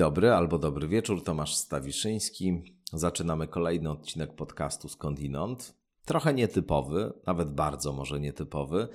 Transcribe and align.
Dobry 0.00 0.30
albo 0.32 0.58
dobry 0.58 0.88
wieczór, 0.88 1.24
Tomasz 1.24 1.54
Stawiszyński. 1.54 2.62
Zaczynamy 2.92 3.48
kolejny 3.48 3.90
odcinek 3.90 4.34
podcastu 4.34 4.88
Skądinąd. 4.88 5.74
Trochę 6.04 6.34
nietypowy, 6.34 7.12
nawet 7.26 7.50
bardzo 7.50 7.92
może 7.92 8.20
nietypowy, 8.20 8.88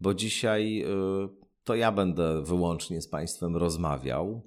bo 0.00 0.14
dzisiaj 0.14 0.84
y, 0.84 1.28
to 1.64 1.74
ja 1.74 1.92
będę 1.92 2.42
wyłącznie 2.42 3.02
z 3.02 3.08
Państwem 3.08 3.56
rozmawiał. 3.56 4.42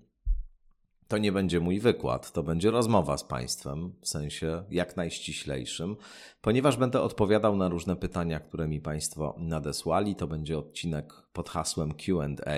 To 1.07 1.17
nie 1.17 1.31
będzie 1.31 1.59
mój 1.59 1.79
wykład, 1.79 2.31
to 2.31 2.43
będzie 2.43 2.71
rozmowa 2.71 3.17
z 3.17 3.23
Państwem 3.23 3.93
w 4.01 4.07
sensie 4.07 4.63
jak 4.71 4.97
najściślejszym, 4.97 5.95
ponieważ 6.41 6.77
będę 6.77 7.01
odpowiadał 7.01 7.57
na 7.57 7.69
różne 7.69 7.95
pytania, 7.95 8.39
które 8.39 8.67
mi 8.67 8.81
Państwo 8.81 9.35
nadesłali. 9.37 10.15
To 10.15 10.27
będzie 10.27 10.57
odcinek 10.57 11.13
pod 11.33 11.49
hasłem 11.49 11.93
QA. 11.93 12.57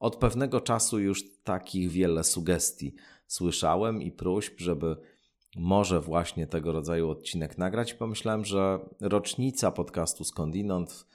Od 0.00 0.16
pewnego 0.16 0.60
czasu 0.60 0.98
już 0.98 1.42
takich 1.42 1.90
wiele 1.90 2.24
sugestii 2.24 2.94
słyszałem 3.26 4.02
i 4.02 4.12
próśb, 4.12 4.54
żeby 4.56 4.96
może 5.56 6.00
właśnie 6.00 6.46
tego 6.46 6.72
rodzaju 6.72 7.10
odcinek 7.10 7.58
nagrać. 7.58 7.94
Pomyślałem, 7.94 8.44
że 8.44 8.78
rocznica 9.00 9.70
podcastu 9.70 10.24
Skądinąd, 10.24 11.06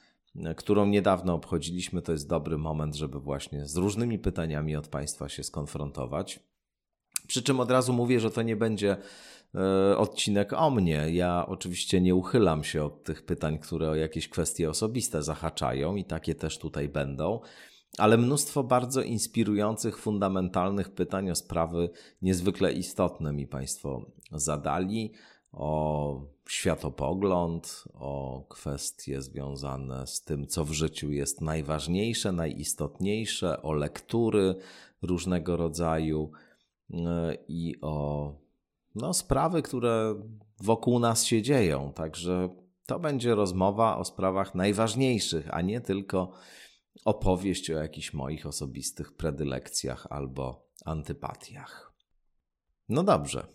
którą 0.56 0.86
niedawno 0.86 1.34
obchodziliśmy, 1.34 2.02
to 2.02 2.12
jest 2.12 2.28
dobry 2.28 2.58
moment, 2.58 2.94
żeby 2.94 3.20
właśnie 3.20 3.66
z 3.66 3.76
różnymi 3.76 4.18
pytaniami 4.18 4.76
od 4.76 4.88
Państwa 4.88 5.28
się 5.28 5.42
skonfrontować. 5.42 6.40
Przy 7.26 7.42
czym 7.42 7.60
od 7.60 7.70
razu 7.70 7.92
mówię, 7.92 8.20
że 8.20 8.30
to 8.30 8.42
nie 8.42 8.56
będzie 8.56 8.96
e, 9.54 9.98
odcinek 9.98 10.52
o 10.52 10.70
mnie. 10.70 11.06
Ja 11.10 11.46
oczywiście 11.48 12.00
nie 12.00 12.14
uchylam 12.14 12.64
się 12.64 12.84
od 12.84 13.04
tych 13.04 13.24
pytań, 13.24 13.58
które 13.58 13.90
o 13.90 13.94
jakieś 13.94 14.28
kwestie 14.28 14.70
osobiste 14.70 15.22
zahaczają 15.22 15.96
i 15.96 16.04
takie 16.04 16.34
też 16.34 16.58
tutaj 16.58 16.88
będą 16.88 17.40
ale 17.98 18.18
mnóstwo 18.18 18.64
bardzo 18.64 19.02
inspirujących, 19.02 19.98
fundamentalnych 19.98 20.90
pytań 20.90 21.30
o 21.30 21.34
sprawy 21.34 21.90
niezwykle 22.22 22.72
istotne 22.72 23.32
mi 23.32 23.46
Państwo 23.46 24.10
zadali. 24.32 25.12
O 25.52 26.20
światopogląd, 26.48 27.84
o 27.94 28.44
kwestie 28.48 29.22
związane 29.22 30.06
z 30.06 30.22
tym, 30.22 30.46
co 30.46 30.64
w 30.64 30.72
życiu 30.72 31.12
jest 31.12 31.40
najważniejsze, 31.40 32.32
najistotniejsze, 32.32 33.62
o 33.62 33.72
lektury 33.72 34.54
różnego 35.02 35.56
rodzaju 35.56 36.30
i 37.48 37.74
o 37.82 38.34
no, 38.94 39.14
sprawy, 39.14 39.62
które 39.62 40.22
wokół 40.60 40.98
nas 40.98 41.24
się 41.24 41.42
dzieją. 41.42 41.92
Także 41.92 42.48
to 42.86 42.98
będzie 42.98 43.34
rozmowa 43.34 43.96
o 43.96 44.04
sprawach 44.04 44.54
najważniejszych, 44.54 45.54
a 45.54 45.60
nie 45.60 45.80
tylko 45.80 46.32
opowieść 47.04 47.70
o 47.70 47.78
jakichś 47.78 48.12
moich 48.12 48.46
osobistych 48.46 49.16
predylekcjach 49.16 50.06
albo 50.10 50.66
antypatiach. 50.84 51.92
No 52.88 53.02
dobrze, 53.02 53.46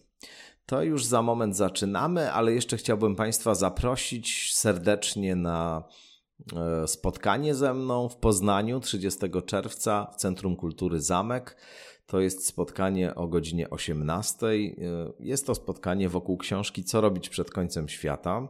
to 0.65 0.83
już 0.83 1.05
za 1.05 1.21
moment 1.21 1.55
zaczynamy, 1.55 2.31
ale 2.31 2.53
jeszcze 2.53 2.77
chciałbym 2.77 3.15
Państwa 3.15 3.55
zaprosić 3.55 4.53
serdecznie 4.53 5.35
na 5.35 5.83
e, 6.55 6.87
spotkanie 6.87 7.55
ze 7.55 7.73
mną 7.73 8.09
w 8.09 8.15
Poznaniu 8.15 8.79
30 8.79 9.19
czerwca 9.45 10.07
w 10.13 10.15
Centrum 10.15 10.55
Kultury 10.55 11.01
Zamek. 11.01 11.57
To 12.11 12.19
jest 12.19 12.45
spotkanie 12.45 13.15
o 13.15 13.27
godzinie 13.27 13.69
18. 13.69 14.47
E, 14.47 14.57
jest 15.19 15.47
to 15.47 15.55
spotkanie 15.55 16.09
wokół 16.09 16.37
książki 16.37 16.83
Co 16.83 17.01
robić 17.01 17.29
przed 17.29 17.51
końcem 17.51 17.89
świata. 17.89 18.47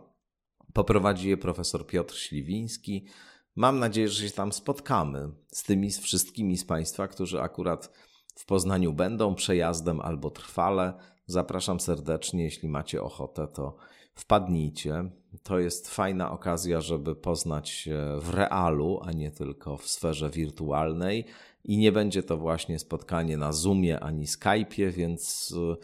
Poprowadzi 0.74 1.30
je 1.30 1.38
profesor 1.38 1.88
Piotr 1.88 2.16
Śliwiński 2.16 3.06
Mam 3.56 3.80
nadzieję, 3.80 4.08
że 4.08 4.28
się 4.28 4.34
tam 4.34 4.52
spotkamy 4.52 5.30
z 5.48 5.64
tymi 5.64 5.92
z 5.92 6.00
wszystkimi 6.00 6.58
z 6.58 6.66
Państwa, 6.66 7.08
którzy 7.08 7.42
akurat 7.42 7.92
w 8.36 8.46
Poznaniu 8.46 8.94
będą 8.94 9.36
przejazdem 9.36 10.02
albo 10.02 10.30
trwale. 10.30 10.94
Zapraszam 11.26 11.80
serdecznie, 11.80 12.44
jeśli 12.44 12.70
macie 12.70 13.02
ochotę, 13.04 13.48
to 13.48 13.76
wpadnijcie. 14.16 15.12
To 15.44 15.60
jest 15.60 15.90
fajna 15.90 16.32
okazja, 16.32 16.82
żeby 16.82 17.16
poznać 17.16 17.90
w 18.20 18.34
realu, 18.34 19.00
a 19.04 19.12
nie 19.12 19.32
tylko 19.32 19.78
w 19.78 19.88
sferze 19.88 20.30
wirtualnej. 20.30 21.26
I 21.64 21.78
nie 21.78 21.92
będzie 21.92 22.24
to 22.24 22.38
właśnie 22.38 22.80
spotkanie 22.80 23.38
na 23.38 23.52
Zoomie 23.52 24.00
ani 24.00 24.26
Skype'ie, 24.26 24.92
więc 24.92 25.52
y, 25.52 25.78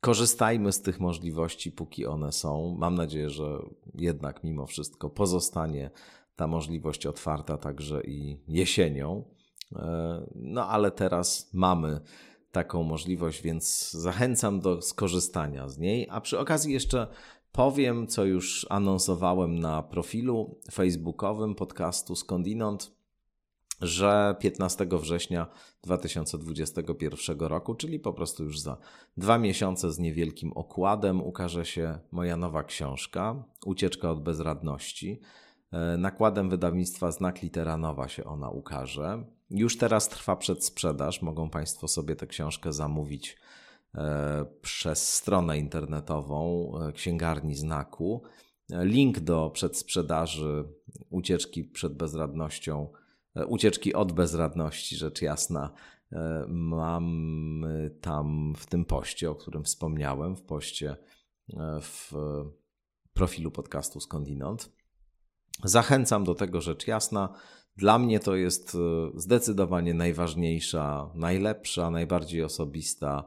korzystajmy 0.00 0.72
z 0.72 0.82
tych 0.82 1.00
możliwości, 1.00 1.72
póki 1.72 2.06
one 2.06 2.32
są. 2.32 2.76
Mam 2.78 2.94
nadzieję, 2.94 3.30
że 3.30 3.58
jednak 3.94 4.44
mimo 4.44 4.66
wszystko 4.66 5.10
pozostanie 5.10 5.90
ta 6.36 6.46
możliwość 6.46 7.06
otwarta 7.06 7.58
także 7.58 8.02
i 8.04 8.40
jesienią. 8.48 9.24
E, 9.76 10.26
no 10.34 10.68
ale 10.68 10.90
teraz 10.90 11.50
mamy 11.52 12.00
taką 12.52 12.82
możliwość, 12.82 13.42
więc 13.42 13.90
zachęcam 13.90 14.60
do 14.60 14.82
skorzystania 14.82 15.68
z 15.68 15.78
niej. 15.78 16.06
A 16.10 16.20
przy 16.20 16.38
okazji 16.38 16.72
jeszcze 16.72 17.06
powiem, 17.52 18.06
co 18.06 18.24
już 18.24 18.66
anonsowałem 18.70 19.58
na 19.58 19.82
profilu 19.82 20.60
facebookowym 20.72 21.54
podcastu 21.54 22.16
Skądinąd, 22.16 22.97
że 23.80 24.36
15 24.40 24.86
września 24.92 25.46
2021 25.82 27.38
roku, 27.38 27.74
czyli 27.74 28.00
po 28.00 28.12
prostu 28.12 28.44
już 28.44 28.60
za 28.60 28.76
dwa 29.16 29.38
miesiące 29.38 29.92
z 29.92 29.98
niewielkim 29.98 30.52
okładem, 30.52 31.20
ukaże 31.22 31.66
się 31.66 31.98
moja 32.10 32.36
nowa 32.36 32.64
książka 32.64 33.44
Ucieczka 33.66 34.10
od 34.10 34.22
bezradności. 34.22 35.20
E, 35.72 35.96
nakładem 35.96 36.50
wydawnictwa 36.50 37.10
Znak 37.10 37.42
Litera 37.42 37.76
Nowa 37.76 38.08
się 38.08 38.24
ona 38.24 38.50
ukaże. 38.50 39.24
Już 39.50 39.78
teraz 39.78 40.08
trwa 40.08 40.36
przedsprzedaż. 40.36 41.22
Mogą 41.22 41.50
Państwo 41.50 41.88
sobie 41.88 42.16
tę 42.16 42.26
książkę 42.26 42.72
zamówić 42.72 43.36
e, 43.94 44.44
przez 44.62 45.12
stronę 45.14 45.58
internetową 45.58 46.72
e, 46.80 46.92
księgarni 46.92 47.54
znaku. 47.54 48.22
Link 48.70 49.20
do 49.20 49.50
przedsprzedaży 49.50 50.64
ucieczki 51.10 51.64
przed 51.64 51.94
bezradnością, 51.94 52.88
ucieczki 53.46 53.94
od 53.94 54.12
bezradności, 54.12 54.96
rzecz 54.96 55.22
jasna, 55.22 55.72
mam 56.48 57.64
tam 58.00 58.54
w 58.56 58.66
tym 58.66 58.84
poście, 58.84 59.30
o 59.30 59.34
którym 59.34 59.64
wspomniałem, 59.64 60.36
w 60.36 60.42
poście 60.42 60.96
w 61.80 62.12
profilu 63.12 63.50
podcastu 63.50 64.00
Skądinąd. 64.00 64.72
Zachęcam 65.64 66.24
do 66.24 66.34
tego 66.34 66.60
rzecz 66.60 66.86
jasna. 66.86 67.34
Dla 67.76 67.98
mnie 67.98 68.20
to 68.20 68.36
jest 68.36 68.74
e, 68.74 68.78
zdecydowanie 69.20 69.94
najważniejsza, 69.94 71.10
najlepsza, 71.14 71.90
najbardziej 71.90 72.42
osobista 72.42 73.24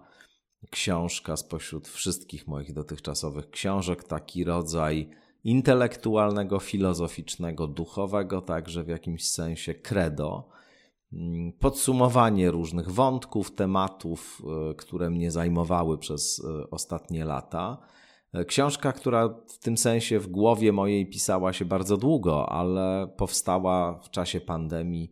książka 0.70 1.38
spośród 1.38 1.88
wszystkich 1.88 2.48
moich 2.48 2.74
dotychczasowych 2.74 3.50
książek. 3.50 4.04
Taki 4.04 4.44
rodzaj 4.44 5.10
intelektualnego, 5.44 6.60
filozoficznego, 6.60 7.68
duchowego, 7.68 8.42
także 8.42 8.84
w 8.84 8.88
jakimś 8.88 9.30
sensie 9.30 9.74
credo. 9.74 10.50
Mm, 11.14 11.54
podsumowanie 11.54 12.52
różnych 12.52 12.92
wątków, 12.92 13.56
tematów, 13.56 14.42
e, 14.72 14.74
które 14.74 15.10
mnie 15.10 15.32
zajmowały 15.32 15.98
przez 15.98 16.46
e, 16.46 16.70
ostatnie 16.70 17.26
lata 17.26 17.78
Książka, 18.48 18.94
która 18.94 19.30
w 19.48 19.60
tym 19.60 19.78
sensie 19.78 20.20
w 20.20 20.28
głowie 20.28 20.72
mojej 20.72 21.10
pisała 21.10 21.54
się 21.54 21.66
bardzo 21.66 21.98
długo, 21.98 22.50
ale 22.50 23.08
powstała 23.18 24.00
w 24.00 24.10
czasie 24.10 24.42
pandemii. 24.42 25.12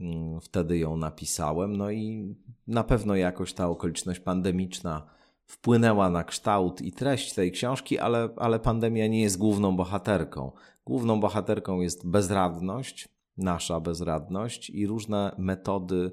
Mm, 0.00 0.40
wtedy 0.40 0.78
ją 0.78 0.96
napisałem, 0.96 1.76
no 1.76 1.90
i 1.90 2.34
na 2.66 2.84
pewno 2.84 3.16
jakoś 3.16 3.52
ta 3.52 3.68
okoliczność 3.68 4.20
pandemiczna 4.20 5.06
wpłynęła 5.48 6.10
na 6.10 6.24
kształt 6.24 6.82
i 6.82 6.92
treść 6.92 7.34
tej 7.34 7.52
książki, 7.52 7.98
ale, 7.98 8.28
ale 8.36 8.58
pandemia 8.58 9.06
nie 9.06 9.22
jest 9.22 9.38
główną 9.38 9.76
bohaterką. 9.76 10.52
Główną 10.84 11.20
bohaterką 11.20 11.80
jest 11.80 12.08
bezradność, 12.08 13.08
nasza 13.36 13.80
bezradność 13.80 14.70
i 14.70 14.86
różne 14.86 15.34
metody 15.38 16.12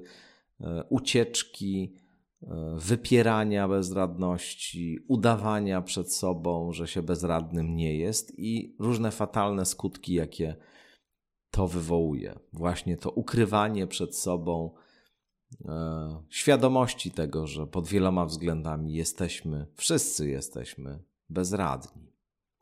e, 0.60 0.84
ucieczki, 0.88 1.94
wypierania 2.76 3.68
bezradności, 3.68 4.98
udawania 5.08 5.82
przed 5.82 6.12
sobą, 6.14 6.72
że 6.72 6.88
się 6.88 7.02
bezradnym 7.02 7.76
nie 7.76 7.96
jest 7.96 8.38
i 8.38 8.76
różne 8.78 9.10
fatalne 9.10 9.64
skutki, 9.64 10.14
jakie 10.14 10.56
to 11.50 11.68
wywołuje. 11.68 12.38
Właśnie 12.52 12.96
to 12.96 13.10
ukrywanie 13.10 13.86
przed 13.86 14.16
sobą 14.16 14.74
e, 14.74 14.85
świadomości 16.28 17.10
tego, 17.10 17.46
że 17.46 17.66
pod 17.66 17.88
wieloma 17.88 18.26
względami 18.26 18.92
jesteśmy, 18.92 19.66
wszyscy 19.74 20.28
jesteśmy 20.28 21.02
bezradni. 21.28 22.12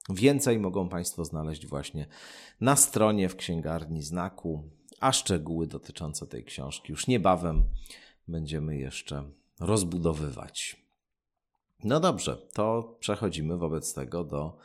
Więcej 0.09 0.59
mogą 0.59 0.89
Państwo 0.89 1.25
znaleźć 1.25 1.67
właśnie 1.67 2.07
na 2.61 2.77
stronie 2.77 3.29
w 3.29 3.37
księgarni 3.37 4.03
znaku, 4.03 4.71
a 5.01 5.13
szczegóły 5.13 5.67
dotyczące 5.67 6.27
tej 6.27 6.45
książki 6.45 6.93
już 6.93 7.07
niebawem 7.07 7.65
będziemy 8.29 8.77
jeszcze 8.77 9.31
rozbudowywać. 9.61 10.85
No 11.85 12.01
dobrze, 12.01 12.37
to 12.37 12.97
przechodzimy 13.01 13.57
wobec 13.57 13.95
tego 13.95 14.25
do 14.25 14.57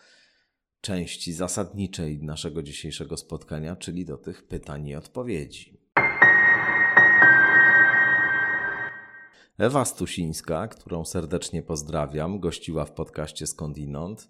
części 0.81 1.33
zasadniczej 1.33 2.23
naszego 2.23 2.63
dzisiejszego 2.63 3.17
spotkania, 3.17 3.75
czyli 3.75 4.05
do 4.05 4.17
tych 4.17 4.47
pytań 4.47 4.87
i 4.87 4.95
odpowiedzi. 4.95 5.78
Ewa 9.59 9.85
Stusińska, 9.85 10.67
którą 10.67 11.05
serdecznie 11.05 11.63
pozdrawiam, 11.63 12.39
gościła 12.39 12.85
w 12.85 12.91
podcaście 12.91 13.47
Skądinąd 13.47 14.29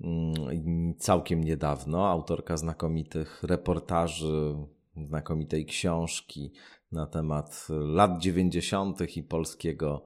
mm, 0.00 0.94
całkiem 0.98 1.44
niedawno. 1.44 2.08
Autorka 2.08 2.56
znakomitych 2.56 3.42
reportaży, 3.42 4.54
znakomitej 4.96 5.66
książki 5.66 6.52
na 6.92 7.06
temat 7.06 7.66
lat 7.70 8.18
90. 8.18 9.16
i 9.16 9.22
polskiego 9.22 10.04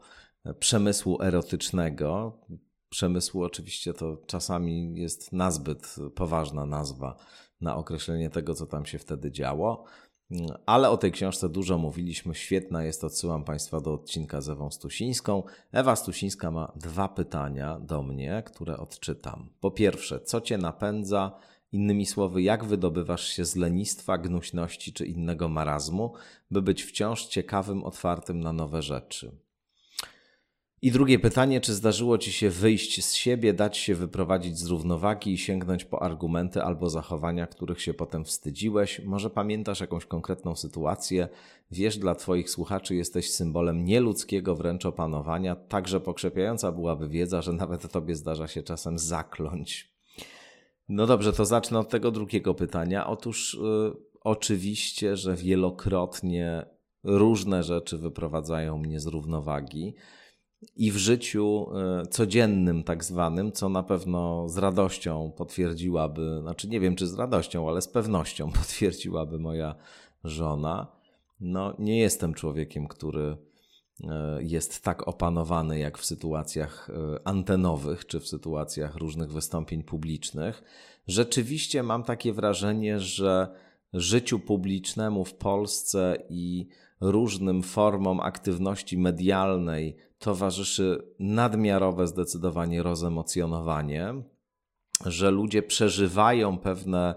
przemysłu 0.59 1.23
erotycznego. 1.23 2.39
Przemysłu 2.89 3.43
oczywiście 3.43 3.95
to 3.95 4.17
czasami 4.27 5.01
jest 5.01 5.33
nazbyt 5.33 5.97
poważna 6.15 6.67
nazwa 6.67 7.17
na 7.61 7.77
określenie 7.77 8.31
tego, 8.31 8.55
co 8.55 8.67
tam 8.67 8.87
się 8.87 8.99
wtedy 8.99 9.31
działo. 9.31 9.85
Ale 10.67 10.91
o 10.91 10.97
tej 10.97 11.13
książce 11.13 11.49
dużo 11.49 11.79
mówiliśmy, 11.79 12.35
świetna 12.35 12.85
jest, 12.85 13.05
odsyłam 13.05 13.45
Państwa 13.45 13.81
do 13.81 13.95
odcinka 13.95 14.41
z 14.41 14.49
Ewą 14.49 14.71
Stusińską. 14.71 15.43
Ewa 15.73 15.97
Stusińska 15.97 16.51
ma 16.51 16.73
dwa 16.77 17.09
pytania 17.09 17.79
do 17.79 18.03
mnie, 18.03 18.43
które 18.47 18.79
odczytam. 18.79 19.49
Po 19.61 19.71
pierwsze, 19.71 20.21
co 20.21 20.41
Cię 20.41 20.59
napędza? 20.59 21.39
Innymi 21.73 22.07
słowy, 22.07 22.43
jak 22.43 22.65
wydobywasz 22.65 23.29
się 23.29 23.45
z 23.45 23.57
lenistwa, 23.57 24.19
gnuśności 24.19 24.93
czy 24.93 25.07
innego 25.07 25.49
marazmu, 25.49 26.13
by 26.51 26.63
być 26.63 26.83
wciąż 26.83 27.27
ciekawym, 27.27 27.85
otwartym 27.85 28.41
na 28.41 28.53
nowe 28.53 28.83
rzeczy? 28.83 29.37
I 30.85 30.91
drugie 30.91 31.19
pytanie, 31.19 31.61
czy 31.61 31.75
zdarzyło 31.75 32.19
ci 32.19 32.33
się 32.33 32.51
wyjść 32.51 33.05
z 33.05 33.15
siebie, 33.15 33.55
dać 33.55 33.77
się 33.79 33.95
wyprowadzić 33.95 34.59
z 34.59 34.67
równowagi 34.67 35.33
i 35.33 35.39
sięgnąć 35.39 35.85
po 35.85 36.03
argumenty 36.03 36.63
albo 36.63 36.91
zachowania, 36.91 37.47
których 37.47 37.83
się 37.83 37.95
potem 37.95 38.25
wstydziłeś? 38.25 39.01
Może 39.05 39.31
pamiętasz 39.31 39.81
jakąś 39.81 40.07
konkretną 40.07 40.57
sytuację? 40.57 41.29
Wiesz, 41.71 41.99
dla 41.99 42.15
twoich 42.15 42.51
słuchaczy 42.51 42.95
jesteś 42.95 43.33
symbolem 43.33 43.85
nieludzkiego 43.85 44.55
wręcz 44.55 44.87
opanowania, 44.87 45.57
także 45.57 46.01
pokrzepiająca 46.01 46.73
byłaby 46.73 47.09
wiedza, 47.09 47.43
że 47.43 47.53
nawet 47.53 47.93
tobie 47.93 48.17
zdarza 48.17 48.49
się 48.49 48.63
czasem 48.63 48.99
zakląć. 48.99 49.93
No 50.89 51.07
dobrze, 51.07 51.33
to 51.33 51.45
zacznę 51.45 51.79
od 51.79 51.89
tego 51.89 52.11
drugiego 52.11 52.55
pytania. 52.55 53.07
Otóż 53.07 53.59
yy, 53.63 53.97
oczywiście, 54.21 55.17
że 55.17 55.37
wielokrotnie 55.37 56.67
różne 57.05 57.63
rzeczy 57.63 57.99
wyprowadzają 57.99 58.79
mnie 58.79 59.01
z 59.01 59.07
równowagi 59.07 59.95
i 60.77 60.93
w 60.93 60.97
życiu 60.97 61.67
e, 61.75 62.07
codziennym, 62.07 62.85
tak 62.85 63.05
zwanym, 63.05 63.53
co 63.53 63.69
na 63.69 63.83
pewno 63.83 64.49
z 64.49 64.59
radością 64.59 65.33
potwierdziłaby, 65.37 66.39
znaczy 66.43 66.69
nie 66.69 66.81
wiem 66.81 66.97
czy 66.97 67.07
z 67.07 67.15
radością, 67.15 67.69
ale 67.69 67.83
z 67.83 67.89
pewnością 67.89 68.51
potwierdziłaby 68.61 69.39
moja 69.39 69.75
żona. 70.25 70.87
No, 71.41 71.75
nie 71.79 71.99
jestem 71.99 72.35
człowiekiem, 72.35 72.89
który 72.89 73.37
e, 74.05 74.43
jest 74.43 74.85
tak 74.85 75.09
opanowany 75.09 75.79
jak 75.79 75.99
w 75.99 76.05
sytuacjach 76.05 76.91
e, 76.91 77.27
antenowych 77.29 78.07
czy 78.07 78.21
w 78.21 78.29
sytuacjach 78.29 78.97
różnych 78.97 79.33
wystąpień 79.33 79.83
publicznych. 79.83 80.63
Rzeczywiście 81.07 81.83
mam 81.83 82.05
takie 82.05 82.33
wrażenie, 82.33 83.01
że 83.01 83.49
życiu 83.93 84.39
publicznemu 84.39 85.25
w 85.25 85.35
Polsce 85.35 86.23
i 86.29 86.69
różnym 87.03 87.63
formom 87.63 88.21
aktywności 88.21 88.99
medialnej 88.99 89.97
towarzyszy 90.19 91.15
nadmiarowe 91.19 92.07
zdecydowanie 92.07 92.83
rozemocjonowanie, 92.83 94.15
że 95.07 95.31
ludzie 95.31 95.63
przeżywają 95.63 96.59
pewne 96.59 97.15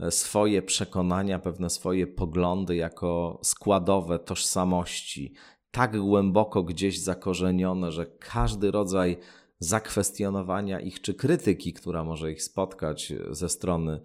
e, 0.00 0.10
swoje 0.10 0.62
przekonania, 0.62 1.38
pewne 1.38 1.70
swoje 1.70 2.06
poglądy 2.06 2.76
jako 2.76 3.40
składowe 3.42 4.18
tożsamości, 4.18 5.34
tak 5.70 6.00
głęboko 6.00 6.62
gdzieś 6.62 7.00
zakorzenione, 7.00 7.92
że 7.92 8.06
każdy 8.06 8.70
rodzaj 8.70 9.16
zakwestionowania 9.58 10.80
ich 10.80 11.00
czy 11.00 11.14
krytyki, 11.14 11.72
która 11.72 12.04
może 12.04 12.32
ich 12.32 12.42
spotkać 12.42 13.12
ze 13.30 13.48
strony 13.48 14.00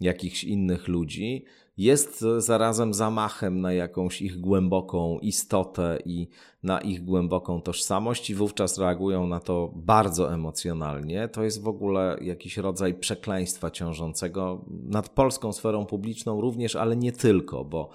jakichś 0.00 0.44
innych 0.44 0.88
ludzi, 0.88 1.44
jest 1.76 2.24
zarazem 2.38 2.94
zamachem 2.94 3.60
na 3.60 3.72
jakąś 3.72 4.22
ich 4.22 4.40
głęboką 4.40 5.18
istotę 5.18 5.98
i 6.04 6.28
na 6.62 6.80
ich 6.80 7.04
głęboką 7.04 7.60
tożsamość, 7.60 8.30
i 8.30 8.34
wówczas 8.34 8.78
reagują 8.78 9.26
na 9.26 9.40
to 9.40 9.72
bardzo 9.76 10.34
emocjonalnie. 10.34 11.28
To 11.28 11.42
jest 11.42 11.62
w 11.62 11.68
ogóle 11.68 12.18
jakiś 12.20 12.56
rodzaj 12.56 12.94
przekleństwa 12.94 13.70
ciążącego 13.70 14.64
nad 14.68 15.08
polską 15.08 15.52
sferą 15.52 15.86
publiczną 15.86 16.40
również, 16.40 16.76
ale 16.76 16.96
nie 16.96 17.12
tylko, 17.12 17.64
bo 17.64 17.90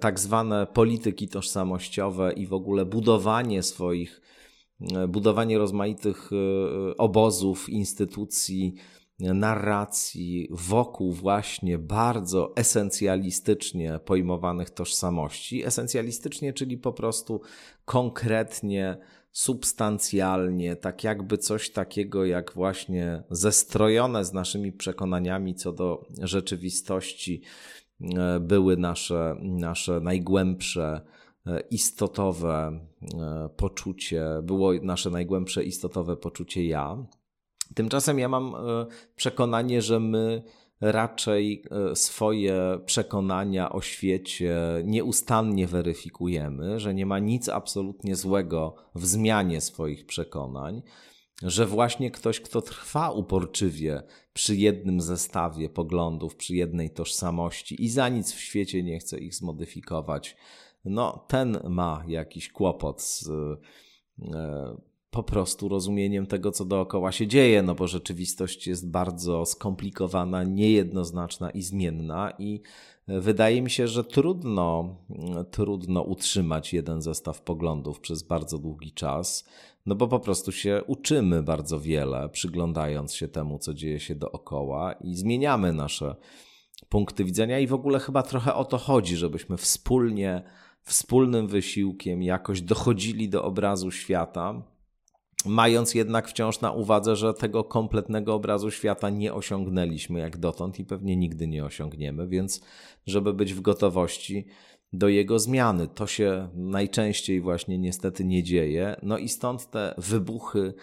tak 0.00 0.20
zwane 0.20 0.66
polityki 0.66 1.28
tożsamościowe 1.28 2.32
i 2.32 2.46
w 2.46 2.52
ogóle 2.52 2.84
budowanie 2.84 3.62
swoich, 3.62 4.20
budowanie 5.08 5.58
rozmaitych 5.58 6.30
e, 6.32 6.96
obozów, 6.96 7.68
instytucji, 7.68 8.74
narracji 9.18 10.48
wokół 10.50 11.12
właśnie 11.12 11.78
bardzo 11.78 12.56
esencjalistycznie 12.56 14.00
pojmowanych 14.04 14.70
tożsamości. 14.70 15.64
Esencjalistycznie, 15.64 16.52
czyli 16.52 16.78
po 16.78 16.92
prostu 16.92 17.40
konkretnie, 17.84 18.96
substancjalnie, 19.32 20.76
tak 20.76 21.04
jakby 21.04 21.38
coś 21.38 21.70
takiego 21.70 22.24
jak 22.24 22.52
właśnie 22.52 23.22
zestrojone 23.30 24.24
z 24.24 24.32
naszymi 24.32 24.72
przekonaniami 24.72 25.54
co 25.54 25.72
do 25.72 26.06
rzeczywistości 26.22 27.42
e, 28.00 28.40
były 28.40 28.76
nasze, 28.76 29.36
nasze 29.42 30.00
najgłębsze 30.00 31.00
e, 31.46 31.60
istotowe 31.60 32.80
e, 33.14 33.48
poczucie, 33.56 34.24
było 34.42 34.72
nasze 34.82 35.10
najgłębsze 35.10 35.64
istotowe 35.64 36.16
poczucie 36.16 36.66
ja. 36.66 37.06
Tymczasem 37.74 38.18
ja 38.18 38.28
mam 38.28 38.54
e, 38.54 38.86
przekonanie, 39.16 39.82
że 39.82 40.00
my 40.00 40.42
raczej 40.80 41.62
e, 41.70 41.96
swoje 41.96 42.78
przekonania 42.86 43.72
o 43.72 43.80
świecie 43.80 44.56
nieustannie 44.84 45.66
weryfikujemy, 45.66 46.80
że 46.80 46.94
nie 46.94 47.06
ma 47.06 47.18
nic 47.18 47.48
absolutnie 47.48 48.16
złego 48.16 48.76
w 48.94 49.06
zmianie 49.06 49.60
swoich 49.60 50.06
przekonań, 50.06 50.82
że 51.42 51.66
właśnie 51.66 52.10
ktoś, 52.10 52.40
kto 52.40 52.62
trwa 52.62 53.10
uporczywie 53.10 54.02
przy 54.32 54.56
jednym 54.56 55.00
zestawie 55.00 55.68
poglądów, 55.68 56.36
przy 56.36 56.54
jednej 56.54 56.90
tożsamości 56.90 57.84
i 57.84 57.88
za 57.88 58.08
nic 58.08 58.32
w 58.32 58.40
świecie 58.40 58.82
nie 58.82 58.98
chce 58.98 59.18
ich 59.18 59.34
zmodyfikować, 59.34 60.36
no 60.84 61.24
ten 61.28 61.58
ma 61.68 62.04
jakiś 62.08 62.52
kłopot 62.52 63.02
z 63.02 63.28
e, 63.28 63.56
po 65.16 65.22
prostu 65.22 65.68
rozumieniem 65.68 66.26
tego, 66.26 66.52
co 66.52 66.64
dookoła 66.64 67.12
się 67.12 67.26
dzieje, 67.26 67.62
no 67.62 67.74
bo 67.74 67.86
rzeczywistość 67.86 68.66
jest 68.66 68.90
bardzo 68.90 69.46
skomplikowana, 69.46 70.44
niejednoznaczna 70.44 71.50
i 71.50 71.62
zmienna 71.62 72.32
i 72.38 72.60
e, 73.08 73.20
wydaje 73.20 73.62
mi 73.62 73.70
się, 73.70 73.88
że 73.88 74.04
trudno, 74.04 74.96
mm, 75.10 75.44
trudno 75.50 76.02
utrzymać 76.02 76.72
jeden 76.72 77.02
zestaw 77.02 77.42
poglądów 77.42 78.00
przez 78.00 78.22
bardzo 78.22 78.58
długi 78.58 78.92
czas, 78.92 79.48
no 79.86 79.94
bo 79.94 80.08
po 80.08 80.20
prostu 80.20 80.52
się 80.52 80.82
uczymy 80.86 81.42
bardzo 81.42 81.80
wiele, 81.80 82.28
przyglądając 82.28 83.14
się 83.14 83.28
temu, 83.28 83.58
co 83.58 83.74
dzieje 83.74 84.00
się 84.00 84.14
dookoła 84.14 84.92
i 84.92 85.14
zmieniamy 85.14 85.72
nasze 85.72 86.16
punkty 86.88 87.24
widzenia 87.24 87.58
i 87.58 87.66
w 87.66 87.74
ogóle 87.74 87.98
chyba 87.98 88.22
trochę 88.22 88.54
o 88.54 88.64
to 88.64 88.78
chodzi, 88.78 89.16
żebyśmy 89.16 89.56
wspólnie, 89.56 90.42
wspólnym 90.82 91.48
wysiłkiem 91.48 92.22
jakoś 92.22 92.60
dochodzili 92.60 93.28
do 93.28 93.44
obrazu 93.44 93.90
świata, 93.90 94.75
mając 95.46 95.94
jednak 95.94 96.28
wciąż 96.28 96.60
na 96.60 96.72
uwadze, 96.72 97.16
że 97.16 97.34
tego 97.34 97.64
kompletnego 97.64 98.34
obrazu 98.34 98.70
świata 98.70 99.10
nie 99.10 99.34
osiągnęliśmy 99.34 100.20
jak 100.20 100.36
dotąd 100.36 100.78
i 100.78 100.84
pewnie 100.84 101.16
nigdy 101.16 101.48
nie 101.48 101.64
osiągniemy, 101.64 102.28
więc 102.28 102.60
żeby 103.06 103.34
być 103.34 103.54
w 103.54 103.60
gotowości 103.60 104.46
do 104.92 105.08
jego 105.08 105.38
zmiany. 105.38 105.88
To 105.88 106.06
się 106.06 106.48
najczęściej 106.54 107.40
właśnie 107.40 107.78
niestety 107.78 108.24
nie 108.24 108.42
dzieje. 108.42 108.96
No 109.02 109.18
i 109.18 109.28
stąd 109.28 109.70
te 109.70 109.94
wybuchy 109.98 110.74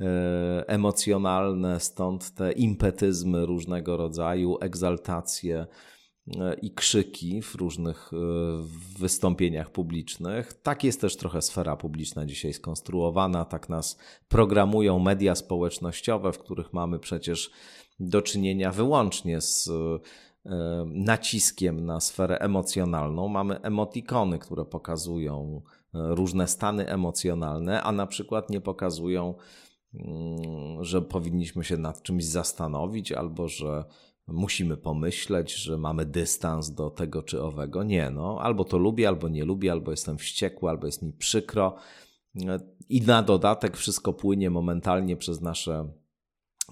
e, 0.00 0.64
emocjonalne, 0.68 1.80
stąd 1.80 2.34
te 2.34 2.52
impetyzmy 2.52 3.46
różnego 3.46 3.96
rodzaju, 3.96 4.56
egzaltacje 4.60 5.66
i 6.62 6.70
krzyki 6.70 7.42
w 7.42 7.54
różnych 7.54 8.10
e, 8.12 8.16
wystąpieniach 8.98 9.70
publicznych. 9.70 10.52
Tak 10.52 10.84
jest 10.84 11.00
też 11.00 11.16
trochę 11.16 11.42
sfera 11.42 11.76
publiczna 11.76 12.26
dzisiaj 12.26 12.52
skonstruowana, 12.52 13.44
tak 13.44 13.68
nas 13.68 13.98
programują 14.28 14.98
media 14.98 15.34
społecznościowe, 15.34 16.32
w 16.32 16.38
których 16.38 16.72
mamy 16.72 16.98
przecież 16.98 17.50
do 18.00 18.22
czynienia 18.22 18.72
wyłącznie 18.72 19.40
z 19.40 19.68
e, 19.68 20.00
naciskiem 20.86 21.86
na 21.86 22.00
sferę 22.00 22.38
emocjonalną. 22.38 23.28
Mamy 23.28 23.60
emotikony, 23.60 24.38
które 24.38 24.64
pokazują 24.64 25.62
e, 25.94 26.14
różne 26.14 26.48
stany 26.48 26.88
emocjonalne, 26.88 27.82
a 27.82 27.92
na 27.92 28.06
przykład 28.06 28.50
nie 28.50 28.60
pokazują, 28.60 29.34
mm, 29.94 30.84
że 30.84 31.02
powinniśmy 31.02 31.64
się 31.64 31.76
nad 31.76 32.02
czymś 32.02 32.24
zastanowić 32.24 33.12
albo 33.12 33.48
że 33.48 33.84
musimy 34.30 34.76
pomyśleć, 34.76 35.54
że 35.54 35.78
mamy 35.78 36.06
dystans 36.06 36.70
do 36.70 36.90
tego 36.90 37.22
czy 37.22 37.42
owego. 37.42 37.82
Nie, 37.82 38.10
no, 38.10 38.38
albo 38.40 38.64
to 38.64 38.78
lubię, 38.78 39.08
albo 39.08 39.28
nie 39.28 39.44
lubię, 39.44 39.72
albo 39.72 39.90
jestem 39.90 40.18
wściekły, 40.18 40.70
albo 40.70 40.86
jest 40.86 41.02
mi 41.02 41.12
przykro. 41.12 41.76
I 42.88 43.00
na 43.00 43.22
dodatek 43.22 43.76
wszystko 43.76 44.12
płynie 44.12 44.50
momentalnie 44.50 45.16
przez 45.16 45.40
nasze 45.40 45.92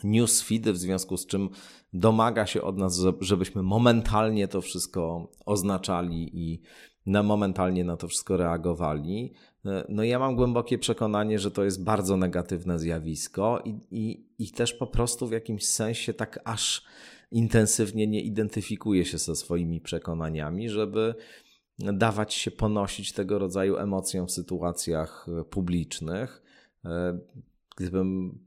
newsfeedy, 0.05 0.73
w 0.73 0.79
związku 0.79 1.17
z 1.17 1.27
czym 1.27 1.49
domaga 1.93 2.47
się 2.47 2.63
od 2.63 2.79
nas, 2.79 3.01
żebyśmy 3.21 3.63
momentalnie 3.63 4.49
to 4.49 4.61
wszystko 4.61 5.33
oznaczali 5.47 6.31
i 6.33 6.63
na 7.07 7.23
momentalnie 7.23 7.85
na 7.85 7.97
to 7.97 8.09
wszystko 8.09 8.37
reagowali. 8.37 9.33
No 9.89 10.05
ja 10.05 10.19
mam 10.19 10.37
głębokie 10.37 10.79
przekonanie, 10.79 11.39
że 11.39 11.51
to 11.51 11.65
jest 11.65 11.85
bardzo 11.85 12.17
negatywne 12.17 12.79
zjawisko 12.79 13.63
i, 13.65 13.81
i, 13.91 14.27
i 14.39 14.51
też 14.51 14.73
po 14.73 14.87
prostu 14.87 15.29
w 15.29 15.33
jakimś 15.33 15.67
sensie 15.67 16.15
tak 16.15 16.41
aż 16.45 16.85
intensywnie 17.31 18.07
nie 18.07 18.21
identyfikuje 18.23 19.05
się 19.05 19.19
ze 19.19 19.37
swoimi 19.37 19.81
przekonaniami, 19.81 20.69
żeby 20.69 21.15
dawać 21.79 22.35
się 22.35 22.51
ponosić 22.51 23.13
tego 23.13 23.39
rodzaju 23.39 23.77
emocjom 23.77 24.27
w 24.27 24.33
sytuacjach 24.33 25.27
publicznych. 25.51 26.43
Gdybym 27.77 28.39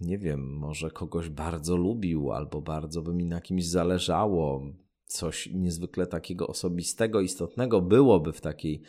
nie 0.00 0.18
wiem, 0.18 0.56
może 0.56 0.90
kogoś 0.90 1.28
bardzo 1.28 1.76
lubił, 1.76 2.32
albo 2.32 2.60
bardzo 2.60 3.02
by 3.02 3.14
mi 3.14 3.26
na 3.26 3.40
kimś 3.40 3.66
zależało, 3.66 4.62
coś 5.04 5.48
niezwykle 5.54 6.06
takiego 6.06 6.46
osobistego, 6.46 7.20
istotnego 7.20 7.80
byłoby 7.80 8.32
w 8.32 8.40
takiej 8.40 8.82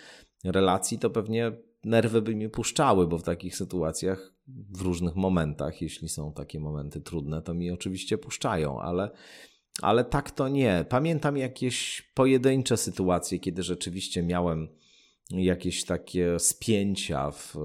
relacji, 0.43 0.99
to 0.99 1.09
pewnie 1.09 1.51
nerwy 1.87 2.21
by 2.21 2.35
mi 2.35 2.49
puszczały, 2.49 3.07
bo 3.07 3.17
w 3.17 3.23
takich 3.23 3.55
sytuacjach, 3.55 4.33
w 4.47 4.81
różnych 4.81 5.15
momentach, 5.15 5.81
jeśli 5.81 6.09
są 6.09 6.33
takie 6.33 6.59
momenty 6.59 7.01
trudne, 7.01 7.41
to 7.41 7.53
mi 7.53 7.71
oczywiście 7.71 8.17
puszczają, 8.17 8.81
ale, 8.81 9.11
ale 9.81 10.05
tak 10.05 10.31
to 10.31 10.47
nie. 10.47 10.85
Pamiętam 10.89 11.37
jakieś 11.37 12.01
pojedyncze 12.13 12.77
sytuacje, 12.77 13.39
kiedy 13.39 13.63
rzeczywiście 13.63 14.23
miałem 14.23 14.67
jakieś 15.31 15.85
takie 15.85 16.39
spięcia 16.39 17.31
w 17.31 17.55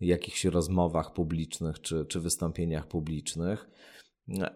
jakichś 0.00 0.44
rozmowach 0.44 1.12
publicznych 1.12 1.80
czy, 1.80 2.06
czy 2.06 2.20
wystąpieniach 2.20 2.86
publicznych, 2.86 3.70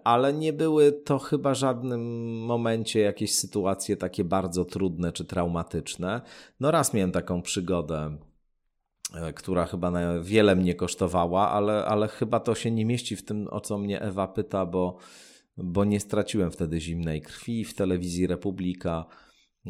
ale 0.05 0.33
nie 0.33 0.53
były 0.53 0.93
to 0.93 1.19
chyba 1.19 1.55
żadnym 1.55 2.01
momencie 2.45 3.01
jakieś 3.01 3.35
sytuacje 3.35 3.97
takie 3.97 4.25
bardzo 4.25 4.65
trudne 4.65 5.13
czy 5.13 5.25
traumatyczne. 5.25 6.21
No 6.61 6.71
raz 6.71 6.95
miałem 6.95 7.13
taką 7.13 7.43
przygodę, 7.43 8.19
która 9.35 9.67
chyba 9.67 10.21
wiele 10.21 10.57
mnie 10.57 10.75
kosztowała, 10.75 11.51
ale, 11.51 11.85
ale 11.85 12.09
chyba 12.09 12.41
to 12.41 12.55
się 12.55 12.71
nie 12.71 12.87
mieści 12.87 13.17
w 13.17 13.25
tym, 13.25 13.49
o 13.51 13.61
co 13.61 13.79
mnie 13.79 14.01
Ewa 14.01 14.29
pyta, 14.29 14.67
bo, 14.67 14.99
bo 15.57 15.85
nie 15.85 16.01
straciłem 16.01 16.51
wtedy 16.51 16.81
zimnej 16.81 17.23
krwi 17.23 17.65
w 17.65 17.75
telewizji 17.75 18.27
Republika 18.27 19.05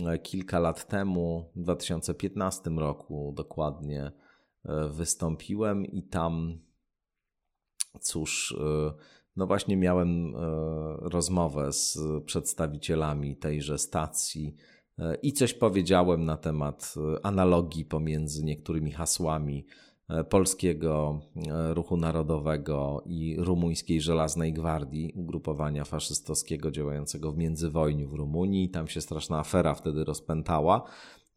e, 0.07 0.19
kilka 0.19 0.59
lat 0.59 0.89
temu, 0.89 1.51
w 1.57 1.61
2015 1.63 2.71
roku 2.71 3.33
dokładnie 3.37 4.13
E, 4.65 4.89
wystąpiłem 4.89 5.87
i 5.87 6.03
tam, 6.03 6.59
cóż, 8.01 8.57
e, 8.61 8.93
no 9.37 9.47
właśnie 9.47 9.77
miałem 9.77 10.37
e, 10.37 10.39
rozmowę 11.01 11.73
z 11.73 11.99
przedstawicielami 12.25 13.37
tejże 13.37 13.79
stacji 13.79 14.57
i 15.23 15.33
coś 15.33 15.55
powiedziałem 15.55 16.25
na 16.25 16.37
temat 16.37 16.95
analogii 17.23 17.85
pomiędzy 17.85 18.45
niektórymi 18.45 18.93
hasłami 18.93 19.67
polskiego 20.31 21.21
ruchu 21.71 21.97
narodowego 21.97 23.03
i 23.07 23.37
rumuńskiej 23.39 24.01
Żelaznej 24.01 24.53
Gwardii, 24.53 25.13
ugrupowania 25.15 25.85
faszystowskiego 25.85 26.71
działającego 26.71 27.33
w 27.33 27.37
międzywojniu 27.37 28.09
w 28.09 28.15
Rumunii. 28.15 28.71
Tam 28.71 28.89
się 28.89 29.01
straszna 29.01 29.39
afera 29.39 29.75
wtedy 29.75 30.05
rozpętała 30.05 30.85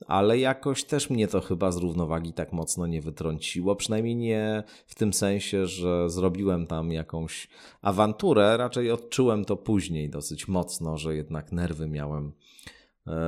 ale 0.08 0.40
jakoś 0.40 0.84
też 0.84 1.10
mnie 1.10 1.28
to 1.28 1.42
chyba 1.42 1.72
z 1.72 1.78
równowagi 1.78 2.34
tak 2.34 2.54
mocno 2.54 2.88
nie 2.88 3.02
wytrąciło. 3.02 3.76
Przynajmniej 3.76 4.16
nie 4.16 4.64
w 4.88 4.96
tym 4.96 5.14
sensie, 5.14 5.68
że 5.68 6.10
zrobiłem 6.10 6.68
tam 6.68 6.92
jakąś 6.92 7.48
awanturę, 7.82 8.58
raczej 8.58 8.92
odczułem 8.92 9.46
to 9.46 9.58
później 9.58 10.10
dosyć 10.10 10.48
mocno, 10.48 10.98
że 10.98 11.16
jednak 11.16 11.52
nerwy 11.52 11.88
miałem 11.88 12.28
e, 12.28 12.32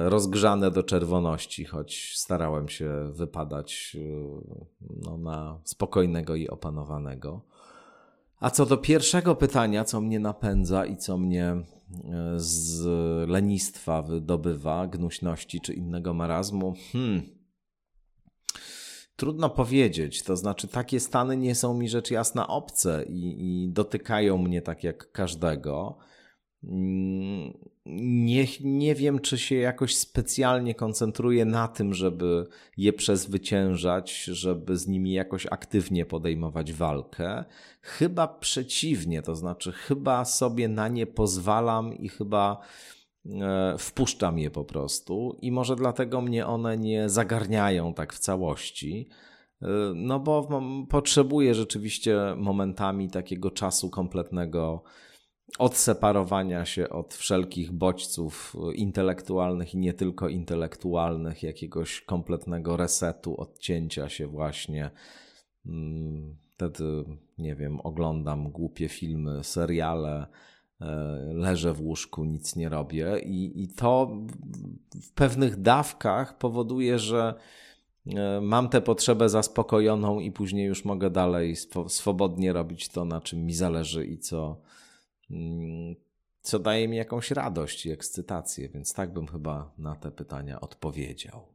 rozgrzane 0.06 0.72
do 0.72 0.84
czerwoności, 0.84 1.66
choć 1.66 2.14
starałem 2.16 2.70
się 2.70 3.12
wypadać 3.14 3.98
e, 4.00 4.06
no, 5.06 5.18
na 5.18 5.60
spokojnego 5.64 6.36
i 6.36 6.48
opanowanego. 6.48 7.42
A 8.40 8.50
co 8.50 8.66
do 8.66 8.78
pierwszego 8.78 9.36
pytania, 9.36 9.84
co 9.84 10.02
mnie 10.02 10.20
napędza 10.20 10.86
i 10.86 10.98
co 10.98 11.18
mnie 11.18 11.56
z 12.36 12.86
lenistwa 13.30 14.02
wydobywa, 14.02 14.88
gnuśności 14.88 15.62
czy 15.62 15.74
innego 15.74 16.14
marazmu? 16.14 16.74
Hmm. 16.92 17.22
Trudno 19.16 19.50
powiedzieć. 19.50 20.24
To 20.24 20.38
znaczy, 20.38 20.68
takie 20.68 21.00
stany 21.00 21.38
nie 21.38 21.56
są 21.56 21.74
mi 21.74 21.90
rzecz 21.90 22.12
jasna 22.12 22.48
obce 22.48 23.06
i, 23.10 23.36
i 23.66 23.70
dotykają 23.70 24.38
mnie 24.38 24.62
tak 24.62 24.84
jak 24.84 25.12
każdego. 25.12 25.98
Nie, 27.86 28.46
nie 28.62 28.96
wiem, 28.96 29.20
czy 29.20 29.38
się 29.38 29.56
jakoś 29.56 29.96
specjalnie 29.96 30.76
koncentruję 30.76 31.46
na 31.46 31.68
tym, 31.68 31.94
żeby 31.94 32.48
je 32.78 32.94
przezwyciężać, 32.94 34.24
żeby 34.24 34.78
z 34.78 34.88
nimi 34.88 35.14
jakoś 35.14 35.46
aktywnie 35.46 36.06
podejmować 36.06 36.74
walkę. 36.74 37.44
Chyba 37.82 38.28
przeciwnie, 38.28 39.22
to 39.22 39.36
znaczy, 39.36 39.72
chyba 39.72 40.26
sobie 40.26 40.68
na 40.68 40.88
nie 40.88 41.08
pozwalam 41.08 41.94
i 41.94 42.10
chyba 42.10 42.62
e, 43.26 43.76
wpuszczam 43.78 44.40
je 44.40 44.52
po 44.52 44.66
prostu, 44.66 45.38
i 45.42 45.52
może 45.52 45.76
dlatego 45.76 46.22
mnie 46.22 46.48
one 46.48 46.78
nie 46.78 47.10
zagarniają 47.10 47.94
tak 47.94 48.14
w 48.14 48.20
całości. 48.20 49.10
E, 49.62 49.68
no 49.96 50.20
bo 50.20 50.62
potrzebuję 50.90 51.56
rzeczywiście 51.56 52.18
momentami 52.38 53.10
takiego 53.10 53.52
czasu 53.52 53.90
kompletnego 53.90 54.84
odseparowania 55.60 56.66
się 56.66 56.90
od 56.90 57.14
wszelkich 57.14 57.72
bodźców 57.72 58.56
intelektualnych 58.76 59.74
i 59.74 59.78
nie 59.78 59.94
tylko 59.94 60.30
intelektualnych, 60.30 61.44
jakiegoś 61.44 62.02
kompletnego 62.02 62.78
resetu, 62.78 63.42
odcięcia 63.42 64.10
się 64.10 64.28
właśnie. 64.28 64.92
Mm, 65.66 66.36
wtedy, 66.54 67.04
nie 67.38 67.56
wiem, 67.56 67.80
oglądam 67.82 68.52
głupie 68.52 68.90
filmy, 68.90 69.44
seriale, 69.44 70.28
e, 70.82 70.86
leżę 71.34 71.74
w 71.74 71.82
łóżku, 71.82 72.26
nic 72.26 72.56
nie 72.56 72.70
robię 72.70 73.20
i, 73.20 73.64
i 73.64 73.68
to 73.68 74.18
w 75.02 75.12
pewnych 75.12 75.62
dawkach 75.62 76.38
powoduje, 76.38 77.00
że 77.00 77.34
e, 78.16 78.42
mam 78.42 78.70
tę 78.70 78.82
potrzebę 78.82 79.30
zaspokojoną 79.30 80.20
i 80.20 80.32
później 80.32 80.66
już 80.66 80.86
mogę 80.86 81.10
dalej 81.10 81.56
swobodnie 81.88 82.54
robić 82.54 82.90
to, 82.90 83.06
na 83.06 83.22
czym 83.22 83.46
mi 83.46 83.54
zależy 83.54 84.06
i 84.06 84.18
co, 84.18 84.62
co 86.42 86.60
daje 86.60 86.88
mi 86.88 86.98
jakąś 86.98 87.32
radość 87.32 87.86
i 87.86 87.92
ekscytację, 87.92 88.70
więc 88.70 88.94
tak 88.94 89.14
bym 89.14 89.28
chyba 89.28 89.74
na 89.78 89.96
te 89.96 90.12
pytania 90.12 90.62
odpowiedział. 90.62 91.54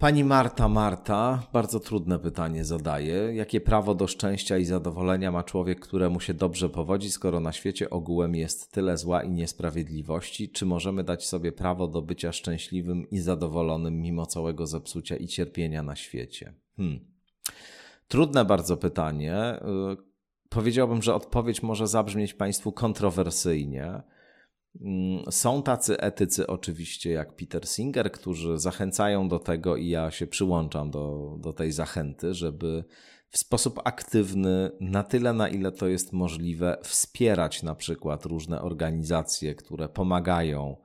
Pani 0.00 0.24
Marta 0.24 0.68
Marta 0.68 1.46
bardzo 1.52 1.80
trudne 1.80 2.18
pytanie 2.18 2.64
zadaje. 2.64 3.34
Jakie 3.34 3.60
prawo 3.60 3.94
do 3.94 4.06
szczęścia 4.06 4.58
i 4.58 4.64
zadowolenia 4.64 5.32
ma 5.32 5.42
człowiek, 5.42 5.80
któremu 5.80 6.20
się 6.20 6.34
dobrze 6.34 6.68
powodzi, 6.68 7.10
skoro 7.10 7.40
na 7.40 7.52
świecie 7.52 7.90
ogółem 7.90 8.34
jest 8.34 8.72
tyle 8.72 8.96
zła 8.96 9.22
i 9.22 9.30
niesprawiedliwości? 9.30 10.48
Czy 10.48 10.66
możemy 10.66 11.04
dać 11.04 11.26
sobie 11.26 11.52
prawo 11.52 11.88
do 11.88 12.02
bycia 12.02 12.32
szczęśliwym 12.32 13.10
i 13.10 13.18
zadowolonym 13.18 14.00
mimo 14.00 14.26
całego 14.26 14.66
zepsucia 14.66 15.16
i 15.16 15.26
cierpienia 15.26 15.82
na 15.82 15.96
świecie? 15.96 16.54
Hmm. 16.76 17.00
Trudne 18.10 18.44
bardzo 18.44 18.76
pytanie. 18.76 19.60
Y, 19.92 19.96
powiedziałbym, 20.48 21.02
że 21.02 21.14
odpowiedź 21.14 21.62
może 21.62 21.86
zabrzmieć 21.86 22.34
Państwu 22.34 22.72
kontrowersyjnie. 22.72 24.02
Mm, 24.80 25.32
są 25.32 25.62
tacy 25.62 26.00
etycy, 26.00 26.46
oczywiście, 26.46 27.10
jak 27.10 27.36
Peter 27.36 27.68
Singer, 27.68 28.12
którzy 28.12 28.58
zachęcają 28.58 29.28
do 29.28 29.38
tego, 29.38 29.76
i 29.76 29.88
ja 29.88 30.10
się 30.10 30.26
przyłączam 30.26 30.90
do, 30.90 31.36
do 31.40 31.52
tej 31.52 31.72
zachęty, 31.72 32.34
żeby 32.34 32.84
w 33.28 33.38
sposób 33.38 33.80
aktywny, 33.84 34.70
na 34.80 35.02
tyle, 35.02 35.32
na 35.32 35.48
ile 35.48 35.72
to 35.72 35.86
jest 35.86 36.12
możliwe, 36.12 36.78
wspierać 36.82 37.62
na 37.62 37.74
przykład 37.74 38.24
różne 38.24 38.62
organizacje, 38.62 39.54
które 39.54 39.88
pomagają 39.88 40.76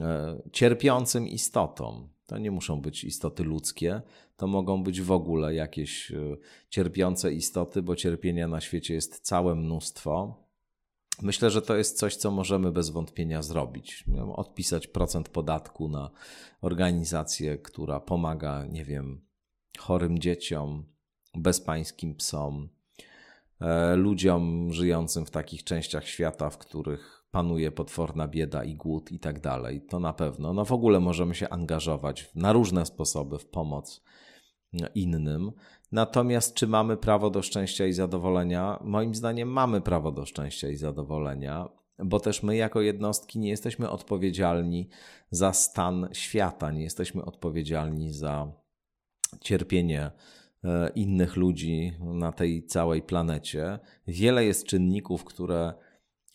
e, 0.00 0.42
cierpiącym 0.52 1.28
istotom. 1.28 2.08
To 2.26 2.38
nie 2.38 2.50
muszą 2.50 2.80
być 2.80 3.04
istoty 3.04 3.44
ludzkie, 3.44 4.02
to 4.40 4.46
mogą 4.46 4.82
być 4.82 5.00
w 5.00 5.12
ogóle 5.12 5.54
jakieś 5.54 6.12
e, 6.12 6.36
cierpiące 6.68 7.32
istoty, 7.32 7.82
bo 7.82 7.96
cierpienia 7.96 8.48
na 8.48 8.60
świecie 8.60 8.94
jest 8.94 9.20
całe 9.20 9.54
mnóstwo. 9.54 10.44
Myślę, 11.22 11.50
że 11.50 11.62
to 11.62 11.76
jest 11.76 11.98
coś, 11.98 12.16
co 12.16 12.30
możemy 12.30 12.72
bez 12.72 12.90
wątpienia 12.90 13.42
zrobić. 13.42 14.04
Odpisać 14.34 14.86
procent 14.86 15.28
podatku 15.28 15.88
na 15.88 16.10
organizację, 16.60 17.58
która 17.58 18.00
pomaga, 18.00 18.66
nie 18.66 18.84
wiem, 18.84 19.20
chorym 19.78 20.18
dzieciom, 20.18 20.84
bezpańskim 21.34 22.14
psom, 22.14 22.68
e, 23.60 23.96
ludziom 23.96 24.72
żyjącym 24.72 25.26
w 25.26 25.30
takich 25.30 25.64
częściach 25.64 26.08
świata, 26.08 26.50
w 26.50 26.58
których 26.58 27.24
panuje 27.30 27.72
potworna 27.72 28.28
bieda 28.28 28.64
i 28.64 28.74
głód 28.74 29.12
i 29.12 29.18
tak 29.18 29.40
dalej. 29.40 29.80
To 29.80 30.00
na 30.00 30.12
pewno. 30.12 30.52
No 30.52 30.64
w 30.64 30.72
ogóle 30.72 31.00
możemy 31.00 31.34
się 31.34 31.48
angażować 31.48 32.30
na 32.34 32.52
różne 32.52 32.86
sposoby 32.86 33.38
w 33.38 33.46
pomoc 33.46 34.02
innym. 34.94 35.52
Natomiast 35.92 36.54
czy 36.54 36.66
mamy 36.66 36.96
prawo 36.96 37.30
do 37.30 37.42
szczęścia 37.42 37.86
i 37.86 37.92
zadowolenia? 37.92 38.78
Moim 38.84 39.14
zdaniem 39.14 39.48
mamy 39.48 39.80
prawo 39.80 40.12
do 40.12 40.26
szczęścia 40.26 40.68
i 40.68 40.76
zadowolenia, 40.76 41.68
bo 41.98 42.20
też 42.20 42.42
my 42.42 42.56
jako 42.56 42.80
jednostki 42.80 43.38
nie 43.38 43.48
jesteśmy 43.48 43.90
odpowiedzialni 43.90 44.88
za 45.30 45.52
stan 45.52 46.08
świata, 46.12 46.70
nie 46.70 46.82
jesteśmy 46.82 47.24
odpowiedzialni 47.24 48.12
za 48.12 48.52
cierpienie 49.40 50.10
e, 50.64 50.90
innych 50.94 51.36
ludzi 51.36 51.92
na 52.00 52.32
tej 52.32 52.66
całej 52.66 53.02
planecie. 53.02 53.78
Wiele 54.06 54.44
jest 54.44 54.66
czynników, 54.66 55.24
które 55.24 55.74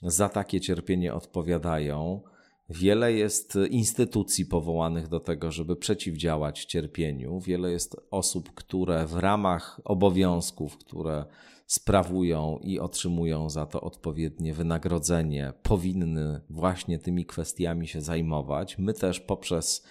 za 0.03 0.29
takie 0.29 0.61
cierpienie 0.61 1.13
odpowiadają. 1.13 2.21
Wiele 2.69 3.13
jest 3.13 3.57
instytucji 3.69 4.45
powołanych 4.45 5.07
do 5.07 5.19
tego, 5.19 5.51
żeby 5.51 5.75
przeciwdziałać 5.75 6.65
cierpieniu. 6.65 7.39
Wiele 7.39 7.71
jest 7.71 7.95
osób, 8.11 8.53
które 8.53 9.05
w 9.05 9.15
ramach 9.15 9.81
obowiązków, 9.83 10.77
które 10.77 11.25
sprawują 11.67 12.59
i 12.61 12.79
otrzymują 12.79 13.49
za 13.49 13.65
to 13.65 13.81
odpowiednie 13.81 14.53
wynagrodzenie, 14.53 15.53
powinny 15.63 16.41
właśnie 16.49 16.99
tymi 16.99 17.25
kwestiami 17.25 17.87
się 17.87 18.01
zajmować. 18.01 18.77
My 18.77 18.93
też 18.93 19.19
poprzez 19.19 19.85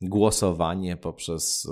głosowanie, 0.00 0.96
poprzez 0.96 1.68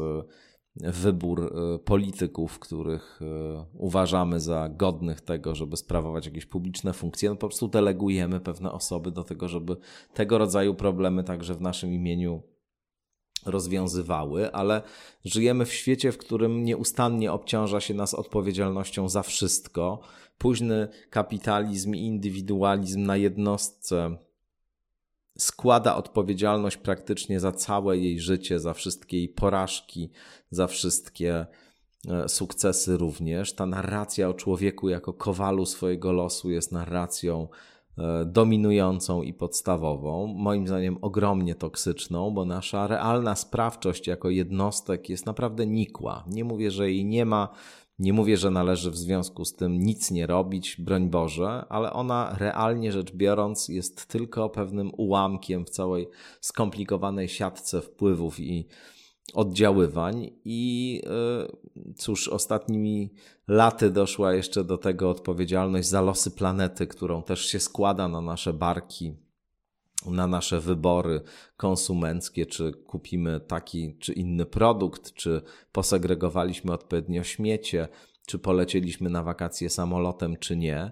wybór 0.83 1.53
e, 1.75 1.79
polityków, 1.79 2.59
których 2.59 3.21
e, 3.23 3.65
uważamy 3.75 4.41
za 4.41 4.69
godnych 4.69 5.21
tego, 5.21 5.55
żeby 5.55 5.77
sprawować 5.77 6.27
jakieś 6.27 6.47
publiczne 6.47 6.93
funkcje, 6.93 7.31
no 7.31 7.37
po 7.37 7.47
prostu 7.49 7.69
delegujemy 7.69 8.41
pewne 8.41 8.73
osoby 8.73 9.11
do 9.11 9.25
tego, 9.25 9.49
żeby 9.49 9.77
tego 10.15 10.39
rodzaju 10.39 10.75
problemy 10.75 11.25
także 11.25 11.55
w 11.55 11.61
naszym 11.61 11.93
imieniu 11.93 12.43
rozwiązywały, 13.47 14.53
ale 14.53 14.83
żyjemy 15.25 15.65
w 15.67 15.73
świecie, 15.73 16.13
w 16.13 16.19
którym 16.19 16.65
nieustannie 16.65 17.33
obciąża 17.33 17.81
się 17.81 17.95
nas 17.95 18.15
odpowiedzialnością 18.15 19.09
za 19.09 19.23
wszystko. 19.23 20.01
Późny 20.39 20.89
kapitalizm 21.11 21.95
i 21.95 22.01
indywidualizm 22.01 23.03
na 23.03 23.17
jednostce 23.17 24.17
składa 25.41 25.97
odpowiedzialność 25.97 26.77
praktycznie 26.77 27.41
za 27.41 27.53
całe 27.53 27.99
jej 27.99 28.21
życie, 28.21 28.61
za 28.61 28.75
wszystkie 28.75 29.17
jej 29.17 29.29
porażki, 29.29 30.11
za 30.51 30.67
wszystkie 30.67 31.47
e, 32.09 32.29
sukcesy 32.29 32.97
również. 32.97 33.53
Ta 33.53 33.67
narracja 33.67 34.29
o 34.29 34.35
człowieku 34.35 34.89
jako 34.89 35.13
kowalu 35.13 35.67
swojego 35.67 36.13
losu 36.13 36.51
jest 36.51 36.73
narracją 36.73 37.49
e, 37.99 38.25
dominującą 38.25 39.23
i 39.23 39.35
podstawową, 39.35 40.27
moim 40.27 40.67
zdaniem 40.67 40.99
ogromnie 41.01 41.55
toksyczną, 41.55 42.31
bo 42.31 42.45
nasza 42.45 42.87
realna 42.87 43.37
sprawczość 43.37 44.07
jako 44.07 44.31
jednostek 44.31 45.09
jest 45.09 45.27
naprawdę 45.27 45.67
nikła. 45.67 46.25
Nie 46.27 46.45
mówię, 46.45 46.71
że 46.71 46.91
jej 46.91 47.05
nie 47.05 47.25
ma, 47.25 47.49
nie 48.01 48.13
mówię, 48.13 48.37
że 48.37 48.51
należy 48.51 48.91
w 48.91 48.97
związku 48.97 49.45
z 49.45 49.55
tym 49.55 49.79
nic 49.79 50.11
nie 50.11 50.27
robić, 50.27 50.77
broń 50.79 51.11
Boże, 51.11 51.65
ale 51.69 51.93
ona 51.93 52.37
realnie 52.39 52.93
rzecz 52.93 53.13
biorąc 53.13 53.69
jest 53.69 54.07
tylko 54.07 54.49
pewnym 54.49 54.91
ułamkiem 54.97 55.65
w 55.65 55.71
całej 55.71 56.09
skomplikowanej 56.41 57.29
siatce 57.29 57.81
wpływów 57.81 58.41
i 58.41 58.69
oddziaływań. 59.35 60.31
I 60.45 61.03
e, 61.07 61.93
cóż, 61.97 62.29
ostatnimi 62.29 63.11
laty 63.49 63.91
doszła 63.91 64.35
jeszcze 64.35 64.65
do 64.65 64.79
tego 64.79 65.11
odpowiedzialność 65.11 65.89
za 65.89 66.01
losy 66.01 66.31
planety, 66.31 66.87
którą 66.87 67.23
też 67.23 67.47
się 67.47 67.61
składa 67.61 68.09
na 68.09 68.21
nasze 68.21 68.53
barki 68.53 69.30
na 70.07 70.27
nasze 70.27 70.61
wybory 70.61 71.21
konsumenckie, 71.57 72.47
czy 72.47 72.73
kupimy 72.73 73.41
taki 73.41 73.97
czy 73.99 74.13
inny 74.13 74.47
produkt, 74.47 75.13
czy 75.15 75.43
posegregowaliśmy 75.73 76.73
odpowiednio 76.73 77.23
śmiecie, 77.23 77.89
czy 78.27 78.39
polecieliśmy 78.39 79.11
na 79.11 79.23
wakacje 79.23 79.71
samolotem, 79.71 80.37
czy 80.37 80.57
nie. 80.57 80.91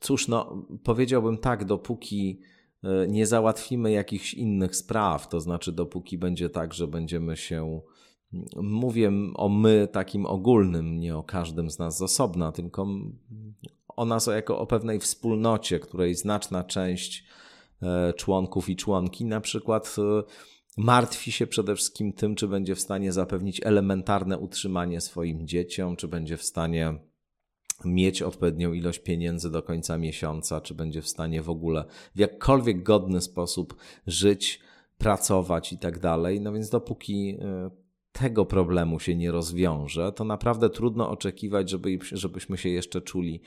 Cóż, 0.00 0.28
no, 0.28 0.66
powiedziałbym 0.84 1.38
tak, 1.38 1.64
dopóki 1.64 2.40
e, 2.84 3.08
nie 3.08 3.26
załatwimy 3.26 3.90
jakichś 3.92 4.34
innych 4.34 4.76
spraw, 4.76 5.28
to 5.28 5.40
znaczy 5.40 5.72
dopóki 5.72 6.18
będzie 6.18 6.50
tak, 6.50 6.74
że 6.74 6.86
będziemy 6.86 7.36
się. 7.36 7.80
Mówię 8.56 9.12
o 9.34 9.48
my 9.48 9.88
takim 9.92 10.26
ogólnym, 10.26 11.00
nie 11.00 11.16
o 11.16 11.22
każdym 11.22 11.70
z 11.70 11.78
nas 11.78 11.98
z 11.98 12.02
osobna, 12.02 12.52
tylko 12.52 12.86
o 13.88 14.04
nas 14.04 14.26
jako 14.26 14.58
o 14.58 14.66
pewnej 14.66 14.98
wspólnocie, 15.00 15.80
której 15.80 16.14
znaczna 16.14 16.64
część 16.64 17.24
członków 18.16 18.68
i 18.68 18.76
członki, 18.76 19.24
na 19.24 19.40
przykład 19.40 19.96
e, 19.98 20.22
martwi 20.76 21.32
się 21.32 21.46
przede 21.46 21.74
wszystkim 21.76 22.12
tym, 22.12 22.34
czy 22.34 22.48
będzie 22.48 22.74
w 22.74 22.80
stanie 22.80 23.12
zapewnić 23.12 23.60
elementarne 23.64 24.38
utrzymanie 24.38 25.00
swoim 25.00 25.46
dzieciom, 25.46 25.96
czy 25.96 26.08
będzie 26.08 26.36
w 26.36 26.42
stanie 26.42 26.98
mieć 27.84 28.22
odpowiednią 28.22 28.72
ilość 28.72 28.98
pieniędzy 28.98 29.50
do 29.50 29.62
końca 29.62 29.98
miesiąca, 29.98 30.60
czy 30.60 30.74
będzie 30.74 31.02
w 31.02 31.08
stanie 31.08 31.42
w 31.42 31.50
ogóle 31.50 31.84
w 32.14 32.18
jakkolwiek 32.18 32.82
godny 32.82 33.20
sposób 33.20 33.76
żyć, 34.06 34.60
pracować 34.98 35.72
i 35.72 35.78
tak 35.78 35.98
dalej. 35.98 36.40
No 36.40 36.52
więc 36.52 36.70
dopóki 36.70 37.38
e, 37.40 37.70
tego 38.18 38.46
problemu 38.46 39.00
się 39.00 39.16
nie 39.16 39.30
rozwiąże, 39.32 40.12
to 40.12 40.24
naprawdę 40.24 40.70
trudno 40.70 41.10
oczekiwać, 41.10 41.70
żeby, 41.70 41.98
żebyśmy 42.12 42.58
się 42.58 42.68
jeszcze 42.68 43.00
czuli 43.00 43.40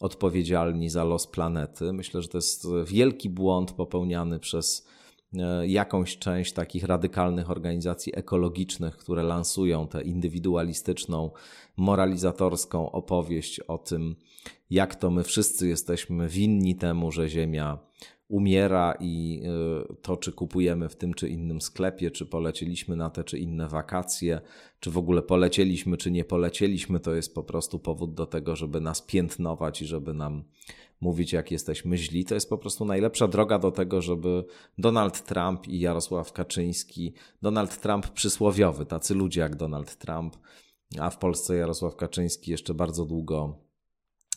odpowiedzialni 0.00 0.90
za 0.90 1.04
los 1.04 1.26
planety. 1.26 1.92
Myślę, 1.92 2.22
że 2.22 2.28
to 2.28 2.38
jest 2.38 2.66
wielki 2.84 3.30
błąd 3.30 3.72
popełniany 3.72 4.38
przez 4.38 4.86
e, 5.34 5.68
jakąś 5.68 6.18
część 6.18 6.52
takich 6.52 6.84
radykalnych 6.84 7.50
organizacji 7.50 8.18
ekologicznych, 8.18 8.96
które 8.96 9.22
lansują 9.22 9.88
tę 9.88 10.02
indywidualistyczną, 10.02 11.30
moralizatorską 11.76 12.92
opowieść 12.92 13.60
o 13.60 13.78
tym, 13.78 14.16
jak 14.70 14.94
to 14.94 15.10
my 15.10 15.22
wszyscy 15.22 15.68
jesteśmy 15.68 16.28
winni 16.28 16.76
temu, 16.76 17.12
że 17.12 17.28
Ziemia 17.28 17.78
umiera 18.28 18.94
i 19.00 19.42
y, 19.90 19.96
to, 20.02 20.16
czy 20.16 20.32
kupujemy 20.32 20.88
w 20.88 20.96
tym 20.96 21.14
czy 21.14 21.28
innym 21.28 21.60
sklepie, 21.60 22.10
czy 22.10 22.26
polecieliśmy 22.26 22.96
na 22.96 23.10
te 23.10 23.24
czy 23.24 23.38
inne 23.38 23.68
wakacje, 23.68 24.40
czy 24.80 24.90
w 24.90 24.98
ogóle 24.98 25.22
polecieliśmy, 25.22 25.96
czy 25.96 26.10
nie 26.10 26.24
polecieliśmy, 26.24 27.00
to 27.00 27.14
jest 27.14 27.34
po 27.34 27.42
prostu 27.42 27.78
powód 27.78 28.14
do 28.14 28.26
tego, 28.26 28.56
żeby 28.56 28.80
nas 28.80 29.02
piętnować 29.02 29.82
i 29.82 29.86
żeby 29.86 30.14
nam 30.14 30.44
mówić, 31.00 31.32
jak 31.32 31.50
jesteśmy 31.50 31.96
źli. 31.96 32.24
To 32.24 32.34
jest 32.34 32.50
po 32.50 32.58
prostu 32.58 32.84
najlepsza 32.84 33.28
droga 33.28 33.58
do 33.58 33.70
tego, 33.70 34.02
żeby 34.02 34.44
Donald 34.78 35.24
Trump 35.24 35.68
i 35.68 35.80
Jarosław 35.80 36.32
Kaczyński, 36.32 37.14
Donald 37.42 37.80
Trump 37.80 38.08
przysłowiowy, 38.08 38.86
tacy 38.86 39.14
ludzie 39.14 39.40
jak 39.40 39.56
Donald 39.56 39.96
Trump, 39.96 40.36
a 40.98 41.10
w 41.10 41.18
Polsce 41.18 41.56
Jarosław 41.56 41.96
Kaczyński 41.96 42.50
jeszcze 42.50 42.74
bardzo 42.74 43.04
długo 43.04 43.66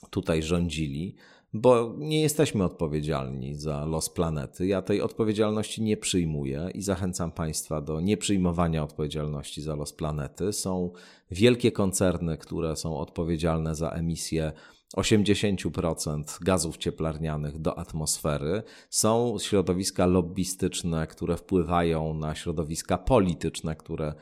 tutaj 0.09 0.43
rządzili 0.43 1.15
bo 1.53 1.93
nie 1.97 2.21
jesteśmy 2.21 2.63
odpowiedzialni 2.63 3.55
za 3.55 3.85
los 3.85 4.09
planety. 4.09 4.67
Ja 4.67 4.81
tej 4.81 5.01
odpowiedzialności 5.01 5.81
nie 5.81 5.97
przyjmuję 5.97 6.69
i 6.73 6.81
zachęcam 6.81 7.31
Państwa 7.31 7.81
do 7.81 8.01
nieprzyjmowania 8.01 8.83
odpowiedzialności 8.83 9.61
za 9.61 9.75
los 9.75 9.93
planety. 9.93 10.53
Są 10.53 10.91
wielkie 11.31 11.71
koncerny, 11.71 12.37
które 12.37 12.75
są 12.75 12.97
odpowiedzialne 12.97 13.75
za 13.75 13.89
emisję 13.89 14.51
80% 14.97 16.43
gazów 16.43 16.77
cieplarnianych 16.77 17.57
do 17.57 17.77
atmosfery. 17.77 18.63
Są 18.89 19.37
środowiska 19.41 20.05
lobbystyczne, 20.05 21.07
które 21.07 21.37
wpływają 21.37 22.13
na 22.13 22.35
środowiska 22.35 22.97
polityczne, 22.97 23.75
które 23.75 24.13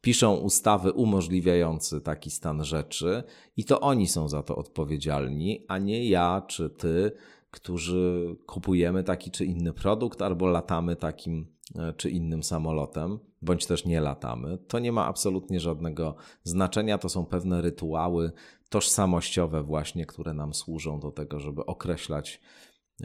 piszą 0.00 0.36
ustawy 0.36 0.92
umożliwiające 0.92 2.00
taki 2.00 2.30
stan 2.30 2.64
rzeczy 2.64 3.22
i 3.56 3.64
to 3.64 3.80
oni 3.80 4.06
są 4.06 4.28
za 4.28 4.42
to 4.42 4.56
odpowiedzialni, 4.56 5.64
a 5.68 5.78
nie 5.78 6.08
ja 6.08 6.42
czy 6.48 6.70
ty, 6.70 7.12
którzy 7.50 8.36
kupujemy 8.46 9.04
taki 9.04 9.30
czy 9.30 9.44
inny 9.44 9.72
produkt 9.72 10.22
albo 10.22 10.46
latamy 10.46 10.96
takim 10.96 11.46
e, 11.78 11.92
czy 11.92 12.10
innym 12.10 12.42
samolotem, 12.42 13.18
bądź 13.42 13.66
też 13.66 13.84
nie 13.84 14.00
latamy. 14.00 14.58
To 14.58 14.78
nie 14.78 14.92
ma 14.92 15.06
absolutnie 15.06 15.60
żadnego 15.60 16.16
znaczenia. 16.44 16.98
To 16.98 17.08
są 17.08 17.26
pewne 17.26 17.60
rytuały 17.60 18.32
tożsamościowe, 18.68 19.62
właśnie, 19.62 20.06
które 20.06 20.34
nam 20.34 20.54
służą 20.54 21.00
do 21.00 21.10
tego, 21.10 21.40
żeby 21.40 21.66
określać 21.66 22.40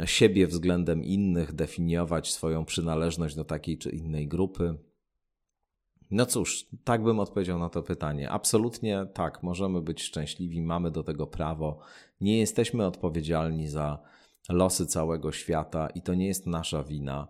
siebie 0.05 0.47
względem 0.47 1.03
innych, 1.03 1.53
definiować 1.53 2.33
swoją 2.33 2.65
przynależność 2.65 3.35
do 3.35 3.45
takiej 3.45 3.77
czy 3.77 3.89
innej 3.89 4.27
grupy. 4.27 4.77
No 6.11 6.25
cóż, 6.25 6.65
tak 6.83 7.03
bym 7.03 7.19
odpowiedział 7.19 7.59
na 7.59 7.69
to 7.69 7.83
pytanie. 7.83 8.29
Absolutnie 8.29 9.07
tak, 9.13 9.43
możemy 9.43 9.81
być 9.81 10.03
szczęśliwi, 10.03 10.61
mamy 10.61 10.91
do 10.91 11.03
tego 11.03 11.27
prawo. 11.27 11.79
Nie 12.21 12.39
jesteśmy 12.39 12.85
odpowiedzialni 12.85 13.67
za 13.67 13.99
losy 14.49 14.85
całego 14.85 15.31
świata 15.31 15.89
i 15.89 16.01
to 16.01 16.13
nie 16.13 16.27
jest 16.27 16.45
nasza 16.47 16.83
wina, 16.83 17.27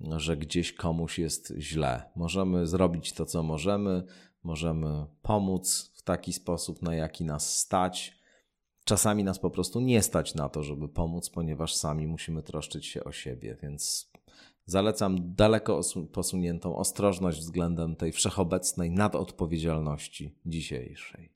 że 0.00 0.36
gdzieś 0.36 0.72
komuś 0.72 1.18
jest 1.18 1.54
źle. 1.58 2.02
Możemy 2.16 2.66
zrobić 2.66 3.12
to, 3.12 3.26
co 3.26 3.42
możemy, 3.42 4.02
możemy 4.42 5.06
pomóc 5.22 5.92
w 5.94 6.02
taki 6.02 6.32
sposób, 6.32 6.82
na 6.82 6.94
jaki 6.94 7.24
nas 7.24 7.58
stać. 7.58 8.20
czasami 8.84 9.24
nas 9.24 9.38
po 9.38 9.50
prostu 9.50 9.80
nie 9.80 10.02
stać 10.02 10.34
na 10.34 10.48
to, 10.48 10.62
żeby 10.62 10.88
pomóc, 10.88 11.30
ponieważ 11.30 11.74
sami 11.74 12.06
musimy 12.06 12.42
troszczyć 12.42 12.86
się 12.86 13.04
o 13.04 13.12
siebie, 13.12 13.56
więc 13.62 14.09
zalecam 14.66 15.34
daleko 15.34 15.80
posuniętą 16.12 16.76
ostrożność 16.76 17.38
względem 17.40 17.96
tej 17.96 18.12
wszechobecnej 18.12 18.90
nadodpowiedzialności 18.90 20.38
dzisiejszej. 20.46 21.32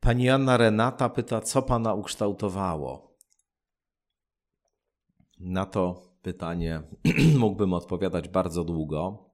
Pani 0.00 0.30
Anna 0.30 0.56
Renata 0.56 1.08
pyta, 1.08 1.40
co 1.40 1.62
pana 1.62 1.94
ukształtowało? 1.94 3.16
Na 5.40 5.66
to 5.66 6.12
pytanie 6.22 6.82
mógłbym 7.38 7.72
odpowiadać 7.72 8.28
bardzo 8.28 8.64
długo. 8.64 9.28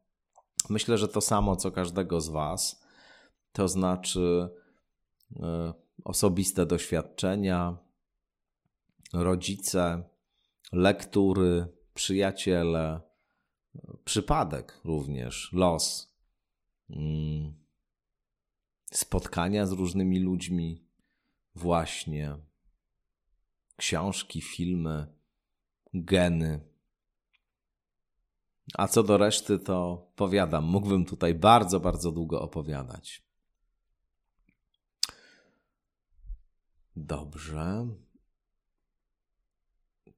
Myślę, 0.70 0.98
że 0.98 1.09
to 1.09 1.20
samo 1.20 1.57
co 1.57 1.70
każdego 1.70 2.20
z 2.20 2.29
Was, 2.29 2.85
to 3.53 3.68
znaczy 3.68 4.48
e, 5.37 5.72
osobiste 6.05 6.66
doświadczenia, 6.66 7.77
rodzice, 9.12 10.03
lektury, 10.72 11.66
przyjaciele, 11.94 13.00
przypadek 14.05 14.81
również, 14.85 15.53
los, 15.53 16.14
mm, 16.90 17.55
spotkania 18.92 19.66
z 19.66 19.72
różnymi 19.72 20.20
ludźmi, 20.20 20.85
właśnie 21.55 22.37
książki, 23.77 24.40
filmy, 24.40 25.07
geny. 25.94 26.61
A 28.74 28.88
co 28.88 29.03
do 29.03 29.16
reszty, 29.16 29.59
to 29.59 30.07
powiadam, 30.16 30.64
mógłbym 30.64 31.05
tutaj 31.05 31.35
bardzo, 31.35 31.81
bardzo 31.81 32.12
długo 32.12 32.42
opowiadać. 32.42 33.24
Dobrze. 36.96 37.87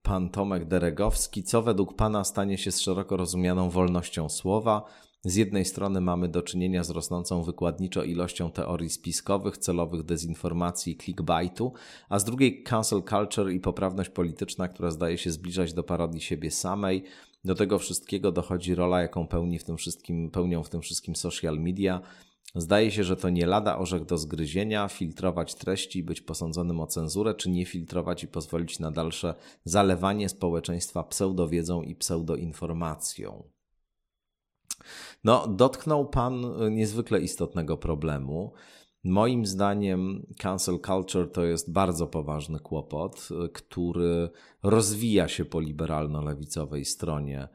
Pan 0.07 0.31
Tomek 0.31 0.65
Deregowski, 0.65 1.43
co 1.43 1.63
według 1.63 1.97
Pana 1.97 2.25
stanie 2.25 2.59
się 2.59 2.73
z 2.73 2.81
szeroko 2.81 3.17
rozumianą 3.17 3.71
wolnością 3.71 4.29
słowa? 4.29 4.85
Z 5.25 5.37
jednej 5.37 5.65
strony 5.65 6.01
mamy 6.01 6.29
do 6.29 6.43
czynienia 6.43 6.85
z 6.85 6.91
rosnącą 6.91 7.43
wykładniczo 7.43 8.05
ilością 8.05 8.51
teorii 8.51 8.91
spiskowych, 8.91 9.59
celowych 9.59 10.03
dezinformacji 10.03 10.97
clickbaitu, 10.97 11.73
a 12.09 12.19
z 12.19 12.25
drugiej 12.25 12.63
cancel 12.63 13.03
culture 13.03 13.53
i 13.53 13.61
poprawność 13.61 14.11
polityczna, 14.11 14.69
która 14.69 14.91
zdaje 14.91 15.19
się 15.19 15.31
zbliżać 15.31 15.73
do 15.73 15.83
parodii 15.83 16.21
siebie 16.21 16.51
samej. 16.51 17.05
Do 17.45 17.55
tego 17.55 17.79
wszystkiego 17.79 18.33
dochodzi 18.33 18.75
rola, 18.75 19.03
jaką 19.03 19.27
pełni 19.27 19.59
w 19.59 19.65
tym 19.65 19.77
wszystkim, 19.77 20.31
pełnią 20.31 20.63
w 20.63 20.69
tym 20.69 20.81
wszystkim 20.81 21.17
social 21.17 21.59
media, 21.59 22.01
Zdaje 22.57 22.91
się, 22.91 23.05
że 23.05 23.17
to 23.17 23.29
nie 23.29 23.47
lada 23.47 23.79
orzech 23.79 24.05
do 24.05 24.19
zgryzienia, 24.19 24.89
filtrować 24.89 25.55
treści 25.55 25.99
i 25.99 26.03
być 26.03 26.21
posądzonym 26.21 26.81
o 26.81 26.87
cenzurę, 26.87 27.35
czy 27.35 27.51
nie 27.51 27.67
filtrować 27.67 28.25
i 28.25 28.29
pozwolić 28.29 28.79
na 28.79 28.91
dalsze 28.91 29.35
zalewanie 29.65 30.29
społeczeństwa 30.29 31.03
pseudowiedzą 31.03 31.83
i 31.83 31.95
pseudoinformacją. 31.95 33.43
No, 35.25 35.47
dotknął 35.49 36.09
Pan 36.09 36.47
niezwykle 36.71 37.21
istotnego 37.21 37.77
problemu. 37.77 38.53
Moim 39.05 39.47
zdaniem 39.47 40.27
cancel 40.39 40.79
culture 40.87 41.33
to 41.33 41.45
jest 41.45 41.73
bardzo 41.73 42.07
poważny 42.07 42.61
kłopot, 42.61 43.29
który 43.53 44.31
rozwija 44.63 45.29
się 45.29 45.45
po 45.45 45.61
liberalno-lewicowej 45.61 46.85
stronie 46.85 47.49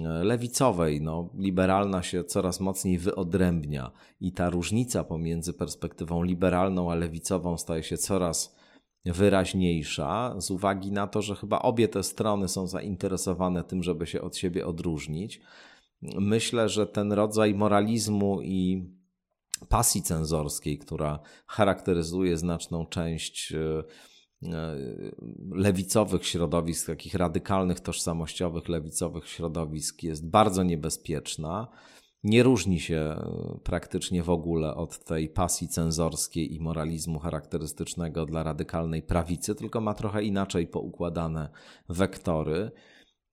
lewicowej. 0.00 1.00
No, 1.00 1.30
liberalna 1.34 2.02
się 2.02 2.24
coraz 2.24 2.60
mocniej 2.60 2.98
wyodrębnia 2.98 3.90
i 4.20 4.32
ta 4.32 4.50
różnica 4.50 5.04
pomiędzy 5.04 5.52
perspektywą 5.52 6.22
liberalną 6.22 6.92
a 6.92 6.94
lewicową 6.94 7.58
staje 7.58 7.82
się 7.82 7.96
coraz 7.96 8.56
wyraźniejsza, 9.04 10.34
z 10.40 10.50
uwagi 10.50 10.92
na 10.92 11.06
to, 11.06 11.22
że 11.22 11.36
chyba 11.36 11.58
obie 11.58 11.88
te 11.88 12.02
strony 12.02 12.48
są 12.48 12.66
zainteresowane 12.66 13.64
tym, 13.64 13.82
żeby 13.82 14.06
się 14.06 14.20
od 14.20 14.36
siebie 14.36 14.66
odróżnić. 14.66 15.40
Myślę, 16.02 16.68
że 16.68 16.86
ten 16.86 17.12
rodzaj 17.12 17.54
moralizmu 17.54 18.42
i 18.42 18.88
pasji 19.68 20.02
cenzorskiej, 20.02 20.78
która 20.78 21.18
charakteryzuje 21.46 22.38
znaczną 22.38 22.86
część 22.86 23.52
E, 23.52 23.82
lewicowych 25.50 26.26
środowisk, 26.26 26.86
takich 26.86 27.14
radykalnych, 27.14 27.80
tożsamościowych, 27.80 28.68
lewicowych 28.68 29.28
środowisk 29.28 30.02
jest 30.02 30.30
bardzo 30.30 30.62
niebezpieczna. 30.62 31.68
Nie 32.24 32.42
różni 32.42 32.80
się 32.80 32.96
e, 32.96 33.58
praktycznie 33.64 34.22
w 34.22 34.30
ogóle 34.30 34.74
od 34.74 35.04
tej 35.04 35.28
pasji 35.28 35.68
cenzorskiej 35.68 36.54
i 36.54 36.60
moralizmu 36.60 37.18
charakterystycznego 37.18 38.26
dla 38.26 38.42
radykalnej 38.42 39.02
prawicy, 39.02 39.54
tylko 39.54 39.80
ma 39.80 39.94
trochę 39.94 40.22
inaczej 40.24 40.66
poukładane 40.66 41.48
wektory. 41.88 42.70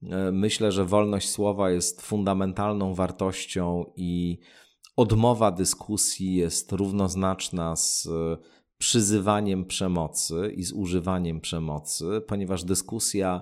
E, 0.04 0.32
myślę, 0.32 0.72
że 0.72 0.86
wolność 0.86 1.30
słowa 1.30 1.72
jest 1.72 2.02
fundamentalną 2.02 2.94
wartością 2.94 3.86
i 3.96 4.40
odmowa 4.96 5.52
dyskusji 5.52 6.36
jest 6.36 6.72
równoznaczna 6.72 7.76
z 7.76 8.08
przyzywaniem 8.80 9.66
przemocy 9.66 10.54
i 10.56 10.64
z 10.64 10.72
używaniem 10.72 11.42
przemocy, 11.42 12.06
ponieważ 12.28 12.64
dyskusja 12.64 13.42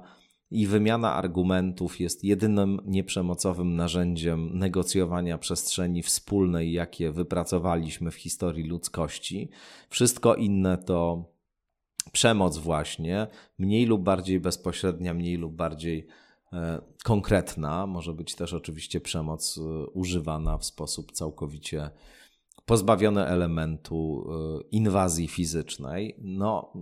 i 0.52 0.68
wymiana 0.68 1.14
argumentów 1.14 2.00
jest 2.00 2.24
jedynym 2.24 2.80
nieprzemocowym 2.86 3.76
narzędziem 3.76 4.58
negocjowania 4.58 5.38
przestrzeni 5.38 6.04
wspólnej, 6.04 6.72
jakie 6.72 7.12
wypracowaliśmy 7.12 8.12
w 8.12 8.16
historii 8.16 8.64
ludzkości. 8.64 9.50
Wszystko 9.90 10.36
inne 10.36 10.78
to 10.78 11.26
przemoc, 12.12 12.58
właśnie, 12.58 13.28
mniej 13.58 13.86
lub 13.86 14.04
bardziej 14.04 14.40
bezpośrednia, 14.40 15.14
mniej 15.14 15.38
lub 15.38 15.56
bardziej 15.56 16.08
e, 16.54 16.82
konkretna. 17.04 17.88
Może 17.88 18.14
być 18.14 18.36
też 18.36 18.54
oczywiście 18.54 19.02
przemoc 19.02 19.58
e, 19.58 19.86
używana 19.88 20.58
w 20.58 20.66
sposób 20.66 21.12
całkowicie 21.12 21.90
pozbawione 22.68 23.28
elementu 23.28 24.28
y, 24.62 24.64
inwazji 24.72 25.28
fizycznej. 25.28 26.16
No, 26.22 26.74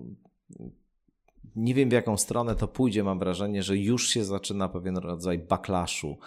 nie 1.55 1.73
wiem 1.73 1.89
w 1.89 1.93
jaką 1.93 2.17
stronę 2.17 2.55
to 2.55 2.67
pójdzie. 2.67 3.03
Mam 3.03 3.19
wrażenie, 3.19 3.63
że 3.63 3.77
już 3.77 4.09
się 4.09 4.25
zaczyna 4.25 4.69
pewien 4.69 4.97
rodzaj 4.97 5.39
backlashu, 5.39 6.17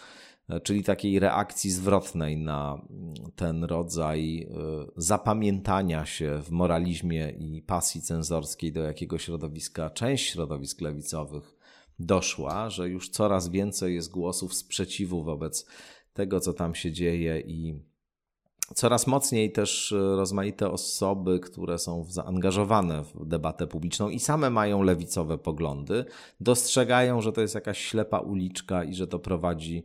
y, 0.50 0.60
czyli 0.60 0.84
takiej 0.84 1.18
reakcji 1.18 1.70
zwrotnej 1.70 2.36
na 2.36 2.82
ten 3.36 3.64
rodzaj 3.64 4.42
y, 4.42 4.46
zapamiętania 4.96 6.06
się 6.06 6.40
w 6.42 6.50
moralizmie 6.50 7.30
i 7.30 7.62
pasji 7.62 8.02
cenzorskiej, 8.02 8.72
do 8.72 8.82
jakiego 8.82 9.18
środowiska 9.18 9.90
część 9.90 10.30
środowisk 10.30 10.80
lewicowych 10.80 11.56
doszła, 11.98 12.70
że 12.70 12.88
już 12.88 13.08
coraz 13.08 13.48
więcej 13.48 13.94
jest 13.94 14.10
głosów 14.10 14.54
sprzeciwu 14.54 15.24
wobec 15.24 15.66
tego, 16.12 16.40
co 16.40 16.52
tam 16.52 16.74
się 16.74 16.92
dzieje 16.92 17.40
i 17.40 17.87
Coraz 18.74 19.06
mocniej 19.06 19.52
też 19.52 19.92
e, 19.92 19.96
rozmaite 19.96 20.70
osoby, 20.70 21.40
które 21.40 21.78
są 21.78 22.04
zaangażowane 22.08 23.04
w 23.04 23.26
debatę 23.26 23.66
publiczną 23.66 24.08
i 24.08 24.20
same 24.20 24.50
mają 24.50 24.82
lewicowe 24.82 25.38
poglądy, 25.38 26.04
dostrzegają, 26.40 27.20
że 27.20 27.32
to 27.32 27.40
jest 27.40 27.54
jakaś 27.54 27.78
ślepa 27.78 28.18
uliczka 28.18 28.84
i 28.84 28.94
że 28.94 29.06
to 29.06 29.18
prowadzi 29.18 29.84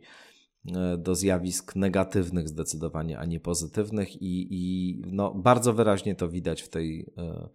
e, 0.66 0.96
do 0.98 1.14
zjawisk 1.14 1.76
negatywnych 1.76 2.48
zdecydowanie, 2.48 3.18
a 3.18 3.24
nie 3.24 3.40
pozytywnych, 3.40 4.22
i, 4.22 4.46
i 4.50 5.02
no, 5.06 5.34
bardzo 5.34 5.72
wyraźnie 5.72 6.14
to 6.14 6.28
widać 6.28 6.62
w 6.62 6.68
tej 6.68 7.06
e, 7.18 7.48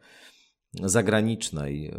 zagranicznej 0.74 1.94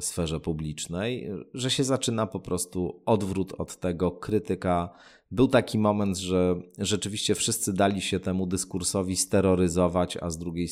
sferze 0.00 0.40
publicznej, 0.40 1.30
że 1.54 1.70
się 1.70 1.84
zaczyna 1.84 2.26
po 2.26 2.40
prostu 2.40 3.02
odwrót 3.06 3.54
od 3.58 3.76
tego 3.76 4.10
krytyka 4.10 4.90
był 5.30 5.48
taki 5.48 5.78
moment, 5.78 6.16
że 6.16 6.56
rzeczywiście 6.78 7.34
wszyscy 7.34 7.72
dali 7.72 8.00
się 8.00 8.20
temu 8.20 8.46
dyskursowi 8.46 9.16
steroryzować, 9.16 10.16
a 10.16 10.30
z 10.30 10.38
drugiej, 10.38 10.68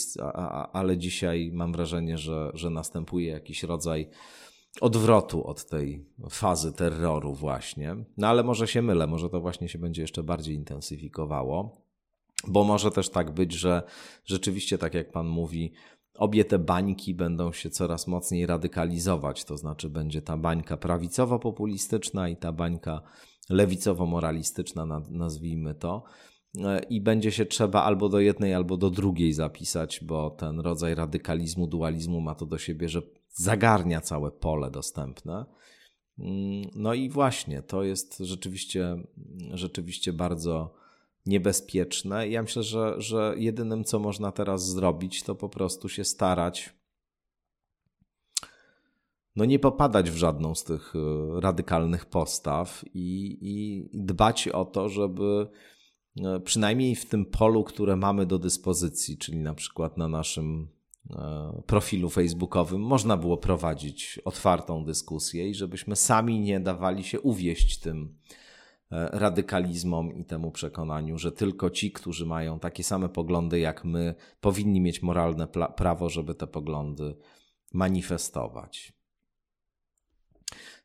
ale 0.72 0.98
dzisiaj 0.98 1.50
mam 1.54 1.72
wrażenie, 1.72 2.18
że, 2.18 2.50
że 2.54 2.70
następuje 2.70 3.30
jakiś 3.30 3.62
rodzaj 3.62 4.08
odwrotu 4.80 5.46
od 5.46 5.64
tej 5.64 6.06
fazy 6.30 6.72
terroru 6.72 7.34
właśnie. 7.34 7.96
No 8.16 8.26
ale 8.26 8.42
może 8.42 8.66
się 8.66 8.82
mylę, 8.82 9.06
może 9.06 9.30
to 9.30 9.40
właśnie 9.40 9.68
się 9.68 9.78
będzie 9.78 10.02
jeszcze 10.02 10.22
bardziej 10.22 10.54
intensyfikowało, 10.54 11.86
bo 12.48 12.64
może 12.64 12.90
też 12.90 13.10
tak 13.10 13.30
być, 13.30 13.52
że 13.52 13.82
rzeczywiście, 14.24 14.78
tak 14.78 14.94
jak 14.94 15.12
pan 15.12 15.26
mówi, 15.26 15.72
obie 16.16 16.44
te 16.44 16.58
bańki 16.58 17.14
będą 17.14 17.52
się 17.52 17.70
coraz 17.70 18.06
mocniej 18.06 18.46
radykalizować, 18.46 19.44
to 19.44 19.56
znaczy 19.56 19.90
będzie 19.90 20.22
ta 20.22 20.36
bańka 20.36 20.76
prawicowo-populistyczna 20.76 22.30
i 22.30 22.36
ta 22.36 22.52
bańka 22.52 23.02
lewicowo-moralistyczna, 23.50 25.02
nazwijmy 25.10 25.74
to, 25.74 26.04
e, 26.64 26.80
i 26.82 27.00
będzie 27.00 27.32
się 27.32 27.46
trzeba 27.46 27.82
albo 27.82 28.08
do 28.08 28.20
jednej, 28.20 28.54
albo 28.54 28.76
do 28.76 28.90
drugiej 28.90 29.32
zapisać, 29.32 30.00
bo 30.04 30.30
ten 30.30 30.60
rodzaj 30.60 30.94
radykalizmu, 30.94 31.66
dualizmu 31.66 32.20
ma 32.20 32.34
to 32.34 32.46
do 32.46 32.58
siebie, 32.58 32.88
że 32.88 33.02
zagarnia 33.28 34.00
całe 34.00 34.30
pole 34.30 34.70
dostępne. 34.70 35.44
Mm, 36.18 36.70
no 36.74 36.94
i 36.94 37.08
właśnie, 37.08 37.62
to 37.62 37.82
jest 37.82 38.18
rzeczywiście, 38.18 38.96
rzeczywiście 39.52 40.12
bardzo 40.12 40.74
niebezpieczne. 41.26 42.28
Ja 42.28 42.42
myślę, 42.42 42.62
że, 42.62 42.94
że 42.98 43.34
jedynym, 43.36 43.84
co 43.84 43.98
można 43.98 44.32
teraz 44.32 44.70
zrobić, 44.70 45.22
to 45.22 45.34
po 45.34 45.48
prostu 45.48 45.88
się 45.88 46.04
starać 46.04 46.76
no 49.36 49.44
nie 49.44 49.58
popadać 49.58 50.10
w 50.10 50.16
żadną 50.16 50.54
z 50.54 50.64
tych 50.64 50.94
e, 50.96 51.40
radykalnych 51.40 52.06
postaw 52.06 52.84
i, 52.94 53.38
i 53.40 53.88
dbać 54.04 54.48
o 54.48 54.64
to, 54.64 54.88
żeby 54.88 55.48
e, 56.20 56.40
przynajmniej 56.40 56.94
w 56.96 57.06
tym 57.06 57.24
polu, 57.24 57.64
które 57.64 57.96
mamy 57.96 58.26
do 58.26 58.38
dyspozycji, 58.38 59.18
czyli 59.18 59.38
na 59.38 59.54
przykład 59.54 59.96
na 59.96 60.08
naszym 60.08 60.68
e, 61.10 61.62
profilu 61.66 62.10
facebookowym, 62.10 62.80
można 62.80 63.16
było 63.16 63.36
prowadzić 63.36 64.20
otwartą 64.24 64.84
dyskusję 64.84 65.48
i 65.48 65.54
żebyśmy 65.54 65.96
sami 65.96 66.40
nie 66.40 66.60
dawali 66.60 67.04
się 67.04 67.20
uwieść 67.20 67.78
tym 67.78 68.18
radykalizmom 68.90 70.12
i 70.12 70.24
temu 70.24 70.50
przekonaniu, 70.50 71.18
że 71.18 71.32
tylko 71.32 71.70
ci, 71.70 71.92
którzy 71.92 72.26
mają 72.26 72.58
takie 72.58 72.84
same 72.84 73.08
poglądy 73.08 73.58
jak 73.58 73.84
my, 73.84 74.14
powinni 74.40 74.80
mieć 74.80 75.02
moralne 75.02 75.48
prawo, 75.76 76.08
żeby 76.08 76.34
te 76.34 76.46
poglądy 76.46 77.16
manifestować. 77.72 78.96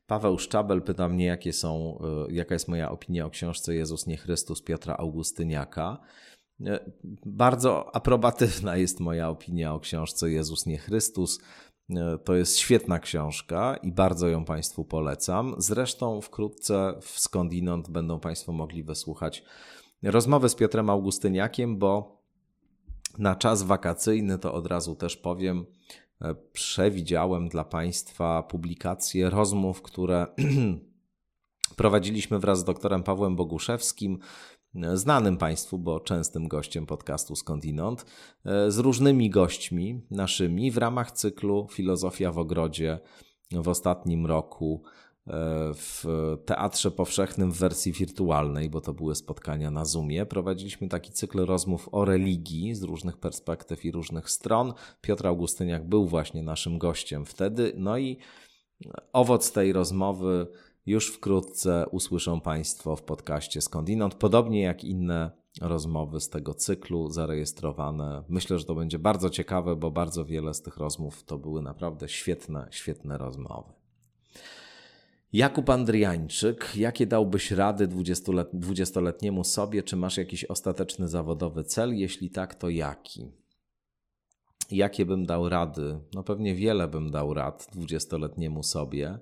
Paweł 0.06 0.38
Szczabel 0.38 0.82
pyta 0.82 1.08
mnie, 1.08 1.24
jakie 1.24 1.52
są, 1.52 1.98
e, 2.28 2.32
jaka 2.32 2.54
jest 2.54 2.68
moja 2.68 2.90
opinia 2.90 3.26
o 3.26 3.30
książce 3.30 3.74
Jezus 3.74 4.06
nie 4.06 4.16
Chrystus 4.16 4.62
Piotra 4.62 4.96
Augustyniaka. 4.96 5.98
E, 6.66 6.90
bardzo 7.26 7.96
aprobatywna 7.96 8.76
jest 8.76 9.00
moja 9.00 9.28
opinia 9.28 9.74
o 9.74 9.80
książce 9.80 10.30
Jezus 10.30 10.66
nie 10.66 10.78
Chrystus. 10.78 11.40
E, 11.96 12.18
to 12.18 12.34
jest 12.34 12.58
świetna 12.58 12.98
książka 12.98 13.76
i 13.76 13.92
bardzo 13.92 14.28
ją 14.28 14.44
Państwu 14.44 14.84
polecam. 14.84 15.54
Zresztą 15.58 16.20
wkrótce 16.20 16.94
w 17.00 17.18
skądinąd 17.18 17.90
będą 17.90 18.20
Państwo 18.20 18.52
mogli 18.52 18.82
wysłuchać 18.82 19.44
rozmowy 20.02 20.48
z 20.48 20.54
Piotrem 20.54 20.90
Augustyniakiem, 20.90 21.78
bo 21.78 22.22
na 23.18 23.36
czas 23.36 23.62
wakacyjny 23.62 24.38
to 24.38 24.54
od 24.54 24.66
razu 24.66 24.94
też 24.94 25.16
powiem, 25.16 25.66
E, 26.22 26.34
przewidziałem 26.52 27.48
dla 27.48 27.64
Państwa 27.64 28.42
publikację 28.42 29.30
rozmów, 29.30 29.82
które 29.82 30.26
prowadziliśmy 31.76 32.38
wraz 32.38 32.58
z 32.58 32.64
doktorem 32.64 33.02
Pawłem 33.02 33.36
Boguszewskim, 33.36 34.18
znanym 34.94 35.36
Państwu, 35.36 35.78
bo 35.78 36.00
częstym 36.00 36.48
gościem 36.48 36.86
podcastu 36.86 37.36
Skądinąd, 37.36 38.06
e, 38.44 38.70
z 38.70 38.78
różnymi 38.78 39.30
gośćmi 39.30 40.00
naszymi 40.10 40.70
w 40.70 40.78
ramach 40.78 41.12
cyklu 41.12 41.68
Filozofia 41.70 42.32
w 42.32 42.38
Ogrodzie 42.38 42.98
w 43.52 43.68
ostatnim 43.68 44.26
roku 44.26 44.82
E, 45.26 45.74
w 45.74 46.04
Teatrze 46.46 46.90
Powszechnym 46.90 47.52
w 47.52 47.58
wersji 47.58 47.92
wirtualnej, 47.92 48.70
bo 48.70 48.80
to 48.80 48.94
były 48.94 49.14
spotkania 49.14 49.70
na 49.70 49.84
Zoomie. 49.84 50.26
Prowadziliśmy 50.26 50.88
taki 50.88 51.12
cykl 51.12 51.44
rozmów 51.44 51.88
o 51.92 52.04
religii 52.04 52.74
z 52.74 52.82
różnych 52.82 53.16
perspektyw 53.16 53.84
i 53.84 53.92
różnych 53.92 54.30
stron. 54.30 54.72
Piotr 55.00 55.26
Augustyniak 55.26 55.88
był 55.88 56.06
właśnie 56.06 56.42
naszym 56.42 56.78
gościem 56.78 57.24
wtedy. 57.26 57.72
No 57.76 57.98
i 57.98 58.18
owoc 59.12 59.52
tej 59.52 59.72
rozmowy 59.72 60.46
już 60.86 61.08
wkrótce 61.08 61.86
usłyszą 61.90 62.40
Państwo 62.40 62.96
w 62.96 63.02
podcaście 63.02 63.60
Skądinąd, 63.60 64.14
podobnie 64.14 64.62
jak 64.62 64.84
inne 64.84 65.30
rozmowy 65.60 66.20
z 66.20 66.28
tego 66.28 66.54
cyklu 66.54 67.10
zarejestrowane. 67.10 68.24
Myślę, 68.28 68.58
że 68.58 68.64
to 68.64 68.74
będzie 68.74 68.98
bardzo 68.98 69.30
ciekawe, 69.30 69.76
ぼ 69.76 69.90
bardzo 69.90 70.24
wiele 70.24 70.54
z 70.54 70.62
tych 70.62 70.76
rozmów 70.76 71.24
to 71.24 71.38
były 71.38 71.62
naprawdę 71.62 72.08
świetne, 72.08 72.68
świetne 72.70 73.18
rozmowy. 73.18 73.72
Jakub 75.32 75.70
Andriańczyk, 75.70 76.72
jakie 76.76 77.06
dałbyś 77.06 77.50
rady 77.50 77.88
dwudziestoletniemu 78.52 79.44
sobie? 79.44 79.82
Czy 79.82 79.96
masz 79.96 80.16
jakiś 80.16 80.44
ostateczny 80.44 81.08
zawodowy 81.08 81.64
cel? 81.64 81.98
Jeśli 81.98 82.30
tak, 82.30 82.54
to 82.54 82.68
jaki? 82.68 83.30
Jakie 84.70 85.06
bym 85.06 85.26
dał 85.26 85.48
rady? 85.48 86.00
No 86.14 86.22
pewnie 86.22 86.54
wiele 86.54 86.88
bym 86.88 87.10
dał 87.10 87.34
rad 87.34 87.68
dwudziestoletniemu 87.72 88.62
sobie, 88.62 89.18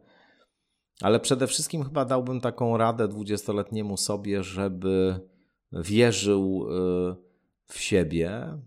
ale 1.00 1.20
przede 1.20 1.46
wszystkim 1.46 1.84
chyba 1.84 2.04
dałbym 2.04 2.40
taką 2.40 2.76
radę 2.76 3.08
dwudziestoletniemu 3.08 3.96
sobie, 3.96 4.42
żeby 4.42 5.20
wierzył 5.72 6.66
y, 6.68 7.16
w 7.66 7.78
siebie, 7.78 8.58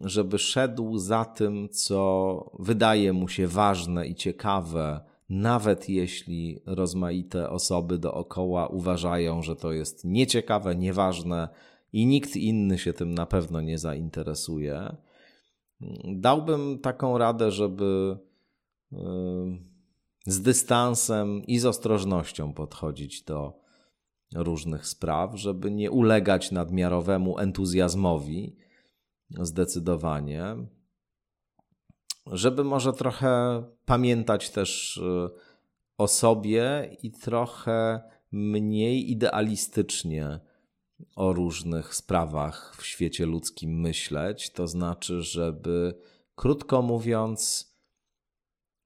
żeby 0.00 0.38
szedł 0.38 0.98
za 0.98 1.24
tym, 1.24 1.68
co 1.68 2.50
wydaje 2.58 3.12
mu 3.12 3.28
się 3.28 3.46
ważne 3.46 4.06
i 4.06 4.14
ciekawe 4.14 5.00
nawet 5.28 5.88
jeśli 5.88 6.62
rozmaite 6.66 7.50
osoby 7.50 7.98
dookoła 7.98 8.66
uważają, 8.66 9.42
że 9.42 9.56
to 9.56 9.72
jest 9.72 10.04
nieciekawe, 10.04 10.76
nieważne 10.76 11.48
i 11.92 12.06
nikt 12.06 12.36
inny 12.36 12.78
się 12.78 12.92
tym 12.92 13.14
na 13.14 13.26
pewno 13.26 13.60
nie 13.60 13.78
zainteresuje, 13.78 14.96
dałbym 16.04 16.78
taką 16.78 17.18
radę, 17.18 17.50
żeby 17.50 18.18
yy, 18.92 18.98
z 20.26 20.42
dystansem 20.42 21.42
i 21.46 21.58
z 21.58 21.66
ostrożnością 21.66 22.52
podchodzić 22.52 23.22
do 23.22 23.60
różnych 24.34 24.86
spraw, 24.86 25.34
żeby 25.34 25.70
nie 25.70 25.90
ulegać 25.90 26.50
nadmiarowemu 26.50 27.38
entuzjazmowi, 27.38 28.56
zdecydowanie 29.30 30.56
żeby 32.26 32.64
może 32.64 32.92
trochę 32.92 33.62
pamiętać 33.84 34.50
też 34.50 34.96
y, 34.96 35.30
o 35.98 36.08
sobie 36.08 36.96
i 37.02 37.10
trochę 37.10 38.00
mniej 38.32 39.10
idealistycznie 39.10 40.40
o 41.16 41.32
różnych 41.32 41.94
sprawach 41.94 42.76
w 42.78 42.86
świecie 42.86 43.26
ludzkim 43.26 43.80
myśleć. 43.80 44.50
To 44.50 44.66
znaczy, 44.66 45.22
żeby 45.22 45.94
krótko 46.34 46.82
mówiąc, 46.82 47.69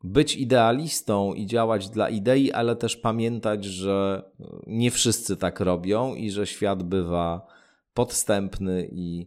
być 0.04 0.36
idealistą 0.36 1.34
i 1.34 1.46
działać 1.46 1.88
dla 1.88 2.08
idei, 2.08 2.52
ale 2.52 2.76
też 2.76 2.96
pamiętać, 2.96 3.64
że 3.64 4.22
nie 4.66 4.90
wszyscy 4.90 5.36
tak 5.36 5.60
robią 5.60 6.14
i 6.14 6.30
że 6.30 6.46
świat 6.46 6.82
bywa 6.82 7.46
podstępny 7.94 8.88
i 8.92 9.26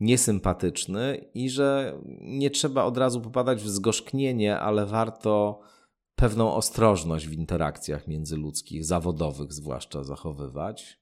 niesympatyczny 0.00 1.30
i 1.34 1.50
że 1.50 1.98
nie 2.20 2.50
trzeba 2.50 2.84
od 2.84 2.98
razu 2.98 3.20
popadać 3.20 3.62
w 3.62 3.68
zgorzknienie, 3.68 4.58
ale 4.58 4.86
warto 4.86 5.60
pewną 6.14 6.54
ostrożność 6.54 7.28
w 7.28 7.32
interakcjach 7.32 8.08
międzyludzkich, 8.08 8.84
zawodowych 8.84 9.52
zwłaszcza 9.52 10.04
zachowywać. 10.04 11.00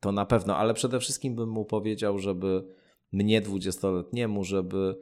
To 0.00 0.12
na 0.12 0.26
pewno, 0.26 0.56
ale 0.56 0.74
przede 0.74 1.00
wszystkim 1.00 1.34
bym 1.34 1.48
mu 1.48 1.64
powiedział, 1.64 2.18
żeby 2.18 2.64
mnie, 3.12 3.40
dwudziestoletniemu, 3.40 4.44
żeby 4.44 4.98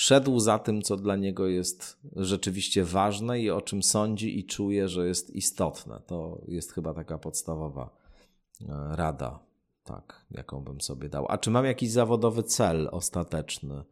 szedł 0.00 0.40
za 0.40 0.58
tym, 0.58 0.82
co 0.82 0.96
dla 0.96 1.16
niego 1.16 1.46
jest 1.46 2.00
rzeczywiście 2.16 2.84
ważne 2.84 3.40
i 3.40 3.50
o 3.50 3.60
czym 3.60 3.82
sądzi 3.82 4.38
i 4.38 4.44
czuje, 4.44 4.88
że 4.88 5.06
jest 5.08 5.30
istotne. 5.30 6.02
To 6.06 6.42
jest 6.48 6.72
chyba 6.72 6.94
taka 6.94 7.18
podstawowa 7.18 7.96
e, 8.60 8.96
rada 8.96 9.38
tak, 9.84 10.24
jaką 10.30 10.64
bym 10.64 10.80
sobie 10.80 11.08
dał. 11.08 11.26
A 11.28 11.38
czy 11.38 11.50
mam 11.50 11.64
jakiś 11.64 11.90
zawodowy 11.90 12.42
cel 12.42 12.88
ostateczny? 12.92 13.84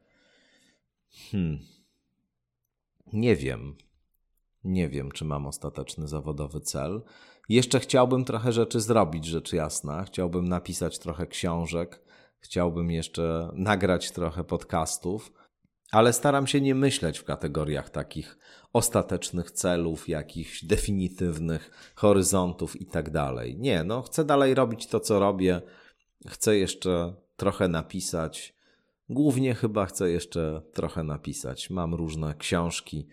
Hmm. 1.30 1.58
Nie 3.12 3.36
wiem. 3.36 3.76
Nie 4.64 4.88
wiem, 4.88 5.10
czy 5.10 5.24
mam 5.24 5.46
ostateczny 5.46 6.08
zawodowy 6.08 6.60
cel. 6.60 7.02
Jeszcze 7.48 7.80
chciałbym 7.80 8.24
trochę 8.24 8.52
rzeczy 8.52 8.80
zrobić, 8.80 9.24
rzecz 9.24 9.52
jasna. 9.52 10.04
Chciałbym 10.04 10.48
napisać 10.48 10.98
trochę 10.98 11.26
książek, 11.26 12.02
chciałbym 12.38 12.90
jeszcze 12.90 13.50
nagrać 13.54 14.10
trochę 14.10 14.44
podcastów, 14.44 15.32
ale 15.92 16.12
staram 16.12 16.46
się 16.46 16.60
nie 16.60 16.74
myśleć 16.74 17.18
w 17.18 17.24
kategoriach 17.24 17.90
takich 17.90 18.38
ostatecznych 18.72 19.50
celów, 19.50 20.08
jakichś 20.08 20.64
definitywnych 20.64 21.92
horyzontów 21.94 22.80
i 22.80 22.86
tak 22.86 23.10
dalej. 23.10 23.58
Nie, 23.58 23.84
no 23.84 24.02
chcę 24.02 24.24
dalej 24.24 24.54
robić 24.54 24.86
to, 24.86 25.00
co 25.00 25.20
robię 25.20 25.62
Chcę 26.26 26.56
jeszcze 26.56 27.14
trochę 27.36 27.68
napisać. 27.68 28.54
Głównie 29.08 29.54
chyba 29.54 29.86
chcę 29.86 30.10
jeszcze 30.10 30.62
trochę 30.72 31.04
napisać. 31.04 31.70
Mam 31.70 31.94
różne 31.94 32.34
książki 32.34 33.08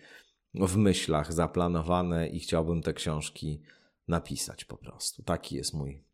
w 0.54 0.76
myślach 0.76 1.32
zaplanowane 1.32 2.28
i 2.28 2.40
chciałbym 2.40 2.82
te 2.82 2.94
książki 2.94 3.62
napisać 4.08 4.64
po 4.64 4.76
prostu. 4.76 5.22
Taki 5.22 5.56
jest 5.56 5.74
mój 5.74 6.04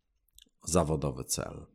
zawodowy 0.64 1.24
cel. 1.24 1.66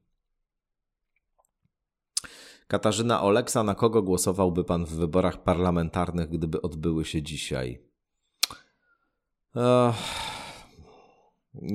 Katarzyna 2.67 3.21
Oleksa, 3.21 3.63
na 3.63 3.75
kogo 3.75 4.01
głosowałby 4.01 4.63
pan 4.63 4.85
w 4.85 4.89
wyborach 4.89 5.43
parlamentarnych, 5.43 6.29
gdyby 6.29 6.61
odbyły 6.61 7.05
się 7.05 7.21
dzisiaj? 7.21 7.79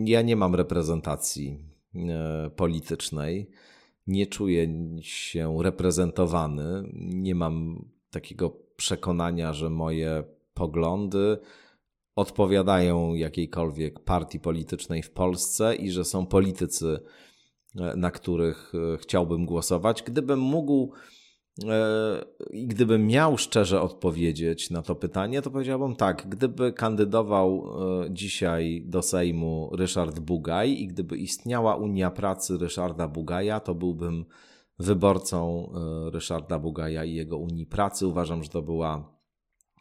Ja 0.05 0.23
nie 0.23 0.37
mam 0.37 0.55
reprezentacji 0.55 1.73
E, 1.95 2.51
politycznej. 2.57 3.51
Nie 4.07 4.27
czuję 4.27 4.69
się 5.01 5.63
reprezentowany. 5.63 6.83
Nie 6.95 7.35
mam 7.35 7.85
takiego 8.11 8.51
przekonania, 8.77 9.53
że 9.53 9.71
moje 9.71 10.25
poglądy 10.55 11.39
odpowiadają 12.17 13.15
jakiejkolwiek 13.15 14.01
partii 14.01 14.41
politycznej 14.41 15.03
w 15.03 15.11
Polsce 15.11 15.77
i 15.77 15.91
że 15.91 16.05
są 16.05 16.27
politycy, 16.27 17.01
na 17.75 18.11
których 18.11 18.73
e, 18.75 18.99
chciałbym 18.99 19.47
głosować. 19.47 20.03
Gdybym 20.03 20.39
mógł 20.41 20.93
I 22.51 22.67
gdybym 22.67 23.07
miał 23.07 23.39
szczerze 23.39 23.81
odpowiedzieć 23.81 24.71
na 24.71 24.83
to 24.83 24.95
pytanie, 24.95 25.43
to 25.43 25.51
powiedziałbym 25.51 25.97
tak. 25.97 26.29
Gdyby 26.29 26.73
kandydował 26.73 27.65
dzisiaj 28.11 28.85
do 28.87 29.03
Sejmu 29.03 29.71
Ryszard 29.77 30.19
Bugaj 30.19 30.71
i 30.71 30.87
gdyby 30.87 31.17
istniała 31.17 31.77
Unia 31.77 32.11
Pracy 32.11 32.59
Ryszarda 32.59 33.09
Bugaja, 33.09 33.61
to 33.61 33.75
byłbym 33.75 34.25
wyborcą 34.79 35.73
Ryszarda 36.13 36.59
Bugaja 36.59 37.05
i 37.05 37.15
jego 37.15 37.39
Unii 37.39 37.67
Pracy. 37.67 38.07
Uważam, 38.07 38.43
że 38.43 38.49
to 38.49 38.63
była 38.63 39.13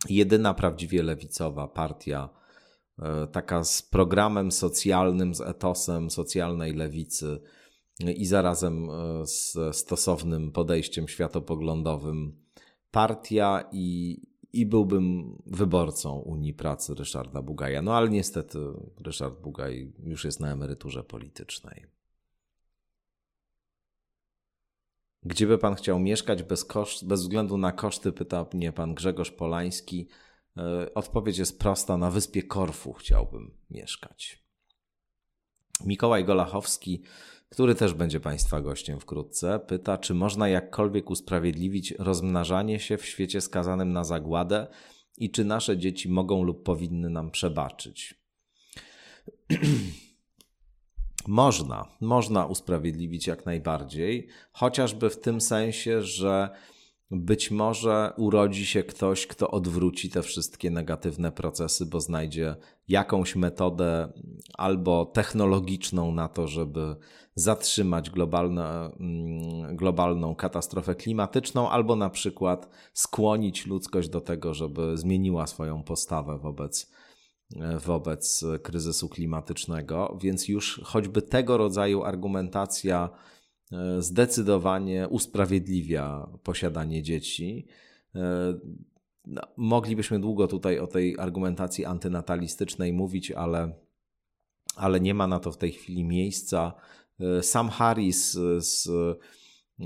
jedyna 0.10 0.54
prawdziwie 0.54 1.04
lewicowa 1.04 1.68
partia, 1.68 2.30
e, 3.00 3.28
taka 3.28 3.64
z 3.64 3.82
programem 3.82 4.52
socjalnym, 4.52 5.36
z 5.36 5.42
etosem 5.42 6.10
socjalnej 6.10 6.74
lewicy 6.74 7.42
i 8.10 8.26
zarazem 8.26 8.90
e, 8.90 9.28
z 9.28 9.58
stosownym 9.72 10.52
podejściem 10.52 11.08
światopoglądowym 11.08 12.42
partia 12.92 13.70
i, 13.72 14.18
i 14.54 14.66
byłbym 14.66 15.36
wyborcą 15.46 16.20
Unii 16.20 16.54
Pracy 16.54 16.96
Ryszarda 16.96 17.42
Bugaja. 17.42 17.82
No 17.82 17.96
ale 17.96 18.10
niestety 18.10 18.60
Ryszard 19.06 19.42
Bugaj 19.42 19.94
już 20.04 20.26
jest 20.26 20.40
na 20.40 20.52
emeryturze 20.52 21.04
politycznej. 21.04 21.86
Gdzie 25.24 25.48
by 25.48 25.58
pan 25.58 25.76
chciał 25.76 26.00
mieszkać 26.00 26.44
bez, 26.44 26.66
koszt, 26.66 27.08
bez 27.08 27.22
względu 27.22 27.58
na 27.58 27.72
koszty, 27.72 28.12
pyta 28.12 28.46
mnie 28.54 28.74
pan 28.74 28.94
Grzegorz 28.94 29.32
Polański. 29.32 30.08
E, 30.58 30.94
odpowiedź 30.94 31.38
jest 31.38 31.60
prosta: 31.60 31.98
na 31.98 32.12
wyspie 32.12 32.44
Korfu 32.44 32.94
chciałbym 32.94 33.58
mieszkać. 33.70 34.41
Mikołaj 35.86 36.26
Golachowski, 36.26 37.02
który 37.50 37.76
też 37.76 37.94
będzie 37.94 38.20
Państwa 38.20 38.62
gościem 38.62 39.00
wkrótce, 39.00 39.60
pyta, 39.60 39.98
czy 39.98 40.14
można 40.14 40.50
jakkolwiek 40.50 41.10
usprawiedliwić 41.10 41.94
rozmnażanie 42.00 42.80
się 42.80 42.98
w 42.98 43.06
świecie 43.06 43.42
skazanym 43.42 43.94
na 43.94 44.04
zagładę 44.04 44.68
i 45.18 45.32
czy 45.32 45.46
nasze 45.46 45.78
dzieci 45.78 46.10
mogą 46.10 46.44
lub 46.44 46.64
powinny 46.64 47.10
nam 47.10 47.32
przebaczyć. 47.32 48.16
Można, 51.28 51.86
można 52.02 52.46
usprawiedliwić 52.46 53.28
jak 53.28 53.46
najbardziej, 53.46 54.28
chociażby 54.52 55.10
w 55.10 55.20
tym 55.20 55.42
sensie, 55.42 56.02
że 56.02 56.50
być 57.12 57.52
może 57.52 58.14
urodzi 58.18 58.66
się 58.66 58.84
ktoś, 58.84 59.28
kto 59.28 59.52
odwróci 59.52 60.10
te 60.10 60.22
wszystkie 60.22 60.72
negatywne 60.72 61.32
procesy, 61.32 61.86
bo 61.86 62.02
znajdzie 62.02 62.56
jakąś 62.88 63.36
metodę 63.36 64.14
albo 64.54 65.06
technologiczną 65.06 66.12
na 66.12 66.28
to, 66.28 66.48
żeby 66.48 66.96
zatrzymać 67.36 68.10
globalne, 68.10 68.92
mm, 69.00 69.76
globalną 69.76 70.36
katastrofę 70.36 70.96
klimatyczną, 70.96 71.70
albo 71.70 71.96
na 71.96 72.10
przykład 72.10 72.70
skłonić 72.94 73.66
ludzkość 73.66 74.10
do 74.10 74.22
tego, 74.22 74.54
żeby 74.54 74.98
zmieniła 74.98 75.48
swoją 75.48 75.84
postawę 75.84 76.38
wobec 76.38 76.92
wobec 77.86 78.46
kryzysu 78.64 79.10
klimatycznego, 79.10 80.18
więc 80.22 80.48
już 80.48 80.82
choćby 80.84 81.22
tego 81.22 81.58
rodzaju 81.58 82.04
argumentacja 82.04 83.10
zdecydowanie 84.00 85.08
usprawiedliwia 85.08 86.28
posiadanie 86.44 87.04
dzieci. 87.04 87.68
E, 88.16 88.54
no, 89.26 89.42
moglibyśmy 89.58 90.20
długo 90.20 90.48
tutaj 90.48 90.80
o 90.80 90.88
tej 90.88 91.20
argumentacji 91.20 91.86
antynatalistycznej 91.86 92.94
mówić, 92.94 93.32
ale, 93.32 93.74
ale 94.76 95.00
nie 95.00 95.14
ma 95.14 95.28
na 95.28 95.40
to 95.40 95.52
w 95.52 95.58
tej 95.58 95.72
chwili 95.72 96.04
miejsca. 96.04 96.74
E, 97.20 97.44
Sam 97.44 97.70
Harris 97.70 98.32
z 98.58 98.90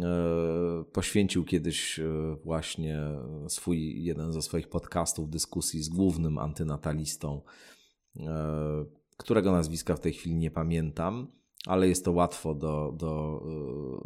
E, 0.03 0.83
poświęcił 0.91 1.45
kiedyś 1.45 1.99
e, 1.99 2.05
właśnie 2.43 2.99
swój 3.47 4.03
jeden 4.03 4.33
ze 4.33 4.41
swoich 4.41 4.69
podcastów 4.69 5.29
dyskusji 5.29 5.83
z 5.83 5.89
głównym 5.89 6.37
antynatalistą, 6.37 7.41
e, 8.19 8.85
którego 9.17 9.51
nazwiska 9.51 9.95
w 9.95 9.99
tej 9.99 10.13
chwili 10.13 10.35
nie 10.35 10.51
pamiętam, 10.51 11.27
ale 11.65 11.87
jest 11.87 12.05
to 12.05 12.11
łatwo 12.11 12.55
do, 12.55 12.93
do, 12.97 13.43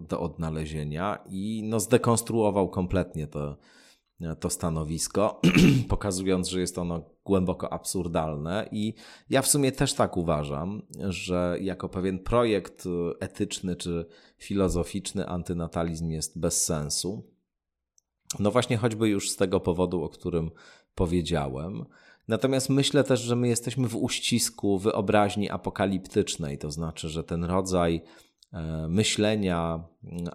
do 0.09 0.19
odnalezienia 0.19 1.19
i 1.29 1.61
no 1.65 1.79
zdekonstruował 1.79 2.69
kompletnie 2.69 3.27
to, 3.27 3.57
to 4.39 4.49
stanowisko, 4.49 5.41
pokazując, 5.89 6.49
że 6.49 6.59
jest 6.59 6.77
ono 6.77 7.01
głęboko 7.25 7.73
absurdalne. 7.73 8.69
I 8.71 8.93
ja 9.29 9.41
w 9.41 9.47
sumie 9.47 9.71
też 9.71 9.93
tak 9.93 10.17
uważam, 10.17 10.81
że 11.09 11.57
jako 11.61 11.89
pewien 11.89 12.19
projekt 12.19 12.83
etyczny 13.19 13.75
czy 13.75 14.05
filozoficzny 14.37 15.27
antynatalizm 15.27 16.09
jest 16.09 16.39
bez 16.39 16.65
sensu. 16.65 17.23
No 18.39 18.51
właśnie, 18.51 18.77
choćby 18.77 19.09
już 19.09 19.29
z 19.29 19.35
tego 19.35 19.59
powodu, 19.59 20.03
o 20.03 20.09
którym 20.09 20.51
powiedziałem. 20.95 21.85
Natomiast 22.29 22.69
myślę 22.69 23.03
też, 23.03 23.21
że 23.21 23.35
my 23.35 23.47
jesteśmy 23.47 23.87
w 23.87 23.95
uścisku 23.95 24.79
wyobraźni 24.79 25.49
apokaliptycznej, 25.49 26.57
to 26.57 26.71
znaczy, 26.71 27.09
że 27.09 27.23
ten 27.23 27.43
rodzaj 27.43 28.01
E, 28.53 28.87
myślenia 28.87 29.83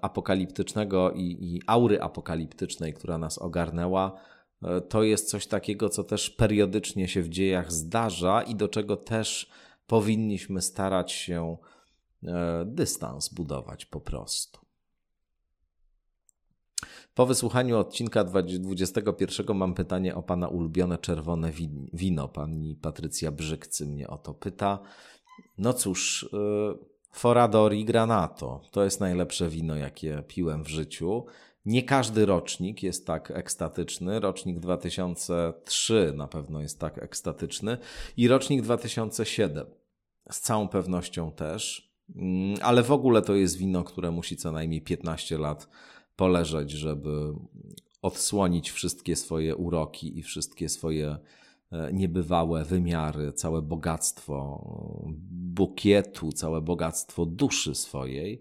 apokaliptycznego 0.02 1.10
i, 1.10 1.22
i 1.40 1.62
aury 1.66 2.00
apokaliptycznej, 2.00 2.94
która 2.94 3.18
nas 3.18 3.38
ogarnęła, 3.38 4.20
e, 4.62 4.80
to 4.80 5.02
jest 5.02 5.28
coś 5.28 5.46
takiego, 5.46 5.88
co 5.88 6.04
też 6.04 6.30
periodycznie 6.30 7.08
się 7.08 7.22
w 7.22 7.28
dziejach 7.28 7.72
zdarza 7.72 8.42
i 8.42 8.54
do 8.54 8.68
czego 8.68 8.96
też 8.96 9.50
powinniśmy 9.86 10.62
starać 10.62 11.12
się 11.12 11.56
e, 12.22 12.64
dystans 12.66 13.28
budować 13.28 13.86
po 13.86 14.00
prostu. 14.00 14.63
Po 17.14 17.26
wysłuchaniu 17.26 17.78
odcinka 17.78 18.24
21 18.24 19.56
mam 19.56 19.74
pytanie 19.74 20.14
o 20.14 20.22
Pana 20.22 20.48
ulubione 20.48 20.98
czerwone 20.98 21.52
wino. 21.92 22.28
Pani 22.28 22.76
Patrycja 22.76 23.32
Brzykcy 23.32 23.86
mnie 23.86 24.08
o 24.08 24.18
to 24.18 24.34
pyta. 24.34 24.78
No 25.58 25.72
cóż, 25.72 26.28
Foradori 27.12 27.84
Granato. 27.84 28.60
To 28.70 28.84
jest 28.84 29.00
najlepsze 29.00 29.48
wino, 29.48 29.76
jakie 29.76 30.22
piłem 30.28 30.64
w 30.64 30.68
życiu. 30.68 31.26
Nie 31.64 31.82
każdy 31.82 32.26
rocznik 32.26 32.82
jest 32.82 33.06
tak 33.06 33.30
ekstatyczny. 33.30 34.20
Rocznik 34.20 34.58
2003 34.58 36.12
na 36.16 36.28
pewno 36.28 36.60
jest 36.60 36.80
tak 36.80 37.02
ekstatyczny 37.02 37.78
i 38.16 38.28
rocznik 38.28 38.62
2007 38.62 39.66
z 40.30 40.40
całą 40.40 40.68
pewnością 40.68 41.32
też. 41.32 41.92
Mm, 42.16 42.58
ale 42.62 42.82
w 42.82 42.92
ogóle 42.92 43.22
to 43.22 43.34
jest 43.34 43.56
wino, 43.56 43.84
które 43.84 44.10
musi 44.10 44.36
co 44.36 44.52
najmniej 44.52 44.82
15 44.82 45.38
lat 45.38 45.68
poleżeć, 46.16 46.70
żeby 46.70 47.34
odsłonić 48.02 48.70
wszystkie 48.70 49.16
swoje 49.16 49.56
uroki 49.56 50.18
i 50.18 50.22
wszystkie 50.22 50.68
swoje 50.68 51.18
E, 51.74 51.92
niebywałe 51.92 52.64
wymiary, 52.64 53.32
całe 53.32 53.62
bogactwo 53.62 54.64
bukietu, 55.30 56.32
całe 56.32 56.60
bogactwo 56.60 57.26
duszy 57.26 57.74
swojej. 57.74 58.40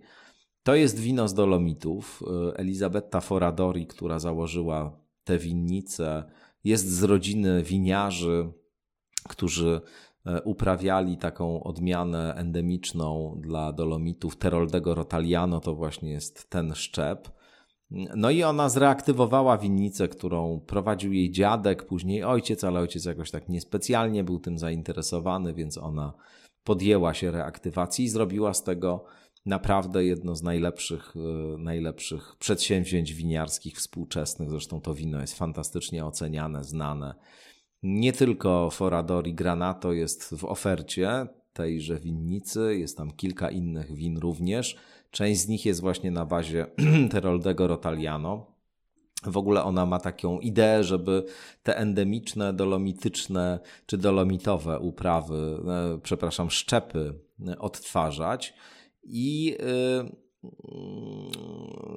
To 0.64 0.76
jest 0.76 1.00
wino 1.00 1.28
z 1.28 1.34
Dolomitów. 1.34 2.24
E, 2.28 2.58
Elizabetta 2.58 3.22
Foradori, 3.22 3.88
która 3.88 4.20
założyła 4.20 5.00
tę 5.24 5.38
winnicę, 5.38 6.24
jest 6.64 6.90
z 6.90 7.04
rodziny 7.04 7.64
winiarzy, 7.64 8.52
którzy 9.30 9.82
e, 10.26 10.42
uprawiali 10.42 11.18
taką 11.18 11.64
odmianę 11.64 12.34
endemiczną 12.36 13.38
dla 13.42 13.74
Dolomitów 13.74 14.36
Teroldego 14.36 14.96
Rotaliano, 14.96 15.60
to 15.60 15.76
właśnie 15.76 16.12
jest 16.12 16.50
ten 16.50 16.76
szczep. 16.76 17.43
No 18.16 18.30
i 18.30 18.44
ona 18.44 18.70
zreaktywowała 18.70 19.58
winnicę, 19.58 20.08
którą 20.08 20.60
prowadził 20.60 21.14
jej 21.14 21.32
dziadek, 21.32 21.86
później 21.86 22.24
ojciec, 22.24 22.64
ale 22.64 22.80
ojciec 22.80 23.06
jakoś 23.06 23.32
tak 23.32 23.50
niespecjalnie 23.50 24.24
był 24.24 24.40
tym 24.40 24.58
zainteresowany, 24.58 25.54
więc 25.54 25.78
ona 25.78 26.14
podjęła 26.64 27.14
się 27.14 27.32
reaktywacji 27.32 28.06
i 28.06 28.10
zrobiła 28.10 28.54
z 28.54 28.64
tego 28.64 29.06
naprawdę 29.46 30.06
jedno 30.06 30.36
z 30.36 30.44
najlepszych, 30.44 31.14
e, 31.16 31.58
najlepszych 31.58 32.36
przedsięwzięć 32.40 33.14
winiarskich 33.14 33.78
współczesnych. 33.78 34.50
Zresztą 34.50 34.82
to 34.82 34.94
wino 34.94 35.22
jest 35.22 35.38
fantastycznie 35.38 36.06
oceniane, 36.06 36.64
znane. 36.64 37.16
Nie 37.84 38.14
tylko 38.14 38.70
Foradori 38.72 39.34
Granato 39.34 39.94
jest 39.94 40.36
w 40.38 40.46
ofercie 40.46 41.28
tejże 41.54 42.00
winnicy, 42.00 42.78
jest 42.78 42.98
tam 42.98 43.12
kilka 43.12 43.50
innych 43.50 43.96
win 43.96 44.18
również. 44.18 44.78
Część 45.14 45.42
z 45.42 45.48
nich 45.48 45.66
jest 45.66 45.82
właśnie 45.82 46.12
na 46.12 46.26
bazie 46.26 46.66
Teroldego 47.12 47.68
Rotaliano. 47.68 48.46
W 49.24 49.38
ogóle 49.38 49.64
ona 49.64 49.86
ma 49.86 50.00
taką 50.00 50.40
ideę, 50.40 50.84
żeby 50.84 51.26
te 51.64 51.78
endemiczne, 51.78 52.54
dolomityczne 52.54 53.60
czy 53.86 53.98
dolomitowe 53.98 54.80
uprawy, 54.80 55.60
e, 55.68 56.00
przepraszam, 56.04 56.50
szczepy 56.50 57.20
e, 57.48 57.60
odtwarzać. 57.60 58.54
I 59.04 59.58
e, 59.60 60.10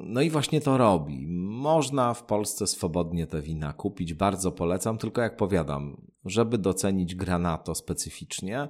no 0.02 0.20
i 0.20 0.30
właśnie 0.30 0.60
to 0.60 0.78
robi. 0.78 1.26
Można 1.38 2.14
w 2.14 2.24
Polsce 2.24 2.66
swobodnie 2.66 3.26
te 3.26 3.42
wina 3.42 3.72
kupić, 3.72 4.14
bardzo 4.14 4.52
polecam, 4.52 4.98
tylko 4.98 5.20
jak 5.20 5.36
powiadam, 5.36 6.06
żeby 6.24 6.58
docenić 6.58 7.14
granato 7.14 7.74
specyficznie, 7.74 8.68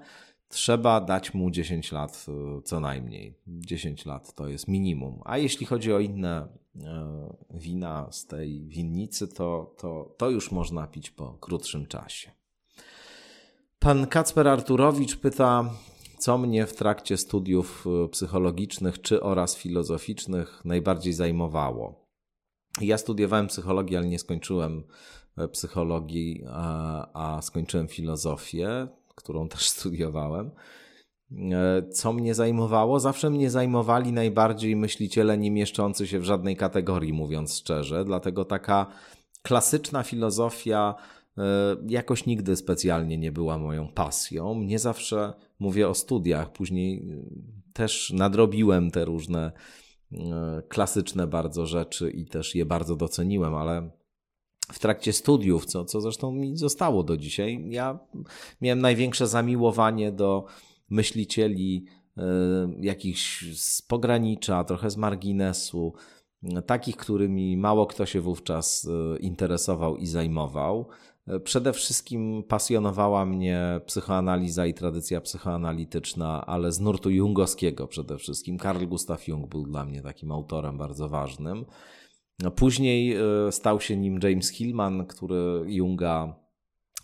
trzeba 0.49 1.01
dać 1.01 1.35
mu 1.35 1.51
10 1.51 1.93
lat 1.93 2.27
y, 2.59 2.63
co 2.63 2.81
najmniej. 2.81 3.35
10 3.47 4.07
lat 4.07 4.35
to 4.35 4.49
jest 4.49 4.69
minimum. 4.69 5.21
A 5.25 5.39
jeśli 5.39 5.67
chodzi 5.67 5.93
o 5.93 6.01
inne 6.01 6.49
wina 7.51 8.09
z 8.11 8.27
tej 8.27 8.67
winnicy, 8.69 9.29
to, 9.29 9.75
to, 9.79 10.15
to 10.19 10.31
już 10.31 10.53
można 10.53 10.87
pić 10.87 11.11
po 11.11 11.39
krótszym 11.41 11.87
czasie. 11.87 12.31
Pan 13.79 14.07
Kacper 14.07 14.49
Arturowicz 14.49 15.17
pyta, 15.17 15.71
co 16.19 16.39
mnie 16.39 16.67
w 16.67 16.77
trakcie 16.77 17.17
studiów 17.17 17.85
e, 17.87 18.09
psychologicznych 18.09 19.01
czy 19.01 19.23
oraz 19.23 19.57
filozoficznych 19.57 20.65
najbardziej 20.65 21.13
zajmowało. 21.13 22.07
Ja 22.81 22.99
studiowałem 22.99 23.47
psychologię, 23.47 23.99
ale 23.99 24.09
nie 24.09 24.19
skończyłem 24.19 24.85
e, 25.37 25.49
psychologii, 25.49 26.45
a, 26.49 27.37
a 27.37 27.43
skończyłem 27.43 27.89
filozofię, 27.89 28.89
którą 29.17 29.49
też 29.55 29.69
studiowałem. 29.69 30.51
E, 31.53 31.83
co 31.93 32.13
mnie 32.13 32.35
zajmowało? 32.35 33.01
Zawsze 33.01 33.31
mnie 33.31 33.51
zajmowali 33.51 34.13
najbardziej 34.13 34.77
myśliciele 34.77 35.39
nie 35.39 35.51
mieszczący 35.51 36.07
się 36.07 36.19
w 36.19 36.25
żadnej 36.25 36.57
kategorii, 36.57 37.13
mówiąc 37.13 37.59
szczerze. 37.59 38.05
Dlatego 38.05 38.45
taka 38.45 38.87
klasyczna 39.43 40.03
filozofia 40.03 40.95
E, 41.39 41.77
jakoś 41.89 42.27
nigdy 42.27 42.57
specjalnie 42.57 43.19
nie 43.19 43.33
była 43.33 43.59
moją 43.59 43.89
pasją. 43.89 44.63
Nie 44.63 44.79
zawsze 44.79 45.33
mówię 45.59 45.89
o 45.89 45.95
studiach, 45.95 46.53
później 46.53 46.99
e, 46.99 47.25
też 47.73 48.13
nadrobiłem 48.13 48.91
te 48.91 49.05
różne 49.05 49.53
klasyczne 50.69 51.27
bardzo 51.27 51.67
rzeczy 51.67 52.11
i 52.11 52.27
też 52.27 52.55
je 52.55 52.67
bardzo 52.67 52.97
doceniłem, 52.97 53.55
ale 53.55 53.91
w 54.73 54.79
trakcie 54.79 55.13
studiów, 55.13 55.67
co, 55.67 55.85
co 55.85 56.01
zresztą 56.01 56.33
mi 56.33 56.57
zostało 56.57 57.03
do 57.03 57.17
dzisiaj, 57.17 57.65
ja 57.69 57.99
miałem 58.61 58.81
największe 58.81 59.27
zamiłowanie 59.27 60.13
do 60.13 60.45
myślicieli 60.91 61.85
jakichś 62.81 63.45
z 63.59 63.83
pogranicza, 63.83 64.65
trochę 64.65 64.91
z 64.91 64.97
marginesu, 64.97 65.95
takich, 66.67 66.97
którymi 66.97 67.57
mało 67.57 67.87
kto 67.87 68.07
się 68.07 68.21
wówczas 68.21 68.89
interesował 69.21 69.97
i 69.97 70.07
zajmował. 70.07 70.89
Przede 71.45 71.73
wszystkim 71.73 72.43
pasjonowała 72.49 73.27
mnie 73.27 73.81
psychoanaliza 73.87 74.67
i 74.67 74.75
tradycja 74.75 75.21
psychoanalityczna, 75.21 76.47
ale 76.47 76.73
z 76.73 76.81
nurtu 76.81 77.11
jungowskiego 77.11 77.87
przede 77.87 78.19
wszystkim. 78.19 78.59
Carl 78.59 78.87
Gustav 78.87 79.19
Jung 79.29 79.49
był 79.49 79.63
dla 79.63 79.85
mnie 79.85 80.03
takim 80.03 80.33
autorem 80.33 80.79
bardzo 80.79 81.09
ważnym. 81.09 81.65
Później 82.57 83.17
e, 83.17 83.53
stał 83.53 83.81
się 83.81 83.97
nim 83.97 84.21
James 84.23 84.51
Hillman, 84.51 85.07
który 85.07 85.65
Junga 85.67 86.37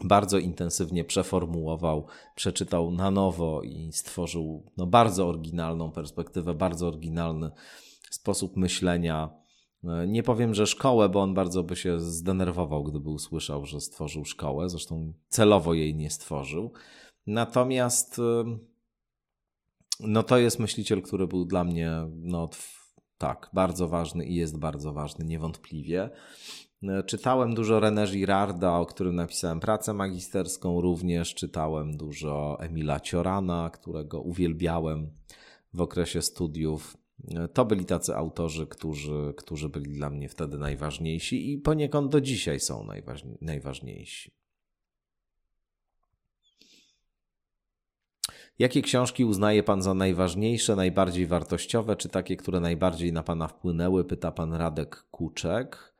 bardzo 0.04 0.38
intensywnie 0.38 1.04
przeformułował, 1.04 2.06
przeczytał 2.34 2.90
na 2.90 3.10
nowo 3.10 3.62
i 3.62 3.92
stworzył 3.92 4.72
no, 4.76 4.86
bardzo 4.86 5.28
oryginalną 5.28 5.92
perspektywę, 5.92 6.54
bardzo 6.54 6.88
oryginalny 6.88 7.50
sposób 8.10 8.56
myślenia 8.56 9.42
E, 9.84 10.06
nie 10.06 10.22
powiem, 10.22 10.54
że 10.54 10.66
szkołę, 10.66 11.08
bo 11.08 11.20
on 11.22 11.34
bardzo 11.34 11.62
by 11.62 11.76
się 11.76 12.00
zdenerwował, 12.00 12.84
gdyby 12.84 13.10
usłyszał, 13.10 13.66
że 13.66 13.80
stworzył 13.80 14.24
szkołę. 14.24 14.68
Zresztą 14.68 15.12
celowo 15.28 15.74
jej 15.74 15.94
nie 15.94 16.10
stworzył. 16.10 16.72
Natomiast 17.26 18.18
e, 18.18 18.58
no 20.00 20.22
to 20.22 20.38
jest 20.38 20.58
myśliciel, 20.58 21.02
który 21.02 21.26
był 21.26 21.44
dla 21.44 21.64
mnie 21.64 21.90
no, 22.14 22.48
tak, 23.22 23.50
bardzo 23.52 23.88
ważny 23.88 24.24
i 24.26 24.34
jest 24.34 24.58
bardzo 24.58 24.92
ważny, 24.92 25.24
niewątpliwie. 25.24 26.10
E, 26.82 27.02
czytałem 27.02 27.54
dużo 27.54 27.80
René 27.80 28.10
Girarda, 28.10 28.78
o 28.78 28.86
którym 28.86 29.16
napisałem 29.16 29.60
pracę 29.60 29.94
magisterską, 29.94 30.80
również 30.80 31.34
czytałem 31.34 31.96
dużo 31.96 32.56
Emila 32.60 33.00
Ciorana, 33.00 33.70
którego 33.70 34.20
uwielbiałem 34.20 35.10
w 35.74 35.80
okresie 35.80 36.22
studiów. 36.22 36.96
To 37.52 37.64
byli 37.64 37.84
tacy 37.84 38.16
autorzy, 38.16 38.66
którzy, 38.66 39.34
którzy 39.36 39.68
byli 39.68 39.92
dla 39.92 40.10
mnie 40.10 40.28
wtedy 40.28 40.58
najważniejsi 40.58 41.52
i 41.52 41.58
poniekąd 41.58 42.12
do 42.12 42.20
dzisiaj 42.20 42.60
są 42.60 42.86
najważniejsi. 43.40 44.41
Jakie 48.58 48.82
książki 48.82 49.24
uznaje 49.24 49.62
Pan 49.62 49.82
za 49.82 49.94
najważniejsze, 49.94 50.76
najbardziej 50.76 51.26
wartościowe, 51.26 51.96
czy 51.96 52.08
takie, 52.08 52.36
które 52.36 52.60
najbardziej 52.60 53.12
na 53.12 53.22
Pana 53.22 53.48
wpłynęły? 53.48 54.04
Pyta 54.04 54.32
Pan 54.32 54.54
Radek 54.54 55.04
Kuczek. 55.10 55.94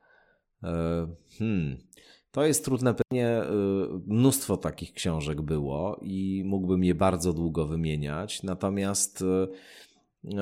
E, 0.63 1.07
hmm. 1.39 1.77
To 2.31 2.45
jest 2.45 2.65
trudne 2.65 2.93
pytanie. 2.93 3.27
E, 3.27 3.45
mnóstwo 4.07 4.57
takich 4.57 4.93
książek 4.93 5.41
było 5.41 5.99
i 6.01 6.43
mógłbym 6.45 6.83
je 6.83 6.95
bardzo 6.95 7.33
długo 7.33 7.67
wymieniać. 7.67 8.43
Natomiast 8.43 9.21
e, 9.21 9.47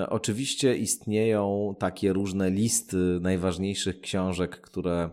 Oczywiście 0.10 0.78
istnieją 0.78 1.76
takie 1.80 2.14
różne 2.14 2.50
listy 2.50 3.20
najważniejszych 3.22 4.02
książek, 4.02 4.62
które 4.62 5.10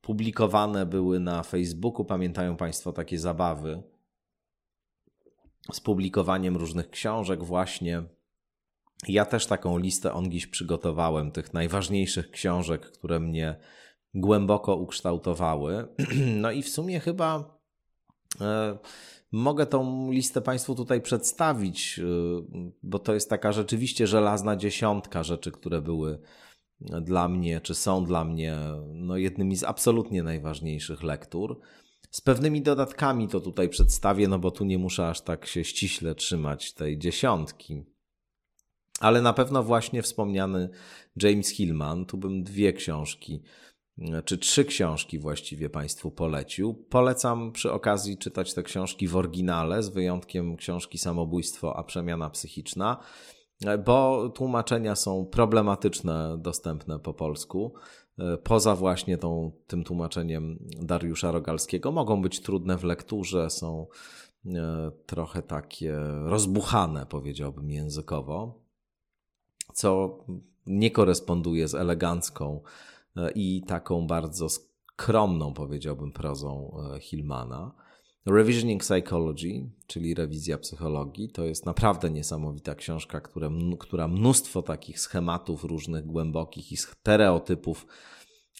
publikowane 0.00 0.86
były 0.86 1.20
na 1.20 1.42
Facebooku. 1.42 2.04
Pamiętają 2.04 2.56
Państwo 2.56 2.92
takie 2.92 3.18
zabawy 3.18 3.82
z 5.72 5.80
publikowaniem 5.80 6.56
różnych 6.56 6.90
książek, 6.90 7.44
właśnie. 7.44 8.02
Ja 9.08 9.24
też 9.24 9.46
taką 9.46 9.78
listę 9.78 10.12
ongiś 10.12 10.46
przygotowałem, 10.46 11.30
tych 11.30 11.54
najważniejszych 11.54 12.30
książek, 12.30 12.90
które 12.90 13.20
mnie 13.20 13.56
głęboko 14.14 14.76
ukształtowały. 14.76 15.88
No 16.42 16.50
i 16.50 16.62
w 16.62 16.68
sumie 16.68 17.00
chyba. 17.00 17.58
E, 18.40 18.78
Mogę 19.34 19.66
tą 19.66 20.10
listę 20.10 20.40
Państwu 20.40 20.74
tutaj 20.74 21.00
przedstawić, 21.00 21.98
y, 21.98 22.04
bo 22.82 22.98
to 22.98 23.14
jest 23.14 23.30
taka 23.30 23.52
rzeczywiście 23.52 24.06
żelazna 24.06 24.56
dziesiątka 24.56 25.22
rzeczy, 25.22 25.50
które 25.50 25.82
były 25.82 26.18
dla 26.80 27.28
mnie, 27.28 27.60
czy 27.60 27.74
są 27.74 28.04
dla 28.04 28.24
mnie 28.24 28.56
no, 28.94 29.16
jednymi 29.16 29.56
z 29.56 29.64
absolutnie 29.64 30.22
najważniejszych 30.22 31.02
lektur. 31.02 31.60
Z 32.14 32.20
pewnymi 32.20 32.62
dodatkami 32.62 33.28
to 33.28 33.40
tutaj 33.40 33.68
przedstawię, 33.68 34.28
no 34.28 34.38
bo 34.38 34.50
tu 34.50 34.64
nie 34.64 34.78
muszę 34.78 35.08
aż 35.08 35.20
tak 35.20 35.46
się 35.46 35.64
ściśle 35.64 36.14
trzymać 36.14 36.72
tej 36.72 36.98
dziesiątki. 36.98 37.84
Ale 39.00 39.22
na 39.22 39.32
pewno 39.32 39.62
właśnie 39.62 40.02
wspomniany 40.02 40.68
James 41.22 41.48
Hillman, 41.48 42.06
tu 42.06 42.18
bym 42.18 42.42
dwie 42.42 42.72
książki 42.72 43.42
czy 44.24 44.38
trzy 44.38 44.64
książki 44.64 45.18
właściwie 45.18 45.70
Państwu 45.70 46.10
polecił. 46.10 46.74
Polecam 46.74 47.52
przy 47.52 47.72
okazji 47.72 48.18
czytać 48.18 48.54
te 48.54 48.62
książki 48.62 49.08
w 49.08 49.16
oryginale, 49.16 49.82
z 49.82 49.88
wyjątkiem 49.88 50.56
książki 50.56 50.98
Samobójstwo, 50.98 51.76
a 51.76 51.84
przemiana 51.84 52.30
psychiczna, 52.30 52.96
bo 53.84 54.28
tłumaczenia 54.28 54.96
są 54.96 55.26
problematyczne, 55.26 56.36
dostępne 56.38 56.98
po 56.98 57.14
polsku. 57.14 57.74
Poza 58.42 58.74
właśnie 58.76 59.18
tą, 59.18 59.52
tym 59.66 59.84
tłumaczeniem 59.84 60.58
Dariusza 60.82 61.32
Rogalskiego, 61.32 61.92
mogą 61.92 62.22
być 62.22 62.40
trudne 62.40 62.78
w 62.78 62.84
lekturze, 62.84 63.50
są 63.50 63.86
e, 64.46 64.90
trochę 65.06 65.42
takie 65.42 65.96
rozbuchane, 66.24 67.06
powiedziałbym 67.06 67.70
językowo, 67.70 68.64
co 69.74 70.18
nie 70.66 70.90
koresponduje 70.90 71.68
z 71.68 71.74
elegancką 71.74 72.60
E, 73.16 73.30
i 73.30 73.62
taką 73.62 74.06
bardzo 74.06 74.48
skromną, 74.48 75.54
powiedziałbym, 75.54 76.12
prozą 76.12 76.76
e, 76.94 77.00
Hillmana. 77.00 77.72
Revisioning 78.26 78.82
Psychology, 78.82 79.70
czyli 79.86 80.14
rewizja 80.14 80.58
psychologii, 80.58 81.28
to 81.28 81.44
jest 81.44 81.66
naprawdę 81.66 82.10
niesamowita 82.10 82.74
książka, 82.74 83.20
która, 83.78 84.08
mnóstwo 84.08 84.62
takich 84.62 85.00
schematów 85.00 85.64
różnych, 85.64 86.06
głębokich 86.06 86.72
i 86.72 86.76
stereotypów 86.76 87.86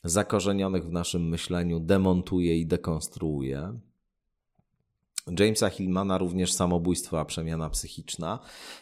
zakorzenionych 0.04 0.84
w 0.84 0.92
naszym 0.92 1.28
myśleniu 1.28 1.80
demontuje 1.80 2.58
i 2.58 2.66
dekonstruuje. 2.66 3.78
Jamesa 5.38 5.70
Hillmana 5.70 6.18
również 6.18 6.52
Samobójstwo, 6.52 7.20
a 7.20 7.24
przemiana 7.24 7.70
psychiczna. 7.70 8.38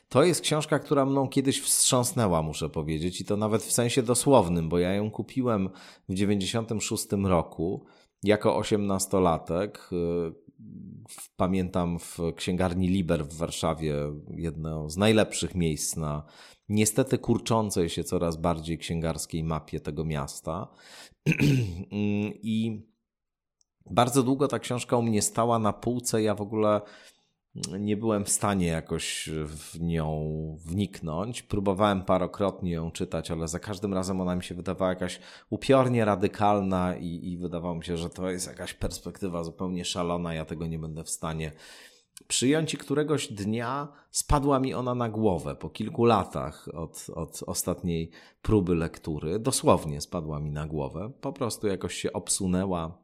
To 0.08 0.24
jest 0.24 0.40
książka, 0.40 0.78
która 0.78 1.06
mną 1.06 1.28
kiedyś 1.28 1.60
wstrząsnęła, 1.60 2.42
muszę 2.42 2.68
powiedzieć, 2.68 3.20
i 3.20 3.24
to 3.24 3.36
nawet 3.36 3.62
w 3.62 3.72
sensie 3.72 4.02
dosłownym, 4.02 4.68
bo 4.68 4.78
ja 4.78 4.94
ją 4.94 5.10
kupiłem 5.10 5.70
w 6.08 6.14
96 6.14 7.06
roku 7.24 7.84
jako 8.22 8.56
osiemnastolatek. 8.56 9.90
Pamiętam 11.36 11.98
w 11.98 12.18
księgarni 12.36 12.88
Liber 12.88 13.26
w 13.26 13.34
Warszawie 13.36 13.94
jedno 14.36 14.90
z 14.90 14.96
najlepszych 14.96 15.54
miejsc 15.54 15.96
na 15.96 16.24
niestety 16.68 17.18
kurczącej 17.18 17.88
się 17.88 18.04
coraz 18.04 18.36
bardziej 18.36 18.78
księgarskiej 18.78 19.44
mapie 19.44 19.80
tego 19.80 20.04
miasta. 20.04 20.68
I 22.42 22.86
bardzo 23.90 24.22
długo 24.22 24.48
ta 24.48 24.58
książka 24.58 24.96
u 24.96 25.02
mnie 25.02 25.22
stała 25.22 25.58
na 25.58 25.72
półce. 25.72 26.22
Ja 26.22 26.34
w 26.34 26.40
ogóle 26.40 26.80
nie 27.80 27.96
byłem 27.96 28.24
w 28.24 28.30
stanie 28.30 28.66
jakoś 28.66 29.30
w 29.46 29.80
nią 29.80 30.36
wniknąć. 30.66 31.42
Próbowałem 31.42 32.02
parokrotnie 32.02 32.70
ją 32.70 32.90
czytać, 32.90 33.30
ale 33.30 33.48
za 33.48 33.58
każdym 33.58 33.94
razem 33.94 34.20
ona 34.20 34.36
mi 34.36 34.44
się 34.44 34.54
wydawała 34.54 34.90
jakaś 34.90 35.20
upiornie 35.50 36.04
radykalna 36.04 36.96
i, 36.96 37.32
i 37.32 37.38
wydawało 37.38 37.74
mi 37.74 37.84
się, 37.84 37.96
że 37.96 38.10
to 38.10 38.30
jest 38.30 38.46
jakaś 38.46 38.74
perspektywa 38.74 39.44
zupełnie 39.44 39.84
szalona. 39.84 40.34
Ja 40.34 40.44
tego 40.44 40.66
nie 40.66 40.78
będę 40.78 41.04
w 41.04 41.10
stanie 41.10 41.52
przyjąć 42.28 42.74
i 42.74 42.76
któregoś 42.76 43.32
dnia 43.32 43.88
spadła 44.10 44.60
mi 44.60 44.74
ona 44.74 44.94
na 44.94 45.08
głowę 45.08 45.56
po 45.56 45.70
kilku 45.70 46.04
latach 46.04 46.68
od, 46.74 47.06
od 47.14 47.42
ostatniej 47.46 48.10
próby 48.42 48.74
lektury. 48.74 49.38
Dosłownie 49.38 50.00
spadła 50.00 50.40
mi 50.40 50.50
na 50.50 50.66
głowę. 50.66 51.12
Po 51.20 51.32
prostu 51.32 51.66
jakoś 51.66 51.94
się 51.94 52.12
obsunęła 52.12 53.02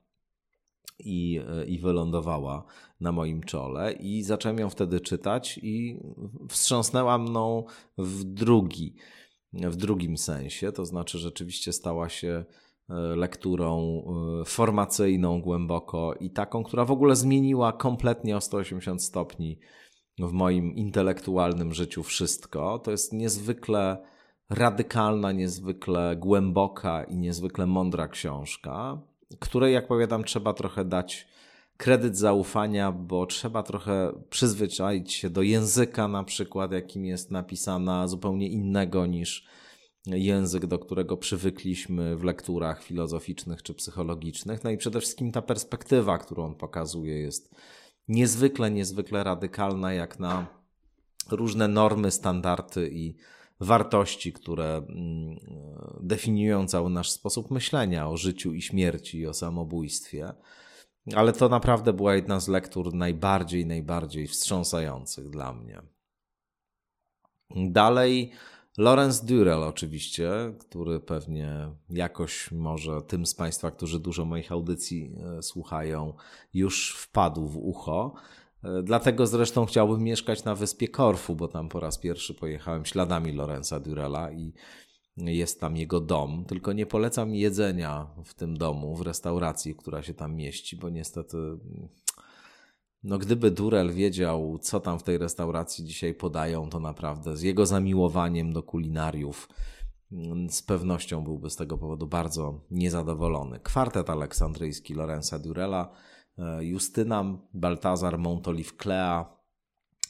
i, 0.99 1.41
i 1.67 1.79
wylądowała 1.79 2.65
na 3.01 3.13
moim 3.13 3.43
czole. 3.43 3.93
I 3.93 4.23
zacząłem 4.23 4.59
ją 4.59 4.71
wtedy 4.71 5.01
czytać, 5.01 5.61
i 5.63 6.01
wstrząsnęła 6.49 7.19
mną 7.19 7.65
w 7.99 8.25
drugi, 8.25 8.95
w 9.53 9.77
drugim 9.77 10.17
sensie. 10.17 10.73
To 10.73 10.87
znaczy, 10.87 11.19
rzeczywiście 11.19 11.73
stała 11.73 12.09
się 12.09 12.45
e, 12.89 12.95
lekturą 12.95 14.03
e, 14.41 14.45
formacyjną 14.45 15.41
głęboko 15.41 16.15
i 16.15 16.31
taką, 16.31 16.65
która 16.65 16.85
w 16.85 16.91
ogóle 16.91 17.17
zmieniła 17.17 17.73
kompletnie 17.73 18.37
o 18.37 18.41
180 18.41 19.03
stopni 19.03 19.59
w 20.19 20.33
moim 20.33 20.75
intelektualnym 20.75 21.75
życiu 21.75 22.03
wszystko. 22.03 22.79
To 22.79 22.91
jest 22.91 23.13
niezwykle 23.13 24.03
radykalna, 24.51 25.33
niezwykle 25.33 26.17
głęboka 26.17 27.05
i 27.05 27.17
niezwykle 27.17 27.67
mądra 27.67 28.09
książka 28.09 29.03
której, 29.39 29.75
jak 29.75 29.89
powiadam, 29.89 30.25
trzeba 30.25 30.53
trochę 30.53 30.85
dać 30.85 31.29
kredyt 31.77 32.17
zaufania, 32.17 32.93
bo 32.93 33.27
trzeba 33.27 33.63
trochę 33.63 34.13
przyzwyczaić 34.31 35.13
się 35.13 35.31
do 35.31 35.43
języka, 35.43 36.09
na 36.09 36.25
przykład, 36.25 36.73
jakim 36.73 37.05
jest 37.05 37.31
napisana, 37.31 38.09
zupełnie 38.09 38.49
innego 38.49 39.07
niż 39.07 39.47
język, 40.07 40.67
do 40.67 40.79
którego 40.79 41.17
przywykliśmy 41.17 42.17
w 42.17 42.25
lekturach 42.25 42.83
filozoficznych 42.83 43.63
czy 43.63 43.75
psychologicznych. 43.75 44.65
No 44.65 44.71
i 44.71 44.77
przede 44.77 45.01
wszystkim 45.01 45.33
ta 45.33 45.43
perspektywa, 45.43 46.19
którą 46.19 46.45
on 46.45 46.55
pokazuje, 46.55 47.21
jest 47.21 47.55
niezwykle, 48.09 48.71
niezwykle 48.71 49.25
radykalna, 49.25 49.93
jak 49.93 50.19
na 50.19 50.47
różne 51.31 51.69
normy, 51.69 52.11
standardy 52.11 52.91
i 52.93 53.17
wartości, 53.61 54.33
które 54.33 54.77
mm, 54.77 55.39
definiują 56.01 56.67
cały 56.67 56.91
nasz 56.91 57.11
sposób 57.11 57.51
myślenia 57.51 58.09
o 58.09 58.17
życiu 58.17 58.55
i 58.55 58.63
śmierci 58.63 59.19
i 59.19 59.27
o 59.27 59.35
samobójstwie. 59.35 60.33
Ale 61.15 61.33
to 61.33 61.49
naprawdę 61.49 61.93
była 61.93 62.15
jedna 62.15 62.41
z 62.41 62.49
lektur 62.49 62.95
najbardziej, 62.95 63.67
najbardziej 63.67 64.27
wstrząsających 64.27 65.31
dla 65.31 65.53
mnie. 65.53 65.83
Dalej 67.57 68.33
Lawrence 68.79 69.27
Durrell 69.27 69.63
oczywiście, 69.63 70.31
który 70.59 71.01
pewnie 71.01 71.71
jakoś 71.91 72.53
może 72.53 73.03
tym 73.03 73.27
z 73.27 73.35
Państwa, 73.35 73.71
którzy 73.71 74.01
dużo 74.01 74.25
moich 74.25 74.53
audycji 74.53 75.15
e, 75.39 75.43
słuchają, 75.43 76.15
już 76.55 76.97
wpadł 76.97 77.47
w 77.47 77.57
ucho. 77.57 78.15
E, 78.65 78.83
dlatego 78.83 79.27
zresztą 79.27 79.67
chciałbym 79.67 80.03
mieszkać 80.03 80.45
na 80.45 80.55
wyspie 80.55 80.89
Korfu, 80.89 81.37
bo 81.37 81.49
tam 81.49 81.69
po 81.69 81.81
raz 81.81 81.99
pierwszy 81.99 82.35
pojechałem 82.35 82.85
śladami 82.85 83.33
Lorenza 83.33 83.81
Durella 83.81 84.33
i 84.33 84.53
jest 85.17 85.61
tam 85.61 85.77
jego 85.77 86.01
dom. 86.01 86.45
Tylko 86.45 86.73
nie 86.73 86.87
polecam 86.87 87.35
jedzenia 87.35 88.07
w 88.25 88.35
tym 88.35 88.57
domu, 88.57 88.97
w 88.97 89.01
restauracji, 89.01 89.75
która 89.75 90.03
się 90.03 90.15
tam 90.15 90.35
mieści, 90.35 90.77
bo 90.77 90.89
niestety. 90.89 91.37
No, 93.03 93.19
gdyby 93.19 93.51
Durel 93.51 93.93
wiedział, 93.93 94.59
co 94.63 94.81
tam 94.81 94.99
w 94.99 95.03
tej 95.03 95.19
restauracji 95.19 95.85
dzisiaj 95.85 96.15
podają, 96.15 96.71
to 96.71 96.81
naprawdę 96.81 97.37
z 97.37 97.43
jego 97.43 97.67
zamiłowaniem 97.67 98.53
do 98.53 98.63
kulinariów 98.63 99.49
mm, 100.13 100.51
z 100.51 100.63
pewnością 100.63 101.25
byłby 101.25 101.51
z 101.51 101.57
tego 101.57 101.79
powodu 101.79 102.07
bardzo 102.07 102.61
niezadowolony. 102.71 103.61
Kwartet 103.61 104.11
aleksandryjski 104.11 104.95
Lorenza 104.95 105.39
Durella 105.39 105.93
Justyna, 106.61 107.39
Baltazar, 107.55 108.19
Montolive, 108.19 108.77
Klea. 108.77 109.39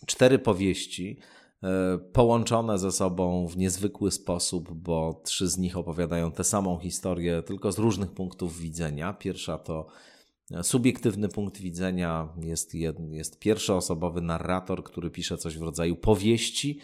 Cztery 0.06 0.38
powieści 0.38 1.18
e, 1.62 1.98
połączone 1.98 2.78
ze 2.78 2.92
sobą 2.92 3.46
w 3.46 3.56
niezwykły 3.56 4.10
sposób, 4.10 4.72
bo 4.72 5.20
trzy 5.24 5.48
z 5.48 5.58
nich 5.58 5.76
opowiadają 5.76 6.32
tę 6.32 6.44
samą 6.44 6.78
historię, 6.78 7.42
tylko 7.42 7.72
z 7.72 7.78
różnych 7.78 8.12
punktów 8.12 8.58
widzenia. 8.58 9.12
Pierwsza 9.12 9.58
to 9.58 9.86
e, 10.50 10.64
subiektywny 10.64 11.28
punkt 11.28 11.58
widzenia, 11.58 12.28
jest, 12.42 12.74
jest 13.10 13.38
pierwszoosobowy 13.38 14.20
narrator, 14.20 14.84
który 14.84 15.10
pisze 15.10 15.38
coś 15.38 15.58
w 15.58 15.62
rodzaju 15.62 15.96
powieści 15.96 16.78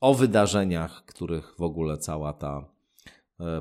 o 0.00 0.14
wydarzeniach, 0.14 1.04
których 1.04 1.54
w 1.58 1.62
ogóle 1.62 1.98
cała 1.98 2.32
ta 2.32 2.76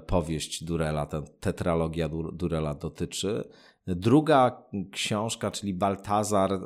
powieść 0.08 0.64
Durela, 0.64 1.06
ta 1.06 1.22
tetralogia 1.22 2.10
Durela 2.34 2.74
dotyczy. 2.74 3.50
Druga 3.88 4.64
książka, 4.92 5.52
czyli 5.52 5.74
Baltazar, 5.74 6.54
e, 6.54 6.60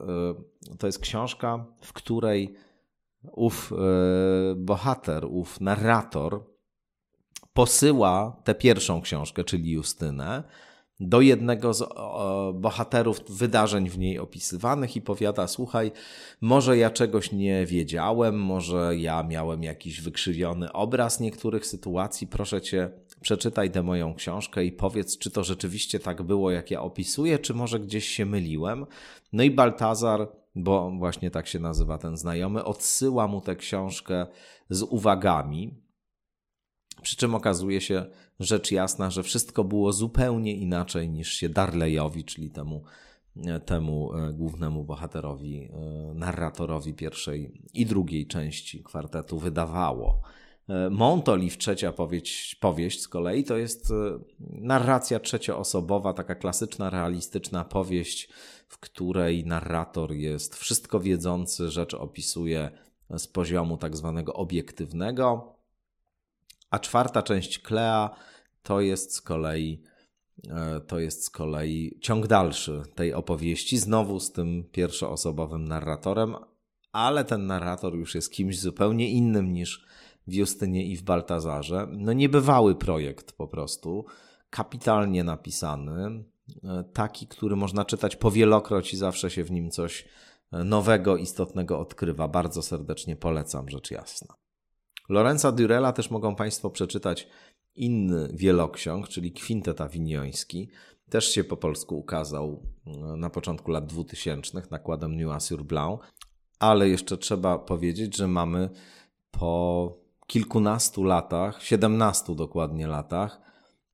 to 0.78 0.88
jest 0.88 1.00
książka, 1.00 1.66
w 1.82 1.94
której 1.94 2.54
ów 3.32 3.74
e, 3.74 3.76
bohater, 4.56 5.26
ów 5.26 5.62
narrator 5.62 6.44
posyła 7.54 8.42
tę 8.44 8.56
pierwszą 8.56 9.02
książkę, 9.02 9.44
czyli 9.44 9.72
Justynę, 9.72 10.44
do 11.00 11.22
jednego 11.22 11.74
z 11.74 11.84
bohaterów 12.54 13.22
wydarzeń 13.30 13.90
w 13.90 13.98
niej 13.98 14.20
opisywanych 14.20 14.96
i 14.96 15.02
powiada: 15.02 15.48
Słuchaj, 15.48 15.92
może 16.42 16.78
ja 16.78 16.90
czegoś 16.90 17.32
nie 17.32 17.66
wiedziałem, 17.66 18.40
może 18.42 18.98
ja 18.98 19.24
miałem 19.24 19.64
jakiś 19.64 20.02
wykrzywiony 20.02 20.72
obraz 20.72 21.20
niektórych 21.20 21.66
sytuacji, 21.66 22.28
proszę 22.28 22.62
cię, 22.62 22.90
przeczytaj 23.22 23.72
tę 23.72 23.84
moją 23.84 24.16
książkę 24.16 24.66
i 24.66 24.72
powiedz, 24.72 25.18
czy 25.18 25.32
to 25.32 25.44
rzeczywiście 25.44 26.00
tak 26.00 26.22
było, 26.22 26.52
jak 26.52 26.72
ja 26.72 26.82
opisuję, 26.82 27.40
czy 27.40 27.54
może 27.54 27.80
gdzieś 27.80 28.08
się 28.08 28.26
myliłem. 28.26 28.86
No 29.34 29.44
i 29.44 29.52
Baltazar, 29.52 30.32
bo 30.56 30.92
właśnie 30.92 31.32
tak 31.32 31.48
się 31.48 31.60
nazywa 31.60 31.98
ten 31.98 32.18
znajomy, 32.18 32.64
odsyła 32.64 33.28
mu 33.28 33.42
tę 33.42 33.56
książkę 33.56 34.28
z 34.70 34.82
uwagami. 34.82 35.74
Przy 37.02 37.16
czym 37.16 37.36
okazuje 37.36 37.82
się 37.82 38.06
rzecz 38.40 38.72
jasna, 38.72 39.10
że 39.10 39.24
wszystko 39.24 39.64
było 39.64 39.94
zupełnie 39.94 40.56
inaczej 40.56 41.10
niż 41.10 41.34
się 41.34 41.50
Darleyowi, 41.50 42.24
czyli 42.24 42.52
temu, 42.52 42.84
temu 43.66 44.14
e, 44.14 44.34
głównemu 44.34 44.84
bohaterowi, 44.84 45.70
e, 45.74 46.14
narratorowi 46.14 46.94
pierwszej 46.94 47.62
i 47.74 47.86
drugiej 47.86 48.28
części 48.28 48.84
kwartetu 48.84 49.40
wydawało. 49.40 50.22
E, 50.70 50.90
Montoliv, 50.90 51.58
trzecia 51.58 51.92
powieść, 51.92 52.56
powieść 52.56 53.02
z 53.02 53.08
kolei, 53.08 53.44
to 53.44 53.58
jest 53.58 53.92
e, 53.92 54.20
narracja 54.40 55.20
trzecioosobowa, 55.20 56.14
taka 56.14 56.36
klasyczna, 56.36 56.90
realistyczna 56.90 57.66
powieść, 57.66 58.30
w 58.68 58.78
której 58.78 59.46
narrator 59.46 60.14
jest 60.14 60.56
wszystko 60.56 61.00
wiedzący, 61.00 61.70
rzecz 61.70 61.94
opisuje 61.94 62.72
z 63.18 63.28
poziomu 63.28 63.78
tak 63.78 63.98
zwanego 63.98 64.34
obiektywnego. 64.34 65.56
A 66.70 66.80
czwarta 66.80 67.24
część 67.24 67.60
Klea 67.60 68.10
to 68.64 68.82
jest 68.82 69.16
z 69.16 69.22
kolei 69.22 69.84
e, 70.50 70.80
to 70.80 71.00
jest 71.00 71.26
z 71.26 71.30
kolei 71.30 72.00
ciąg 72.02 72.28
dalszy 72.28 72.84
tej 72.96 73.14
opowieści, 73.14 73.78
znowu 73.78 74.20
z 74.20 74.32
tym 74.32 74.64
pierwszoosobowym 74.72 75.68
narratorem, 75.68 76.36
ale 76.92 77.26
ten 77.26 77.46
narrator 77.46 77.96
już 77.96 78.16
jest 78.16 78.32
kimś 78.32 78.60
zupełnie 78.60 79.10
innym 79.10 79.54
niż 79.54 79.89
w 80.30 80.34
Justynie 80.34 80.86
i 80.86 80.98
w 80.98 81.04
Baltazarze. 81.04 81.88
No 81.92 82.14
niebywały 82.14 82.76
projekt 82.76 83.32
po 83.32 83.48
prostu, 83.48 84.06
kapitalnie 84.50 85.24
napisany, 85.24 86.24
e, 86.64 86.84
taki, 86.94 87.28
który 87.28 87.56
można 87.56 87.86
czytać 87.86 88.16
powielokroć 88.16 88.94
i 88.94 88.98
zawsze 88.98 89.30
się 89.30 89.44
w 89.44 89.52
nim 89.52 89.72
coś 89.72 90.06
e, 90.52 90.64
nowego, 90.64 91.18
istotnego 91.18 91.80
odkrywa. 91.80 92.28
Bardzo 92.28 92.62
serdecznie 92.62 93.16
polecam, 93.16 93.70
rzecz 93.70 93.92
jasna. 93.92 94.36
Lorenza 95.10 95.52
Durella 95.52 95.94
też 95.94 96.12
mogą 96.12 96.36
Państwo 96.36 96.70
przeczytać 96.70 97.28
inny 97.76 98.30
wieloksiąg, 98.34 99.08
czyli 99.08 99.32
Kwintet 99.32 99.82
Awinioński. 99.82 100.70
Też 101.10 101.32
się 101.32 101.44
po 101.44 101.58
polsku 101.58 102.00
ukazał 102.00 102.64
e, 102.88 102.92
na 103.18 103.30
początku 103.30 103.72
lat 103.72 103.86
2000 103.86 104.62
nakładem 104.72 105.16
Nuit 105.16 105.44
sur 105.44 105.64
Blanc, 105.64 106.00
ale 106.60 106.90
jeszcze 106.90 107.18
trzeba 107.18 107.58
powiedzieć, 107.58 108.18
że 108.18 108.28
mamy 108.28 108.70
po 109.32 109.98
kilkunastu 110.30 111.04
latach, 111.04 111.64
17 111.64 112.36
dokładnie 112.36 112.88
latach, 112.88 113.42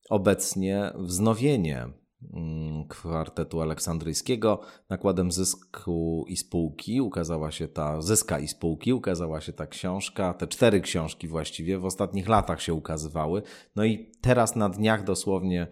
obecnie 0.10 0.92
wznowienie 0.96 1.88
mm, 2.34 2.88
kwartetu 2.88 3.62
aleksandryjskiego. 3.62 4.60
Nakładem 4.90 5.32
zysku 5.32 6.26
i 6.28 6.38
spółki 6.38 7.02
ukazała 7.02 7.52
się 7.52 7.68
ta 7.68 8.02
zyska 8.02 8.40
i 8.40 8.48
spółki 8.48 8.94
ukazała 8.94 9.42
się 9.42 9.54
ta 9.54 9.68
książka. 9.68 10.34
Te 10.34 10.48
cztery 10.48 10.82
książki 10.82 11.28
właściwie 11.28 11.80
w 11.80 11.86
ostatnich 11.86 12.30
latach 12.30 12.62
się 12.62 12.74
ukazywały. 12.74 13.42
No 13.76 13.86
i 13.86 14.12
teraz 14.22 14.56
na 14.56 14.70
dniach 14.70 15.04
dosłownie 15.04 15.68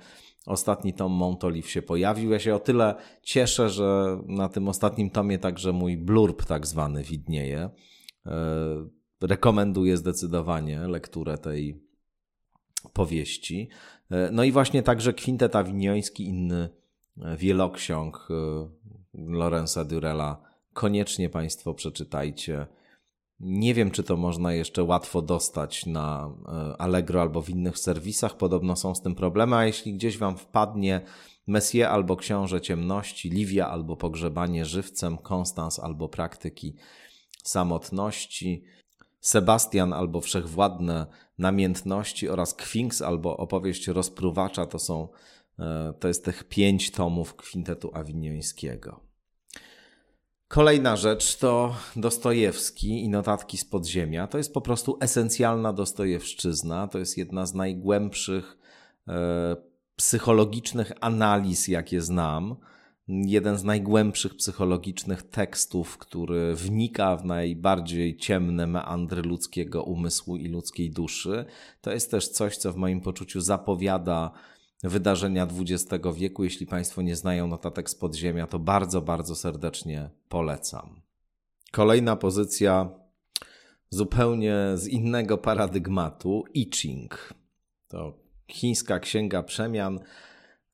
ostatni 0.45 0.93
tom 0.93 1.11
Montoliv 1.11 1.69
się 1.69 1.81
pojawił. 1.81 2.31
Ja 2.31 2.39
się 2.39 2.55
o 2.55 2.59
tyle 2.59 2.95
cieszę 3.23 3.69
że 3.69 4.17
na 4.27 4.49
tym 4.49 4.67
ostatnim 4.67 5.09
tomie 5.09 5.39
także 5.39 5.71
mój 5.71 5.97
blurb 5.97 6.45
tak 6.45 6.67
zwany 6.67 7.03
widnieje. 7.03 7.69
E, 8.25 9.02
rekomenduję 9.23 9.97
zdecydowanie 9.97 10.79
lekturę 10.79 11.37
tej 11.37 11.81
powieści. 12.93 13.69
E, 14.11 14.29
no 14.31 14.43
i 14.43 14.51
właśnie 14.51 14.83
także 14.83 15.13
Kwintet 15.13 15.55
Awinioński, 15.55 16.23
inny 16.23 16.69
e, 17.21 17.37
wieloksiąg 17.37 18.27
e, 18.29 18.33
Lorenza 19.13 19.85
Durella 19.85 20.41
koniecznie 20.73 21.29
Państwo 21.29 21.73
przeczytajcie. 21.73 22.67
Nie 23.39 23.73
wiem, 23.73 23.91
czy 23.91 24.03
to 24.03 24.17
można 24.17 24.53
jeszcze 24.53 24.83
łatwo 24.83 25.21
dostać 25.21 25.85
na 25.85 26.33
Allegro 26.77 27.21
albo 27.21 27.41
w 27.41 27.49
innych 27.49 27.77
serwisach. 27.77 28.37
Podobno 28.37 28.75
są 28.75 28.95
z 28.95 29.01
tym 29.01 29.15
problemy, 29.15 29.55
a 29.55 29.65
jeśli 29.65 29.93
gdzieś 29.93 30.17
Wam 30.17 30.37
wpadnie 30.37 31.01
Messie 31.47 31.83
albo 31.83 32.15
Książę 32.15 32.61
Ciemności, 32.61 33.29
Livia 33.29 33.67
albo 33.67 33.97
Pogrzebanie 33.97 34.65
żywcem, 34.65 35.17
Konstans 35.17 35.79
albo 35.79 36.09
Praktyki 36.09 36.75
Samotności, 37.43 38.63
Sebastian 39.23 39.93
albo 39.93 40.21
Wszechwładne 40.21 41.05
Namiętności 41.37 42.29
oraz 42.29 42.53
Kwinks 42.53 43.01
albo 43.01 43.37
Opowieść 43.37 43.87
Rozpruwacza 43.87 44.65
to 44.65 44.79
są, 44.79 45.07
e, 45.59 45.93
to 45.99 46.07
jest 46.07 46.25
tych 46.25 46.43
pięć 46.43 46.91
tomów 46.91 47.35
kwintetu 47.35 47.91
awiniońskiego. 47.93 48.99
Kolejna 50.47 50.95
rzecz 50.95 51.37
to 51.37 51.75
Dostojewski 51.95 53.03
i 53.03 53.09
notatki 53.09 53.57
z 53.57 53.65
podziemia. 53.65 54.27
To 54.27 54.37
jest 54.37 54.53
po 54.53 54.61
prostu 54.61 54.97
esencjalna 55.01 55.73
Dostojewszczyzna. 55.73 56.87
To 56.87 56.99
jest 56.99 57.17
jedna 57.17 57.45
z 57.45 57.53
najgłębszych 57.53 58.57
e, 59.07 59.55
psychologicznych 59.95 60.91
analiz, 61.01 61.67
jakie 61.67 62.01
znam. 62.01 62.55
Jeden 63.21 63.57
z 63.57 63.63
najgłębszych 63.63 64.35
psychologicznych 64.35 65.23
tekstów, 65.23 65.97
który 65.97 66.55
wnika 66.55 67.17
w 67.17 67.25
najbardziej 67.25 68.17
ciemne 68.17 68.67
meandry 68.67 69.21
ludzkiego 69.21 69.83
umysłu 69.83 70.37
i 70.37 70.47
ludzkiej 70.47 70.91
duszy. 70.91 71.45
To 71.81 71.91
jest 71.91 72.11
też 72.11 72.27
coś, 72.27 72.57
co 72.57 72.73
w 72.73 72.75
moim 72.75 73.01
poczuciu 73.01 73.41
zapowiada 73.41 74.31
wydarzenia 74.83 75.47
XX 75.59 76.05
wieku. 76.15 76.43
Jeśli 76.43 76.65
Państwo 76.65 77.01
nie 77.01 77.15
znają 77.15 77.47
notatek 77.47 77.89
z 77.89 77.95
podziemia, 77.95 78.47
to 78.47 78.59
bardzo, 78.59 79.01
bardzo 79.01 79.35
serdecznie 79.35 80.09
polecam. 80.29 81.01
Kolejna 81.71 82.15
pozycja 82.15 82.89
zupełnie 83.89 84.55
z 84.75 84.87
innego 84.87 85.37
paradygmatu 85.37 86.43
I 86.53 86.69
Ching. 86.71 87.33
To 87.87 88.17
chińska 88.47 88.99
księga 88.99 89.43
przemian, 89.43 89.99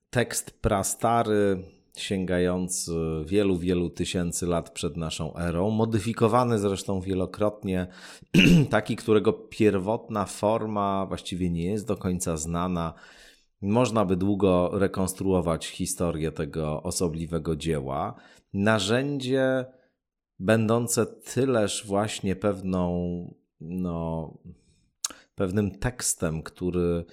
tekst 0.09 0.51
prastary, 0.51 1.63
sięgający 1.97 2.91
wielu, 3.25 3.57
wielu 3.57 3.89
tysięcy 3.89 4.47
lat 4.47 4.69
przed 4.69 4.97
naszą 4.97 5.37
erą, 5.37 5.69
modyfikowany 5.69 6.59
zresztą 6.59 7.01
wielokrotnie, 7.01 7.87
taki, 8.69 8.95
którego 8.95 9.33
pierwotna 9.33 10.25
forma 10.25 11.05
właściwie 11.05 11.49
nie 11.49 11.63
jest 11.63 11.87
do 11.87 11.97
końca 11.97 12.37
znana. 12.37 12.93
Można 13.61 14.05
by 14.05 14.17
długo 14.17 14.69
rekonstruować 14.73 15.67
historię 15.67 16.31
tego 16.31 16.83
osobliwego 16.83 17.55
dzieła. 17.55 18.15
Narzędzie 18.53 19.65
będące 20.39 21.05
tyleż 21.05 21.87
właśnie 21.87 22.35
pewną, 22.35 22.93
no, 23.61 24.33
pewnym 25.35 25.71
tekstem, 25.71 26.43
który 26.43 27.05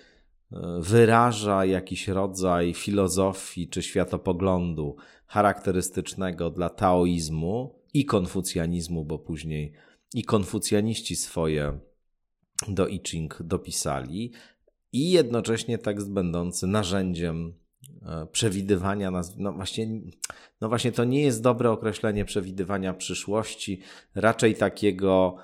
wyraża 0.81 1.65
jakiś 1.65 2.09
rodzaj 2.09 2.75
filozofii 2.75 3.69
czy 3.69 3.83
światopoglądu 3.83 4.97
charakterystycznego 5.27 6.51
dla 6.51 6.71
taoizmu 6.71 7.75
i 7.95 8.05
konfucjanizmu, 8.05 9.05
bo 9.05 9.19
później 9.19 9.73
i 10.15 10.25
konfucjaniści 10.25 11.17
swoje 11.17 11.79
do 12.69 12.89
I 12.89 13.01
Ching 13.05 13.43
dopisali, 13.43 14.33
i 14.93 15.11
jednocześnie 15.11 15.79
tekst 15.79 16.13
będący 16.13 16.67
narzędziem 16.67 17.55
e, 18.03 18.27
przewidywania, 18.33 19.11
no 19.37 19.53
właśnie, 19.53 20.01
no 20.61 20.69
właśnie 20.69 20.93
to 20.93 21.05
nie 21.05 21.23
jest 21.23 21.43
dobre 21.43 21.71
określenie 21.71 22.25
przewidywania 22.25 22.95
przyszłości, 22.95 23.81
raczej 24.15 24.55
takiego 24.55 25.37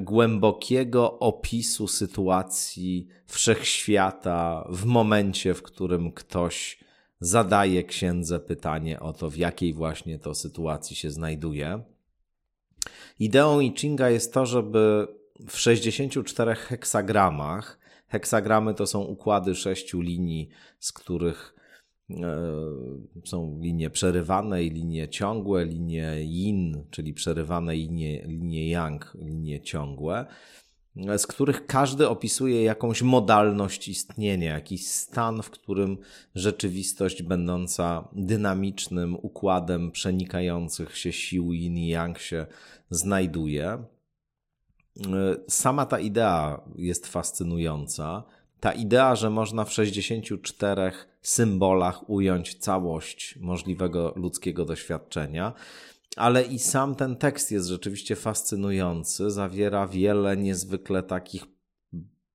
głębokiego 0.00 1.18
opisu 1.18 1.88
sytuacji 1.88 3.08
wszechświata 3.26 4.66
w 4.70 4.84
momencie, 4.84 5.54
w 5.54 5.62
którym 5.62 6.12
ktoś 6.12 6.78
zadaje 7.20 7.84
księdze 7.84 8.40
pytanie 8.40 9.00
o 9.00 9.12
to, 9.12 9.30
w 9.30 9.36
jakiej 9.36 9.72
właśnie 9.72 10.18
to 10.18 10.34
sytuacji 10.34 10.96
się 10.96 11.10
znajduje. 11.10 11.82
Ideą 13.18 13.60
I 13.60 13.72
Chinga 13.76 14.10
jest 14.10 14.34
to, 14.34 14.46
żeby 14.46 15.08
w 15.48 15.58
64 15.58 16.54
heksagramach 16.54 17.78
Heksagramy 18.08 18.74
to 18.74 18.86
są 18.86 19.00
układy 19.00 19.54
sześciu 19.54 20.00
linii, 20.00 20.48
z 20.78 20.92
których 20.92 21.54
są 23.24 23.58
linie 23.60 23.90
przerywane 23.90 24.64
i 24.64 24.70
linie 24.70 25.08
ciągłe, 25.08 25.64
linie 25.64 26.14
yin, 26.20 26.84
czyli 26.90 27.14
przerywane 27.14 27.74
linie, 27.74 28.22
linie 28.26 28.68
yang, 28.68 29.16
linie 29.20 29.60
ciągłe, 29.60 30.26
z 31.16 31.26
których 31.26 31.66
każdy 31.66 32.08
opisuje 32.08 32.62
jakąś 32.62 33.02
modalność 33.02 33.88
istnienia, 33.88 34.54
jakiś 34.54 34.86
stan, 34.86 35.42
w 35.42 35.50
którym 35.50 35.98
rzeczywistość 36.34 37.22
będąca 37.22 38.08
dynamicznym 38.12 39.16
układem 39.22 39.90
przenikających 39.90 40.96
się 40.96 41.12
sił 41.12 41.52
yin 41.52 41.76
i 41.76 41.88
yang 41.88 42.18
się 42.18 42.46
znajduje. 42.90 43.66
E, 43.68 43.84
sama 45.48 45.86
ta 45.86 45.98
idea 45.98 46.60
jest 46.76 47.06
fascynująca. 47.06 48.24
Ta 48.66 48.72
idea, 48.72 49.16
że 49.16 49.30
można 49.30 49.64
w 49.64 49.72
64 49.72 50.92
symbolach 51.22 52.10
ująć 52.10 52.54
całość 52.54 53.38
możliwego 53.40 54.12
ludzkiego 54.16 54.64
doświadczenia, 54.64 55.52
ale 56.16 56.42
i 56.42 56.58
sam 56.58 56.94
ten 56.94 57.16
tekst 57.16 57.52
jest 57.52 57.68
rzeczywiście 57.68 58.16
fascynujący. 58.16 59.30
Zawiera 59.30 59.86
wiele 59.86 60.36
niezwykle 60.36 61.02
takich 61.02 61.44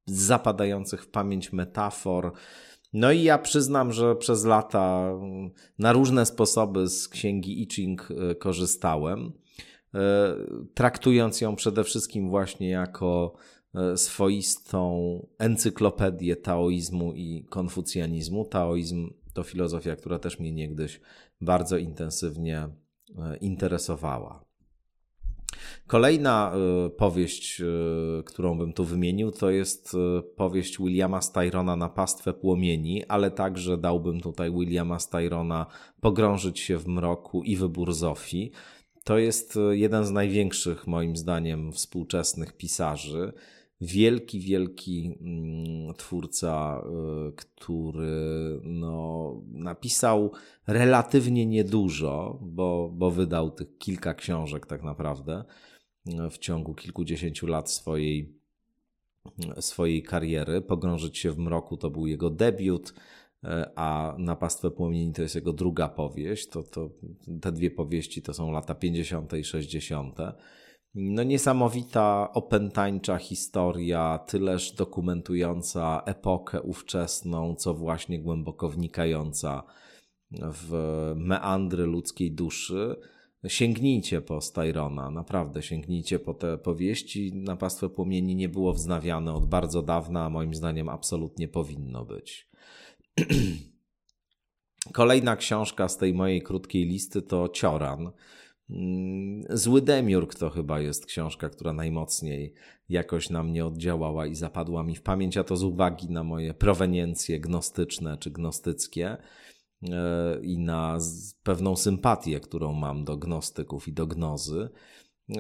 zapadających 0.06 1.04
w 1.04 1.08
pamięć 1.08 1.54
metafor. 1.54 2.34
No 2.94 3.12
i 3.12 3.24
ja 3.24 3.38
przyznam, 3.38 3.92
że 3.92 4.16
przez 4.16 4.46
lata 4.46 5.14
na 5.80 5.94
różne 5.94 6.26
sposoby 6.26 6.88
z 6.88 7.08
księgi 7.08 7.62
I 7.62 7.68
Ching 7.74 8.10
e, 8.12 8.36
korzystałem. 8.36 9.32
E, 9.94 10.36
traktując 10.74 11.42
ją 11.42 11.56
przede 11.56 11.84
wszystkim 11.84 12.30
właśnie 12.30 12.70
jako 12.70 13.36
swoistą 13.96 15.20
encyklopedię 15.40 16.36
taoizmu 16.36 17.14
i 17.14 17.46
konfucjanizmu. 17.50 18.46
Taoizm 18.46 19.10
to 19.34 19.44
filozofia, 19.44 19.96
która 19.96 20.20
też 20.20 20.40
mnie 20.40 20.52
niegdyś 20.52 21.02
bardzo 21.42 21.78
intensywnie 21.78 22.58
e, 22.60 23.38
interesowała. 23.38 24.46
Kolejna 25.88 26.54
powieść, 26.98 27.62
którą 28.26 28.58
bym 28.58 28.74
tu 28.74 28.84
wymienił, 28.86 29.32
to 29.32 29.50
jest 29.50 29.98
powieść 30.36 30.78
Williama 30.78 31.22
Styrona 31.22 31.76
na 31.76 31.90
pastwę 31.90 32.34
płomieni, 32.34 33.06
ale 33.06 33.32
także 33.32 33.78
dałbym 33.78 34.22
tutaj 34.22 34.52
Williama 34.52 35.00
Styrona 35.00 35.66
pogrążyć 36.02 36.60
się 36.60 36.78
w 36.78 36.88
mroku 36.88 37.44
i 37.44 37.56
wybór 37.56 37.94
Zofii. 37.94 38.52
To 39.04 39.18
jest 39.18 39.58
e, 39.58 39.78
jeden 39.78 40.06
z 40.06 40.12
największych, 40.12 40.88
moim 40.88 41.18
zdaniem, 41.18 41.72
współczesnych 41.72 42.54
pisarzy. 42.54 43.34
Wielki, 43.82 44.40
wielki 44.40 45.18
mm, 45.22 45.94
twórca, 45.94 46.84
e, 46.86 47.32
który 47.36 48.60
no, 48.64 49.36
napisał 49.48 50.32
relatywnie 50.68 51.46
niedużo, 51.46 52.40
bo, 52.42 52.90
bo 52.94 53.12
wydał 53.12 53.52
tych 53.52 53.78
kilka 53.78 54.14
książek 54.14 54.66
tak 54.66 54.84
naprawdę 54.84 55.44
e, 56.08 56.30
w 56.30 56.38
ciągu 56.38 56.74
kilkudziesięciu 56.74 57.48
lat 57.48 57.72
swojej, 57.72 58.34
swojej 59.60 60.04
kariery. 60.04 60.62
Pogrążyć 60.62 61.18
się 61.18 61.32
w 61.32 61.38
mroku 61.38 61.78
to 61.78 61.90
był 61.90 62.08
jego 62.08 62.30
debiut 62.30 62.94
a 63.76 64.16
Na 64.18 64.36
pastwę 64.36 64.72
płomieni 64.72 65.14
to 65.14 65.22
jest 65.22 65.36
jego 65.36 65.54
druga 65.54 65.90
powieść. 65.90 66.50
To, 66.50 66.64
to, 66.64 66.90
te 67.42 67.52
dwie 67.52 67.72
powieści 67.72 68.22
to 68.22 68.34
są 68.34 68.52
lata 68.52 68.76
50. 68.76 69.34
i 69.34 69.44
60. 69.44 70.18
No 70.96 71.24
niesamowita, 71.24 72.30
opętańcza 72.34 73.18
historia, 73.18 74.20
tyleż 74.28 74.72
dokumentująca 74.72 76.02
epokę 76.06 76.62
ówczesną, 76.62 77.56
co 77.56 77.74
właśnie 77.74 78.20
głęboko 78.20 78.70
wnikająca 78.70 79.64
w 80.32 80.74
meandry 81.16 81.86
ludzkiej 81.86 82.32
duszy. 82.32 82.96
Sięgnijcie 83.48 84.22
po 84.22 84.42
Styrona, 84.42 85.12
naprawdę 85.12 85.62
sięgnijcie 85.62 86.20
po 86.20 86.34
te 86.34 86.58
powieści. 86.58 87.32
Na 87.36 87.58
płomieni 87.96 88.36
nie 88.36 88.50
było 88.50 88.74
wznawiane 88.74 89.34
od 89.34 89.46
bardzo 89.46 89.82
dawna, 89.82 90.26
a 90.26 90.30
moim 90.30 90.56
zdaniem 90.56 90.90
absolutnie 90.90 91.48
powinno 91.48 92.06
być. 92.06 92.50
Kolejna 94.94 95.36
książka 95.36 95.88
z 95.88 95.98
tej 95.98 96.14
mojej 96.14 96.42
krótkiej 96.42 96.86
listy 96.86 97.22
to 97.22 97.50
Cioran. 97.50 98.12
Mm, 98.72 99.44
Zły 99.50 99.82
Demiurg 99.82 100.36
to 100.36 100.50
chyba 100.50 100.80
jest 100.80 101.06
książka, 101.06 101.50
która 101.50 101.74
najmocniej 101.74 102.54
jakoś 102.90 103.30
na 103.30 103.44
mnie 103.44 103.66
oddziałała 103.66 104.28
i 104.28 104.36
zapadła 104.36 104.84
mi 104.84 104.96
w 104.96 105.02
pamięć, 105.02 105.38
a 105.38 105.44
to 105.44 105.58
z 105.58 105.64
uwagi 105.64 106.10
na 106.10 106.24
moje 106.24 106.54
proweniencje 106.54 107.40
gnostyczne 107.40 108.18
czy 108.18 108.32
gnostyckie. 108.32 109.18
i 110.44 110.60
na 110.60 110.98
pewną 111.44 111.76
sympatię, 111.76 112.40
którą 112.40 112.74
mam 112.74 113.04
do 113.04 113.18
gnostyków 113.18 113.88
i 113.88 113.94
do 113.94 114.08
gnozy. 114.08 114.70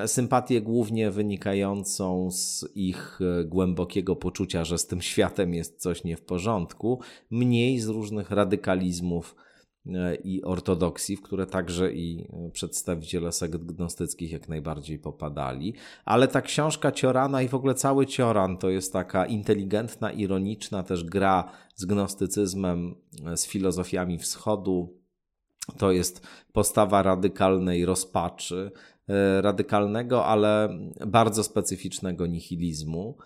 Sympatię 0.05 0.61
głównie 0.61 1.11
wynikającą 1.11 2.31
z 2.31 2.65
ich 2.75 3.19
głębokiego 3.45 4.15
poczucia, 4.15 4.63
że 4.63 4.77
z 4.77 4.87
tym 4.87 5.01
światem 5.01 5.53
jest 5.53 5.81
coś 5.81 6.03
nie 6.03 6.17
w 6.17 6.21
porządku, 6.21 6.99
mniej 7.29 7.79
z 7.79 7.87
różnych 7.87 8.31
radykalizmów 8.31 9.35
E, 9.35 9.50
i 10.23 10.43
ortodoksji, 10.43 11.15
w 11.17 11.21
które 11.21 11.45
także 11.45 11.93
i 11.93 12.27
e, 12.33 12.49
przedstawiciele 12.49 13.31
sekt 13.31 13.57
gnostyckich 13.57 14.31
jak 14.31 14.49
najbardziej 14.49 14.99
popadali. 14.99 15.73
Ale 16.05 16.27
ta 16.27 16.41
książka 16.41 16.91
Ciorana 16.91 17.41
i 17.41 17.47
w 17.47 17.53
ogóle 17.53 17.73
cały 17.73 18.05
Cioran 18.05 18.57
to 18.57 18.69
jest 18.69 18.93
taka 18.93 19.25
inteligentna, 19.25 20.11
ironiczna 20.11 20.83
też 20.83 21.03
gra 21.03 21.51
z 21.75 21.85
gnostycyzmem, 21.85 22.95
e, 23.25 23.37
z 23.37 23.47
filozofiami 23.47 24.17
wschodu. 24.17 25.01
To 25.77 25.91
jest 25.91 26.27
postawa 26.53 27.03
radykalnej 27.03 27.85
rozpaczy, 27.85 28.71
radykalnego, 29.41 30.25
ale 30.25 30.69
bardzo 31.07 31.43
specyficznego 31.43 32.27
nihilizmu. 32.27 33.17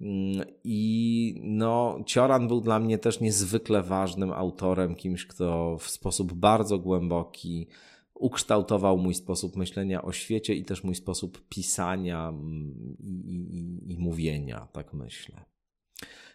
Mm, 0.00 0.46
I 0.64 1.40
no, 1.44 1.98
Cioran 2.06 2.48
był 2.48 2.60
dla 2.60 2.80
mnie 2.80 2.98
też 2.98 3.20
niezwykle 3.20 3.82
ważnym 3.82 4.32
autorem, 4.32 4.94
kimś, 4.94 5.26
kto 5.26 5.78
w 5.78 5.90
sposób 5.90 6.32
bardzo 6.32 6.78
głęboki 6.78 7.66
ukształtował 8.14 8.98
mój 8.98 9.14
sposób 9.14 9.56
myślenia 9.56 10.02
o 10.02 10.12
świecie 10.12 10.54
i 10.54 10.64
też 10.64 10.84
mój 10.84 10.94
sposób 10.94 11.48
pisania 11.48 12.28
mm, 12.28 12.96
i, 12.98 13.10
i, 13.10 13.92
i 13.92 13.98
mówienia, 13.98 14.68
tak 14.72 14.94
myślę. 14.94 15.44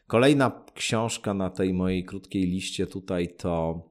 Kolejna 0.08 0.64
książka 0.74 1.34
na 1.34 1.50
tej 1.50 1.74
mojej 1.74 2.06
krótkiej 2.06 2.44
liście 2.44 2.88
tutaj 2.88 3.36
to 3.36 3.82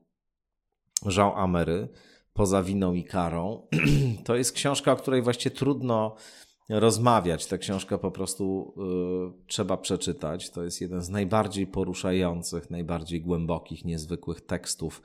Jean 1.17 1.33
Amery, 1.37 1.89
Poza 2.33 2.63
winą 2.63 2.95
i 2.95 3.05
karą. 3.05 3.69
To 4.25 4.37
jest 4.37 4.53
książka, 4.53 4.93
o 4.93 4.97
której 4.97 5.23
właściwie 5.23 5.57
trudno 5.57 6.17
rozmawiać. 6.71 7.47
Tę 7.47 7.59
książkę 7.59 7.99
po 7.99 8.11
prostu 8.11 8.75
y, 9.43 9.47
trzeba 9.47 9.77
przeczytać. 9.77 10.51
To 10.51 10.63
jest 10.63 10.81
jeden 10.81 11.03
z 11.03 11.09
najbardziej 11.09 11.67
poruszających, 11.67 12.71
najbardziej 12.71 13.21
głębokich, 13.21 13.85
niezwykłych 13.85 14.41
tekstów, 14.41 15.03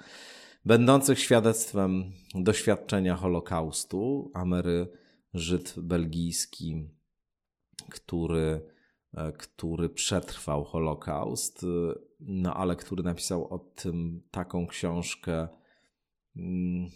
będących 0.66 1.20
świadectwem 1.20 2.12
doświadczenia 2.36 3.16
Holokaustu. 3.16 4.32
Amery 4.34 4.88
Żyd 5.34 5.74
belgijski, 5.78 6.90
który, 7.90 8.62
e, 9.14 9.32
który 9.32 9.90
przetrwał 9.90 10.64
Holokaust, 10.64 11.64
y, 11.64 11.68
no 12.20 12.54
ale 12.54 12.76
który 12.76 13.04
napisał 13.04 13.54
o 13.54 13.60
tym 13.60 14.22
taką 14.32 14.68
książkę. 14.68 15.48
Mm, 16.36 16.90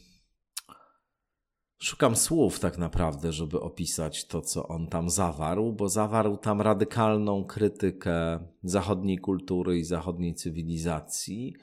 Szukam 1.81 2.15
słów 2.15 2.59
tak 2.59 2.77
naprawdę, 2.77 3.31
żeby 3.31 3.59
opisać 3.59 4.25
to, 4.25 4.41
co 4.41 4.67
on 4.67 4.87
tam 4.87 5.09
zawarł, 5.09 5.73
bo 5.73 5.89
zawarł 5.89 6.37
tam 6.37 6.61
radykalną 6.61 7.43
krytykę 7.43 8.39
zachodniej 8.63 9.17
kultury 9.17 9.77
i 9.77 9.83
zachodniej 9.83 10.35
cywilizacji. 10.35 11.55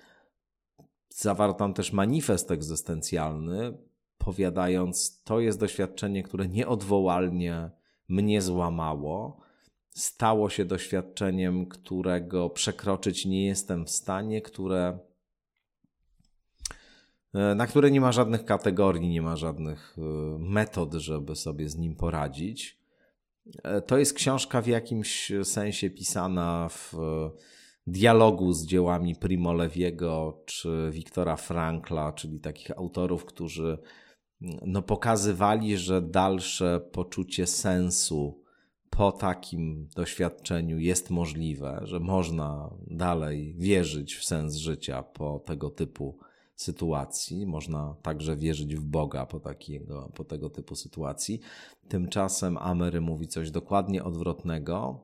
Zawarł 1.09 1.55
tam 1.55 1.75
też 1.75 1.93
manifest 1.93 2.51
egzystencjalny, 2.51 3.79
powiadając: 4.19 5.23
To 5.23 5.41
jest 5.41 5.61
doświadczenie, 5.61 6.23
które 6.23 6.49
nieodwołalnie 6.49 7.71
mnie 8.09 8.43
złamało. 8.43 9.41
Stało 9.91 10.51
się 10.51 10.65
doświadczeniem, 10.65 11.67
którego 11.67 12.51
przekroczyć 12.51 13.27
nie 13.27 13.47
jestem 13.47 13.87
w 13.87 13.91
stanie, 13.91 14.43
które 14.43 14.99
na 17.35 17.67
które 17.67 17.91
nie 17.91 18.01
ma 18.01 18.13
żadnych 18.13 18.45
kategorii, 18.45 19.09
nie 19.09 19.23
ma 19.23 19.37
żadnych 19.37 19.97
e, 19.99 20.03
metod, 20.39 20.95
żeby 20.95 21.37
sobie 21.37 21.69
z 21.69 21.77
nim 21.77 21.97
poradzić. 21.97 22.79
E, 23.63 23.81
to 23.83 23.99
jest 23.99 24.15
książka 24.15 24.63
w 24.63 24.67
jakimś 24.67 25.33
sensie 25.43 25.91
pisana 25.91 26.69
w 26.69 26.93
dialogu 27.87 28.53
z 28.53 28.67
dziełami 28.67 29.17
Primo 29.17 29.53
Leviego 29.53 30.43
czy 30.47 30.89
Wiktora 30.93 31.37
Frankla, 31.37 32.13
czyli 32.13 32.41
takich 32.41 32.71
autorów, 32.71 33.25
którzy 33.25 33.79
no, 34.41 34.83
pokazywali, 34.83 35.77
że 35.77 36.03
dalsze 36.03 36.81
poczucie 36.93 37.47
sensu 37.47 38.43
po 38.91 39.13
takim 39.13 39.89
doświadczeniu 39.97 40.79
jest 40.79 41.11
możliwe, 41.11 41.81
że 41.83 42.01
można 42.01 42.71
dalej 42.87 43.55
wierzyć 43.59 44.15
w 44.15 44.25
sens 44.25 44.55
życia 44.55 45.03
po 45.03 45.39
tego 45.39 45.71
typu 45.71 46.19
sytuacji. 46.57 47.47
Można 47.47 47.97
także 48.03 48.37
wierzyć 48.37 48.77
w 48.77 48.85
Boga 48.85 49.27
po, 49.27 49.41
takiego, 49.41 50.13
po 50.15 50.25
tego 50.25 50.51
typu 50.51 50.77
sytuacji. 50.77 51.41
Tymczasem 51.89 52.59
Amery 52.59 53.01
mówi 53.01 53.29
coś 53.29 53.51
dokładnie 53.51 54.05
odwrotnego 54.05 55.01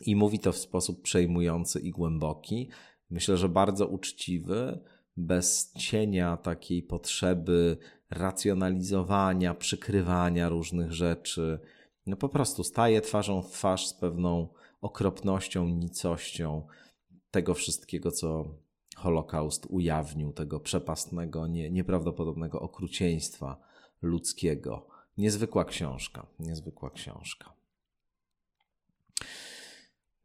i 0.00 0.16
mówi 0.16 0.38
to 0.38 0.52
w 0.52 0.58
sposób 0.58 1.02
przejmujący 1.02 1.80
i 1.80 1.90
głęboki. 1.90 2.70
Myślę, 3.10 3.36
że 3.36 3.48
bardzo 3.48 3.86
uczciwy, 3.86 4.80
bez 5.16 5.72
cienia 5.72 6.36
takiej 6.36 6.82
potrzeby 6.82 7.76
racjonalizowania, 8.10 9.54
przykrywania 9.54 10.48
różnych 10.48 10.92
rzeczy. 10.92 11.58
No 12.06 12.16
po 12.16 12.28
prostu 12.28 12.64
staje 12.64 13.00
twarzą 13.00 13.42
w 13.42 13.50
twarz 13.50 13.86
z 13.86 13.94
pewną 13.94 14.48
okropnością, 14.80 15.68
nicością 15.68 16.66
tego 17.30 17.54
wszystkiego, 17.54 18.10
co 18.10 18.44
Holokaust 19.04 19.66
ujawnił 19.70 20.32
tego 20.32 20.60
przepastnego, 20.60 21.46
nie, 21.46 21.70
nieprawdopodobnego 21.70 22.60
okrucieństwa 22.60 23.60
ludzkiego. 24.02 24.86
Niezwykła 25.18 25.64
książka, 25.64 26.26
niezwykła 26.38 26.90
książka. 26.90 27.52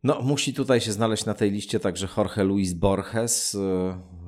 No, 0.03 0.21
musi 0.21 0.53
tutaj 0.53 0.81
się 0.81 0.91
znaleźć 0.91 1.25
na 1.25 1.33
tej 1.33 1.51
liście 1.51 1.79
także 1.79 2.07
Jorge 2.17 2.43
Luis 2.43 2.73
Borges 2.73 3.57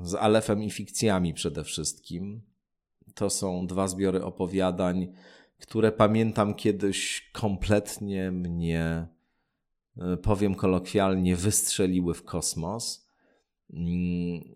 z 0.03 0.15
Alefem 0.15 0.63
i 0.63 0.71
fikcjami 0.71 1.33
przede 1.33 1.63
wszystkim. 1.63 2.41
To 3.15 3.29
są 3.29 3.67
dwa 3.67 3.87
zbiory 3.87 4.23
opowiadań, 4.23 5.13
które 5.59 5.91
pamiętam 5.91 6.53
kiedyś 6.53 7.29
kompletnie 7.33 8.31
mnie, 8.31 9.07
powiem 10.21 10.55
kolokwialnie, 10.55 11.35
wystrzeliły 11.35 12.13
w 12.13 12.23
kosmos. 12.23 13.10
Mm, 13.73 14.55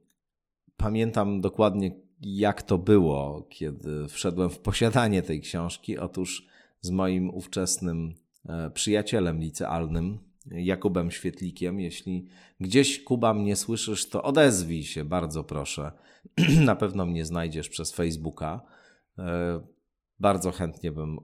pamiętam 0.78 1.42
dokładnie, 1.42 1.92
jak 2.22 2.64
to 2.64 2.78
było, 2.78 3.48
kiedy 3.50 4.08
wszedłem 4.08 4.50
w 4.50 4.60
posiadanie 4.60 5.22
tej 5.22 5.42
książki. 5.42 5.98
Otóż 5.98 6.48
z 6.82 6.90
moim 6.90 7.30
ówczesnym 7.30 8.16
e, 8.50 8.72
przyjacielem 8.72 9.40
licealnym, 9.40 10.20
Jakubem 10.52 11.12
Świetlikiem. 11.12 11.80
Jeśli 11.80 12.28
gdzieś, 12.60 13.04
Kuba, 13.04 13.34
mnie 13.34 13.56
słyszysz, 13.56 14.10
to 14.10 14.24
odezwij 14.24 14.84
się, 14.84 15.06
bardzo 15.06 15.44
proszę. 15.44 15.92
Na 16.66 16.76
pewno 16.76 17.06
mnie 17.06 17.26
znajdziesz 17.26 17.70
przez 17.70 17.92
Facebooka. 17.92 18.62
E, 19.18 19.60
bardzo 20.20 20.52
chętnie 20.52 20.92
bym 20.92 21.20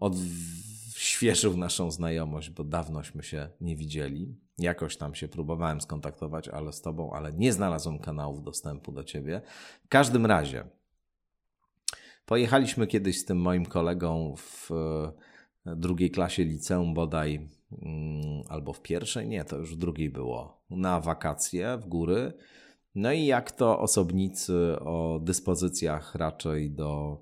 odświeżył 1.01 1.57
naszą 1.57 1.91
znajomość, 1.91 2.49
bo 2.49 2.63
dawnośmy 2.63 3.23
się 3.23 3.49
nie 3.61 3.75
widzieli. 3.75 4.35
Jakoś 4.57 4.97
tam 4.97 5.15
się 5.15 5.27
próbowałem 5.27 5.81
skontaktować, 5.81 6.47
ale 6.47 6.73
z 6.73 6.81
tobą, 6.81 7.11
ale 7.13 7.33
nie 7.33 7.53
znalazłem 7.53 7.99
kanałów 7.99 8.43
dostępu 8.43 8.91
do 8.91 9.03
ciebie. 9.03 9.41
W 9.85 9.87
każdym 9.87 10.25
razie, 10.25 10.63
pojechaliśmy 12.25 12.87
kiedyś 12.87 13.19
z 13.19 13.25
tym 13.25 13.37
moim 13.37 13.65
kolegą 13.65 14.35
w 14.37 14.71
e, 14.71 15.75
drugiej 15.75 16.11
klasie 16.11 16.43
liceum 16.43 16.93
bodaj, 16.93 17.49
mm, 17.71 18.43
albo 18.49 18.73
w 18.73 18.81
pierwszej, 18.81 19.27
nie, 19.27 19.45
to 19.45 19.57
już 19.57 19.75
w 19.75 19.77
drugiej 19.77 20.09
było, 20.09 20.63
na 20.69 21.01
wakacje 21.01 21.77
w 21.77 21.87
góry. 21.87 22.33
No 22.95 23.11
i 23.11 23.25
jak 23.25 23.51
to 23.51 23.79
osobnicy 23.79 24.79
o 24.79 25.19
dyspozycjach 25.23 26.15
raczej 26.15 26.71
do 26.71 27.21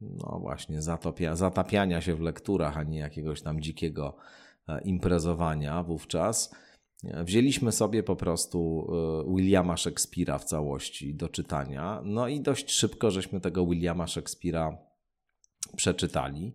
no 0.00 0.38
właśnie 0.40 0.82
zatopia, 0.82 1.36
zatapiania 1.36 2.00
się 2.00 2.14
w 2.14 2.20
lekturach, 2.20 2.76
a 2.76 2.82
nie 2.82 2.98
jakiegoś 2.98 3.42
tam 3.42 3.60
dzikiego 3.60 4.16
E, 4.68 4.80
imprezowania 4.80 5.82
wówczas, 5.82 6.54
e, 7.04 7.24
wzięliśmy 7.24 7.72
sobie 7.72 8.02
po 8.02 8.16
prostu 8.16 8.88
e, 9.28 9.34
Williama 9.34 9.74
Shakespeare'a 9.74 10.38
w 10.38 10.44
całości 10.44 11.14
do 11.14 11.28
czytania. 11.28 12.02
No 12.04 12.28
i 12.28 12.40
dość 12.40 12.70
szybko 12.70 13.10
żeśmy 13.10 13.40
tego 13.40 13.66
Williama 13.66 14.04
Shakespeare'a 14.04 14.76
przeczytali, 15.76 16.54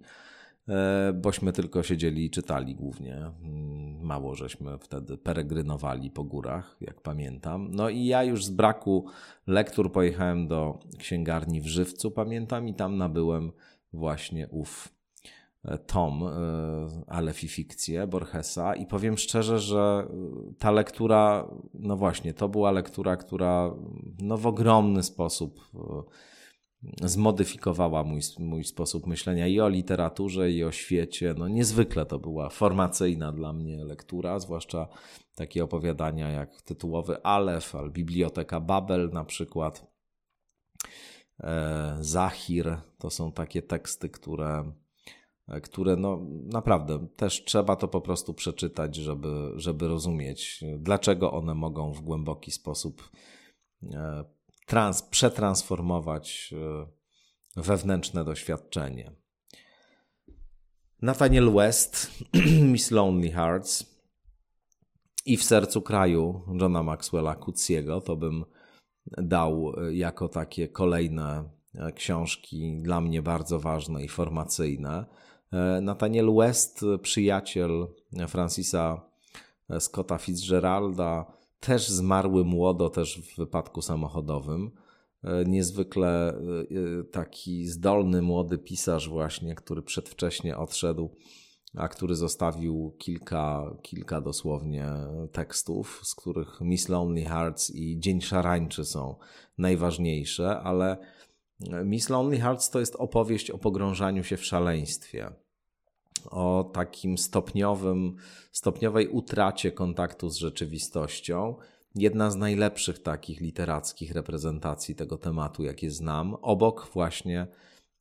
bośmy 1.14 1.53
tylko 1.53 1.84
siedzieli 1.84 2.26
i 2.26 2.30
czytali 2.30 2.76
głównie. 2.76 3.16
Mm, 3.16 4.01
mało 4.01 4.36
żeśmy 4.36 4.78
wtedy 4.78 5.18
peregrynowali 5.18 6.12
po 6.12 6.24
górach, 6.24 6.78
jak 6.82 7.01
pamiętam. 7.01 7.68
No 7.72 7.89
i 7.89 8.05
ja 8.05 8.24
już 8.24 8.45
z 8.45 8.49
braku 8.49 9.05
lektur 9.47 9.91
pojechałem 9.91 10.47
do 10.47 10.80
księgarni 10.97 11.62
w 11.62 11.68
Żywcu, 11.68 12.12
pamiętam, 12.12 12.68
i 12.68 12.74
tam 12.74 12.97
nabyłem 12.97 13.51
właśnie 13.93 14.47
ów 14.47 15.01
tom, 15.88 16.24
ale 17.07 17.32
i 17.32 17.47
fikcję 17.47 18.07
Borgesa 18.07 18.76
i 18.76 18.86
powiem 18.86 19.18
szczerze, 19.18 19.59
że 19.59 20.07
ta 20.59 20.72
lektura, 20.72 21.47
no 21.74 21.97
właśnie, 21.97 22.34
to 22.34 22.49
była 22.49 22.72
lektura, 22.72 23.18
która 23.18 23.76
no 24.22 24.38
w 24.38 24.47
ogromny 24.47 25.03
sposób 25.03 25.59
zmodyfikowała 27.03 28.03
mój, 28.03 28.21
mój 28.39 28.63
sposób 28.63 29.07
myślenia 29.07 29.47
i 29.47 29.59
o 29.59 29.69
literaturze, 29.69 30.51
i 30.51 30.63
o 30.63 30.71
świecie. 30.71 31.36
No 31.38 31.47
niezwykle 31.47 32.05
to 32.05 32.19
była 32.19 32.49
formacyjna 32.49 33.32
dla 33.32 33.53
mnie 33.53 33.84
lektura, 33.84 34.39
zwłaszcza 34.39 34.88
takie 35.36 35.63
opowiadania 35.63 36.29
jak 36.29 36.61
tytułowy 36.61 37.23
Alef, 37.23 37.75
albo 37.75 37.91
Biblioteka 37.91 38.59
Babel 38.59 39.09
na 39.13 39.25
przykład. 39.25 39.91
E, 41.39 41.97
Zahir 41.99 42.77
to 42.97 43.09
są 43.09 43.32
takie 43.32 43.61
teksty, 43.61 44.09
które, 44.09 44.71
które 45.63 45.95
no 45.95 46.21
naprawdę 46.45 47.07
też 47.15 47.43
trzeba 47.43 47.75
to 47.75 47.88
po 47.88 48.01
prostu 48.01 48.34
przeczytać, 48.34 48.95
żeby, 48.95 49.51
żeby 49.55 49.88
rozumieć, 49.88 50.63
dlaczego 50.77 51.32
one 51.32 51.55
mogą 51.55 51.93
w 51.93 52.01
głęboki 52.01 52.51
sposób 52.51 53.09
e, 53.93 54.23
trans, 54.72 55.01
przetransformować 55.01 56.53
e, 57.57 57.61
wewnętrzne 57.61 58.26
doświadczenie. 58.26 59.11
Nathaniel 61.01 61.53
West, 61.53 62.24
Miss 62.74 62.91
Lonely 62.91 63.32
Hearts 63.32 64.01
i 65.26 65.38
w 65.38 65.43
sercu 65.43 65.82
kraju 65.82 66.41
Johna 66.61 66.84
Maxwella 66.84 67.36
Kuciego 67.36 68.01
to 68.01 68.15
bym 68.15 68.45
dał 69.05 69.74
e, 69.78 69.93
jako 69.93 70.30
takie 70.30 70.67
kolejne 70.67 71.49
e, 71.76 71.91
książki 71.91 72.82
dla 72.82 73.01
mnie 73.01 73.22
bardzo 73.22 73.59
ważne 73.59 74.03
i 74.03 74.07
formacyjne. 74.07 75.05
Nathaniel 75.82 76.36
West, 76.36 76.86
przyjaciel 77.01 77.88
Francisa 78.28 79.01
Scotta 79.80 80.17
Fitzgeralda, 80.17 81.41
też 81.62 81.89
zmarły 81.89 82.43
młodo, 82.45 82.89
też 82.89 83.22
w 83.22 83.38
wypadku 83.38 83.82
samochodowym. 83.82 84.72
E, 85.24 85.45
niezwykle 85.45 86.30
e, 86.30 86.36
e, 86.39 87.03
taki 87.03 87.68
zdolny 87.68 88.22
młody 88.22 88.57
pisarz, 88.57 89.09
właśnie, 89.09 89.55
który 89.55 89.82
przedwcześnie 89.82 90.57
odszedł, 90.57 91.16
a 91.76 91.88
który 91.88 92.16
zostawił 92.16 92.95
kilka, 92.97 93.76
kilka 93.82 94.22
dosłownie 94.22 94.88
tekstów, 95.32 96.01
z 96.03 96.16
których 96.16 96.62
Miss 96.62 96.89
Lonely 96.89 97.26
Hearts 97.26 97.72
i 97.76 97.99
Dzień 97.99 98.22
Szarańczy 98.22 98.86
są 98.86 99.16
najważniejsze, 99.57 100.59
ale 100.59 100.97
Miss 101.86 102.09
Lonely 102.09 102.39
Hearts 102.39 102.70
to 102.70 102.80
jest 102.80 102.95
opowieść 102.95 103.51
o 103.51 103.57
pogrążaniu 103.57 104.24
się 104.24 104.38
w 104.38 104.45
szaleństwie 104.45 105.32
o 106.30 106.69
takim 106.74 107.17
stopniowym, 107.17 108.15
stopniowej 108.51 109.07
utracie 109.07 109.72
kontaktu 109.72 110.30
z 110.30 110.38
rzeczywistością. 110.38 111.55
Jedna 111.95 112.32
z 112.32 112.36
najlepszych 112.36 112.99
takich 112.99 113.41
literackich 113.41 114.11
reprezentacji 114.11 114.95
tego 114.95 115.17
tematu, 115.17 115.63
jakie 115.63 115.91
znam, 115.91 116.36
obok 116.41 116.89
właśnie 116.93 117.47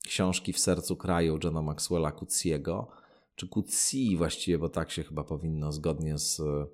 książki 0.06 0.52
W 0.52 0.58
sercu 0.58 0.96
kraju 0.96 1.38
Johna 1.44 1.62
Maxwella 1.62 2.12
Cutsiego, 2.12 2.88
czy 3.34 3.48
Cutsi 3.48 4.16
właściwie, 4.16 4.58
bo 4.58 4.68
tak 4.68 4.90
się 4.90 5.02
chyba 5.04 5.24
powinno 5.24 5.72
zgodnie 5.72 6.18
z 6.18 6.40
e, 6.40 6.66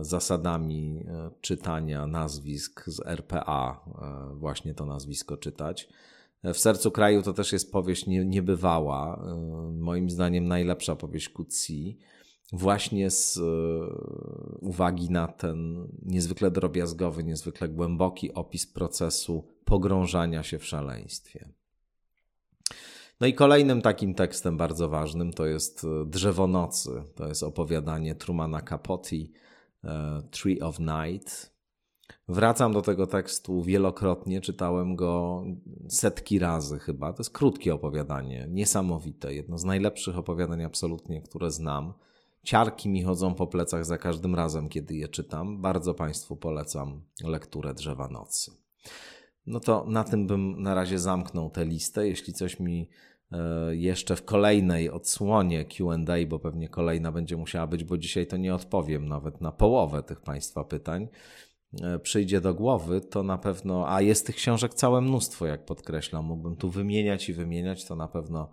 zasadami 0.00 1.04
e, 1.08 1.30
czytania 1.40 2.06
nazwisk 2.06 2.84
z 2.86 3.00
RPA 3.06 3.84
e, 3.86 4.34
właśnie 4.34 4.74
to 4.74 4.86
nazwisko 4.86 5.36
czytać. 5.36 5.88
W 6.44 6.56
sercu 6.56 6.90
kraju 6.90 7.22
to 7.22 7.32
też 7.32 7.52
jest 7.52 7.72
powieść 7.72 8.06
nie, 8.06 8.24
niebywała. 8.24 9.24
Y, 9.70 9.72
moim 9.72 10.10
zdaniem 10.10 10.48
najlepsza 10.48 10.96
powieść 10.96 11.28
Kutsi. 11.28 11.98
Właśnie 12.52 13.10
z 13.10 13.36
y, 13.36 13.40
uwagi 14.60 15.10
na 15.10 15.28
ten 15.28 15.88
niezwykle 16.02 16.50
drobiazgowy, 16.50 17.24
niezwykle 17.24 17.68
głęboki 17.68 18.34
opis 18.34 18.66
procesu 18.66 19.48
pogrążania 19.64 20.42
się 20.42 20.58
w 20.58 20.64
szaleństwie. 20.66 21.48
No 23.20 23.26
i 23.26 23.34
kolejnym 23.34 23.82
takim 23.82 24.14
tekstem 24.14 24.56
bardzo 24.56 24.88
ważnym 24.88 25.32
to 25.32 25.46
jest 25.46 25.84
y, 25.84 26.06
Drzewo 26.06 26.46
Nocy. 26.46 27.02
To 27.14 27.28
jest 27.28 27.42
opowiadanie 27.42 28.14
Trumana 28.14 28.60
Capote, 28.60 29.16
Tree 30.30 30.60
of 30.60 30.78
Night. 30.78 31.57
Wracam 32.28 32.72
do 32.72 32.82
tego 32.82 33.06
tekstu 33.06 33.62
wielokrotnie, 33.62 34.40
czytałem 34.40 34.96
go 34.96 35.44
setki 35.88 36.38
razy 36.38 36.78
chyba. 36.78 37.12
To 37.12 37.20
jest 37.20 37.30
krótkie 37.30 37.74
opowiadanie, 37.74 38.46
niesamowite, 38.50 39.34
jedno 39.34 39.58
z 39.58 39.64
najlepszych 39.64 40.18
opowiadań 40.18 40.64
absolutnie, 40.64 41.22
które 41.22 41.50
znam. 41.50 41.92
Ciarki 42.42 42.88
mi 42.88 43.02
chodzą 43.02 43.34
po 43.34 43.46
plecach 43.46 43.84
za 43.84 43.98
każdym 43.98 44.34
razem, 44.34 44.68
kiedy 44.68 44.94
je 44.94 45.08
czytam. 45.08 45.62
Bardzo 45.62 45.94
Państwu 45.94 46.36
polecam 46.36 47.02
lekturę 47.24 47.74
Drzewa 47.74 48.08
Nocy. 48.08 48.50
No 49.46 49.60
to 49.60 49.84
na 49.88 50.04
tym 50.04 50.26
bym 50.26 50.62
na 50.62 50.74
razie 50.74 50.98
zamknął 50.98 51.50
tę 51.50 51.64
listę. 51.64 52.08
Jeśli 52.08 52.32
coś 52.32 52.60
mi 52.60 52.88
e, 53.32 53.76
jeszcze 53.76 54.16
w 54.16 54.24
kolejnej 54.24 54.90
odsłonie 54.90 55.64
QA, 55.64 55.96
bo 56.28 56.38
pewnie 56.38 56.68
kolejna 56.68 57.12
będzie 57.12 57.36
musiała 57.36 57.66
być, 57.66 57.84
bo 57.84 57.98
dzisiaj 57.98 58.26
to 58.26 58.36
nie 58.36 58.54
odpowiem 58.54 59.08
nawet 59.08 59.40
na 59.40 59.52
połowę 59.52 60.02
tych 60.02 60.20
Państwa 60.20 60.64
pytań 60.64 61.08
przyjdzie 62.02 62.40
do 62.40 62.54
głowy, 62.54 63.00
to 63.00 63.22
na 63.22 63.38
pewno, 63.38 63.92
a 63.92 64.00
jest 64.00 64.26
tych 64.26 64.36
książek 64.36 64.74
całe 64.74 65.00
mnóstwo, 65.00 65.46
jak 65.46 65.64
podkreślam, 65.64 66.24
mógłbym 66.24 66.56
tu 66.56 66.70
wymieniać 66.70 67.28
i 67.28 67.32
wymieniać, 67.32 67.84
to 67.84 67.96
na 67.96 68.08
pewno 68.08 68.50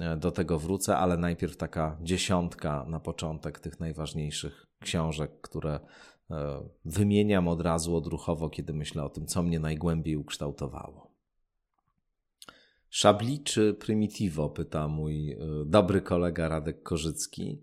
e, 0.00 0.16
do 0.16 0.30
tego 0.30 0.58
wrócę, 0.58 0.96
ale 0.96 1.16
najpierw 1.16 1.56
taka 1.56 1.98
dziesiątka 2.02 2.84
na 2.88 3.00
początek 3.00 3.60
tych 3.60 3.80
najważniejszych 3.80 4.66
książek, 4.80 5.40
które 5.40 5.80
e, 6.30 6.68
wymieniam 6.84 7.48
od 7.48 7.60
razu 7.60 7.96
odruchowo, 7.96 8.50
kiedy 8.50 8.72
myślę 8.72 9.04
o 9.04 9.08
tym, 9.08 9.26
co 9.26 9.42
mnie 9.42 9.60
najgłębiej 9.60 10.16
ukształtowało. 10.16 11.08
Szabli 12.90 13.42
czy 13.42 13.74
Primitivo? 13.74 14.50
pyta 14.50 14.88
mój 14.88 15.36
dobry 15.66 16.02
kolega 16.02 16.48
Radek 16.48 16.82
Korzycki. 16.82 17.62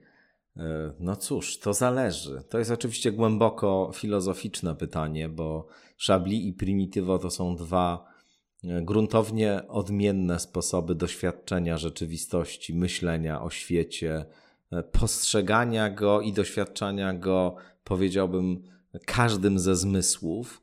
E, 0.58 0.94
no 1.00 1.16
cóż, 1.16 1.60
to 1.60 1.74
zależy. 1.74 2.44
To 2.50 2.60
jest 2.60 2.72
oczywiście 2.72 3.12
głęboko 3.12 3.92
filozoficzne 3.94 4.76
pytanie, 4.76 5.30
bo 5.30 5.68
szabli 5.98 6.48
i 6.48 6.54
prymitywo 6.54 7.20
to 7.20 7.30
są 7.30 7.56
dwa 7.56 8.06
e, 8.64 8.82
gruntownie 8.82 9.62
odmienne 9.68 10.40
sposoby 10.40 10.96
doświadczenia 10.96 11.78
rzeczywistości, 11.78 12.74
myślenia 12.74 13.42
o 13.42 13.50
świecie, 13.50 14.26
e, 14.72 14.84
postrzegania 14.84 15.90
go 15.90 16.22
i 16.22 16.34
doświadczania 16.34 17.14
go, 17.14 17.56
powiedziałbym, 17.84 18.64
każdym 19.06 19.60
ze 19.60 19.76
zmysłów. 19.76 20.62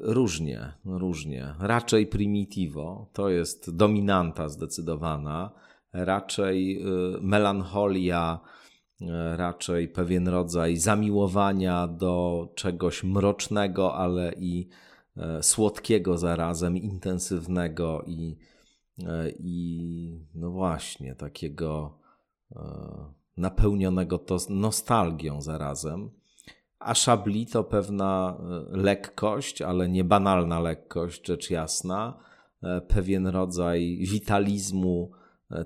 Różnie, 0.00 0.72
różnie. 0.84 1.54
Raczej 1.60 2.06
primitivo 2.06 3.10
to 3.12 3.28
jest 3.28 3.76
dominanta 3.76 4.48
zdecydowana 4.48 5.50
raczej 6.04 6.82
y, 6.82 7.20
melancholia, 7.20 8.40
y, 9.00 9.06
raczej 9.36 9.88
pewien 9.88 10.28
rodzaj 10.28 10.76
zamiłowania 10.76 11.86
do 11.86 12.48
czegoś 12.54 13.04
mrocznego, 13.04 13.94
ale 13.94 14.32
i 14.32 14.68
y, 15.16 15.42
słodkiego 15.42 16.18
zarazem, 16.18 16.76
intensywnego 16.76 18.02
i, 18.06 18.36
i 19.38 20.26
no 20.34 20.50
właśnie 20.50 21.14
takiego 21.14 21.98
napełnionego 23.36 24.18
to 24.18 24.36
nostalgią 24.48 25.40
zarazem. 25.42 26.10
A 26.78 26.94
szabli 26.94 27.46
to 27.46 27.64
pewna 27.64 28.36
lekkość, 28.70 29.62
ale 29.62 29.88
nie 29.88 30.04
banalna 30.04 30.60
lekkość, 30.60 31.26
rzecz 31.26 31.50
jasna, 31.50 32.18
pewien 32.88 33.26
rodzaj 33.26 33.98
witalizmu, 34.10 35.10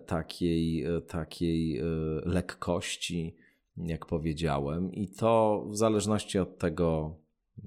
takiej, 0.06 0.84
e, 0.84 1.00
takiej 1.00 1.78
e, 1.78 1.84
lekkości, 2.24 3.36
jak 3.76 4.06
powiedziałem, 4.06 4.92
i 4.92 5.08
to 5.08 5.64
w 5.70 5.76
zależności 5.76 6.38
od 6.38 6.58
tego, 6.58 7.16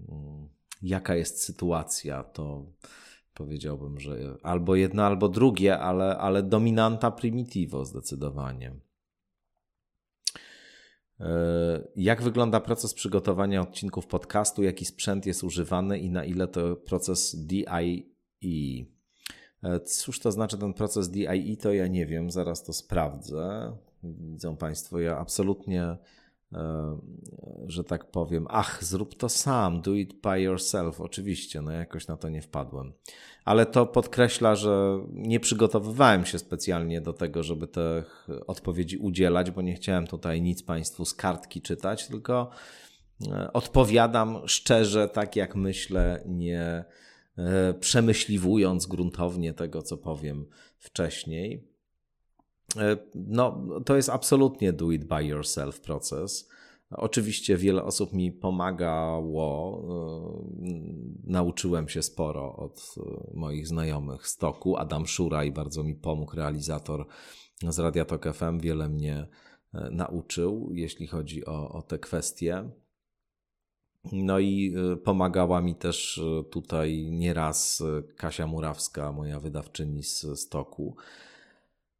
mm, 0.09 0.49
jaka 0.81 1.15
jest 1.15 1.43
sytuacja, 1.43 2.23
to 2.23 2.65
powiedziałbym, 3.33 3.99
że 3.99 4.37
albo 4.43 4.75
jedno, 4.75 5.03
albo 5.05 5.29
drugie, 5.29 5.79
ale, 5.79 6.17
ale 6.17 6.43
dominanta 6.43 7.11
primitivo 7.11 7.85
zdecydowanie. 7.85 8.75
Jak 11.95 12.21
wygląda 12.21 12.59
proces 12.59 12.93
przygotowania 12.93 13.61
odcinków 13.61 14.07
podcastu? 14.07 14.63
Jaki 14.63 14.85
sprzęt 14.85 15.25
jest 15.25 15.43
używany 15.43 15.99
i 15.99 16.09
na 16.09 16.25
ile 16.25 16.47
to 16.47 16.75
proces 16.75 17.35
DIE? 17.45 18.92
E, 19.63 19.79
cóż 19.79 20.19
to 20.19 20.31
znaczy 20.31 20.57
ten 20.57 20.73
proces 20.73 21.09
DIE, 21.09 21.57
to 21.61 21.73
ja 21.73 21.87
nie 21.87 22.05
wiem, 22.05 22.31
zaraz 22.31 22.63
to 22.63 22.73
sprawdzę. 22.73 23.71
Widzą 24.03 24.57
Państwo, 24.57 24.99
ja 24.99 25.17
absolutnie 25.17 25.97
że 27.67 27.83
tak 27.83 28.05
powiem, 28.11 28.47
ach, 28.49 28.83
zrób 28.83 29.15
to 29.15 29.29
sam, 29.29 29.81
do 29.81 29.93
it 29.93 30.21
by 30.21 30.41
yourself. 30.41 31.01
Oczywiście, 31.01 31.61
no 31.61 31.71
jakoś 31.71 32.07
na 32.07 32.17
to 32.17 32.29
nie 32.29 32.41
wpadłem. 32.41 32.93
Ale 33.45 33.65
to 33.65 33.85
podkreśla, 33.85 34.55
że 34.55 34.99
nie 35.11 35.39
przygotowywałem 35.39 36.25
się 36.25 36.39
specjalnie 36.39 37.01
do 37.01 37.13
tego, 37.13 37.43
żeby 37.43 37.67
tych 37.67 38.27
odpowiedzi 38.47 38.97
udzielać, 38.97 39.51
bo 39.51 39.61
nie 39.61 39.75
chciałem 39.75 40.07
tutaj 40.07 40.41
nic 40.41 40.63
Państwu 40.63 41.05
z 41.05 41.13
kartki 41.13 41.61
czytać, 41.61 42.07
tylko 42.07 42.49
e, 43.31 43.53
odpowiadam 43.53 44.37
szczerze, 44.45 45.09
tak 45.09 45.35
jak 45.35 45.55
myślę, 45.55 46.23
nie 46.25 46.61
e, 46.61 46.85
przemyśliwując 47.79 48.85
gruntownie 48.85 49.53
tego, 49.53 49.81
co 49.81 49.97
powiem 49.97 50.45
wcześniej. 50.77 51.73
E, 52.77 52.97
no, 53.15 53.65
to 53.85 53.95
jest 53.95 54.09
absolutnie 54.09 54.73
do 54.73 54.91
it 54.91 55.05
by 55.05 55.25
yourself 55.25 55.81
proces. 55.81 56.49
Oczywiście 56.89 57.57
wiele 57.57 57.83
osób 57.83 58.13
mi 58.13 58.31
pomagało. 58.31 59.81
E, 60.59 60.73
nauczyłem 61.23 61.89
się 61.89 62.01
sporo 62.01 62.55
od 62.55 62.95
e, 62.97 63.31
moich 63.33 63.67
znajomych 63.67 64.27
z 64.27 64.37
toku. 64.37 64.77
Adam 64.77 65.07
Szuraj 65.07 65.51
bardzo 65.51 65.83
mi 65.83 65.95
pomógł, 65.95 66.35
realizator 66.35 67.05
z 67.69 67.79
Radia 67.79 68.05
Tok 68.05 68.33
FM, 68.33 68.59
wiele 68.59 68.89
mnie 68.89 69.27
nauczył, 69.91 70.69
jeśli 70.73 71.07
chodzi 71.07 71.45
o, 71.45 71.69
o 71.69 71.81
te 71.81 71.99
kwestie. 71.99 72.69
No 74.11 74.39
i 74.39 74.75
pomagała 75.03 75.61
mi 75.61 75.75
też 75.75 76.21
tutaj 76.51 77.07
nieraz 77.11 77.83
Kasia 78.17 78.47
Murawska, 78.47 79.11
moja 79.11 79.39
wydawczyni 79.39 80.03
z 80.03 80.25
Stoku. 80.35 80.95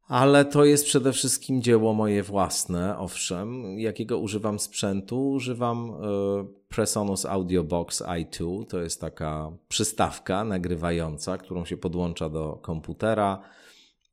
Ale 0.08 0.44
to 0.44 0.64
jest 0.64 0.84
przede 0.84 1.12
wszystkim 1.12 1.62
dzieło 1.62 1.94
moje 1.94 2.22
własne, 2.22 2.98
owszem. 2.98 3.78
Jakiego 3.78 4.18
używam 4.18 4.58
sprzętu? 4.58 5.30
Używam 5.30 5.90
y, 5.90 5.94
Presonus 6.68 7.26
Audio 7.26 7.64
Box 7.64 8.02
i2. 8.02 8.66
To 8.66 8.80
jest 8.80 9.00
taka 9.00 9.52
przystawka 9.68 10.44
nagrywająca, 10.44 11.38
którą 11.38 11.64
się 11.64 11.76
podłącza 11.76 12.28
do 12.28 12.58
komputera. 12.62 13.42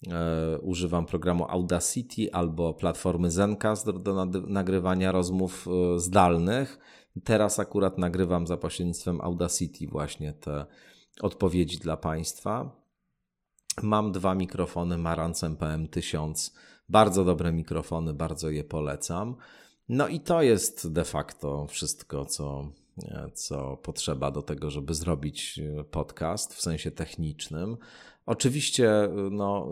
Y, 0.07 0.09
używam 0.61 1.05
programu 1.05 1.45
Audacity 1.49 2.33
albo 2.33 2.73
platformy 2.73 3.31
Zencast 3.31 3.85
do, 3.85 3.93
do 3.93 4.25
nagrywania 4.25 5.11
rozmów 5.11 5.67
y, 5.95 5.99
zdalnych. 5.99 6.79
Teraz 7.23 7.59
akurat 7.59 7.97
nagrywam 7.97 8.47
za 8.47 8.57
pośrednictwem 8.57 9.21
Audacity 9.21 9.87
właśnie 9.87 10.33
te 10.33 10.65
odpowiedzi 11.21 11.77
dla 11.77 11.97
Państwa. 11.97 12.81
Mam 13.83 14.11
dwa 14.11 14.35
mikrofony 14.35 14.97
Marantz 14.97 15.43
MPM 15.43 15.87
1000. 15.87 16.53
Bardzo 16.89 17.25
dobre 17.25 17.51
mikrofony, 17.51 18.13
bardzo 18.13 18.49
je 18.49 18.63
polecam. 18.63 19.35
No 19.89 20.07
i 20.07 20.19
to 20.19 20.41
jest 20.41 20.93
de 20.93 21.03
facto 21.03 21.67
wszystko, 21.67 22.25
co, 22.25 22.71
co 23.33 23.77
potrzeba 23.77 24.31
do 24.31 24.41
tego, 24.41 24.69
żeby 24.69 24.93
zrobić 24.93 25.59
podcast 25.91 26.53
w 26.53 26.61
sensie 26.61 26.91
technicznym. 26.91 27.77
Oczywiście 28.25 29.09
no, 29.31 29.69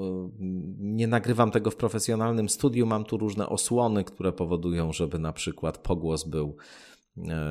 nie 0.80 1.08
nagrywam 1.08 1.52
tego 1.52 1.72
w 1.72 1.76
profesjonalnym 1.76 2.50
studiu, 2.50 2.86
mam 2.86 3.04
tu 3.04 3.18
różne 3.18 3.50
osłony, 3.50 4.04
które 4.04 4.32
powodują, 4.32 4.94
żeby 4.94 5.20
na 5.20 5.34
przykład 5.34 5.78
pogłos 5.78 6.24
był 6.24 6.48
e, 6.48 6.89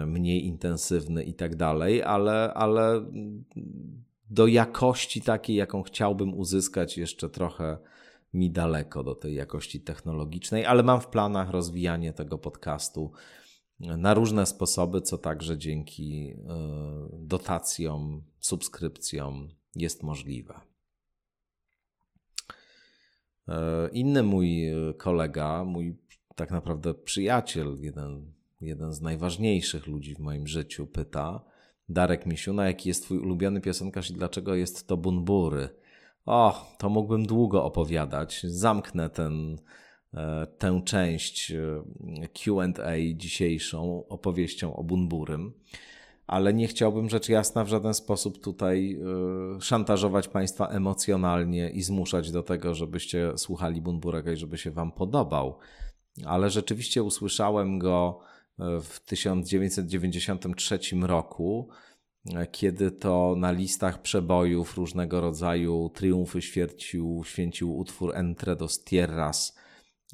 mniej 0.07 0.47
intensywny 0.47 1.25
i 1.25 1.35
tak 1.35 1.57
dalej, 1.57 2.03
ale, 2.03 2.55
ale 2.55 3.11
do 4.31 4.47
jakości 4.47 5.23
takiej, 5.23 5.57
jaką 5.57 5.83
chciałbym 5.83 6.35
uzyskać, 6.35 6.99
jeszcze 6.99 7.29
trochę 7.29 7.79
mi 8.33 8.51
daleko 8.51 9.05
do 9.05 9.15
tej 9.15 9.35
jakości 9.35 9.81
technologicznej, 9.81 10.67
ale 10.67 10.83
mam 10.83 11.01
w 11.01 11.07
planach 11.07 11.51
rozwijanie 11.51 12.13
tego 12.13 12.39
podcastu 12.39 13.13
na 13.81 14.15
różne 14.15 14.47
sposoby, 14.47 15.01
co 15.01 15.19
także 15.19 15.59
dzięki 15.59 16.31
e, 16.31 16.37
dotacjom, 17.13 18.23
subskrypcjom 18.39 19.49
jest 19.77 20.03
możliwe. 20.03 20.61
E, 23.49 23.89
inny 23.93 24.23
mój 24.23 24.63
kolega, 24.97 25.65
mój 25.65 25.97
tak 26.35 26.51
naprawdę 26.51 26.95
przyjaciel, 26.95 27.77
jeden, 27.81 28.33
jeden 28.61 28.93
z 28.93 29.01
najważniejszych 29.01 29.87
ludzi 29.87 30.15
w 30.15 30.19
moim 30.19 30.47
życiu, 30.47 30.87
pyta, 30.87 31.45
Darek 31.89 32.27
Misiuna, 32.27 32.67
jaki 32.67 32.89
jest 32.89 33.03
twój 33.03 33.19
ulubiony 33.19 33.61
piosenkarz 33.61 34.11
i 34.11 34.15
dlaczego 34.15 34.55
jest 34.55 34.87
to 34.87 34.97
Bunbury? 34.97 35.69
O, 36.27 36.75
to 36.79 36.89
mógłbym 36.89 37.27
długo 37.27 37.65
opowiadać. 37.65 38.43
Zamknę 38.45 39.11
ten, 39.11 39.59
e, 40.15 40.47
tę 40.59 40.83
część 40.85 41.53
e, 41.53 41.83
Q&A 42.29 43.15
dzisiejszą 43.15 44.09
opowieścią 44.09 44.77
o 44.77 44.85
Bunburym, 44.85 45.53
ale 46.27 46.55
nie 46.55 46.67
chciałbym 46.67 47.09
rzecz 47.09 47.29
jasna 47.29 47.65
w 47.65 47.69
żaden 47.69 47.95
sposób 47.95 48.41
tutaj 48.41 48.99
e, 49.57 49.61
szantażować 49.61 50.29
Państwa 50.29 50.69
emocjonalnie 50.69 51.71
i 51.71 51.83
zmuszać 51.83 52.31
do 52.31 52.43
tego, 52.43 52.75
żebyście 52.75 53.39
słuchali 53.39 53.83
Bunburego 53.83 54.33
i 54.33 54.37
żeby 54.37 54.59
się 54.59 54.71
Wam 54.71 54.93
podobał. 54.93 55.59
Ale 56.25 56.51
rzeczywiście 56.51 57.03
usłyszałem 57.03 57.79
go 57.79 58.21
w 58.59 59.01
1993 59.01 60.79
roku, 61.03 61.69
kiedy 62.53 62.91
to 62.91 63.35
na 63.37 63.53
listach 63.53 64.03
przebojów 64.03 64.77
różnego 64.77 65.21
rodzaju 65.21 65.91
triumfy 65.95 66.43
święcił, 66.43 67.23
święcił 67.25 67.79
utwór 67.79 68.17
Entre 68.17 68.57
dos 68.57 68.85
Tierras 68.85 69.57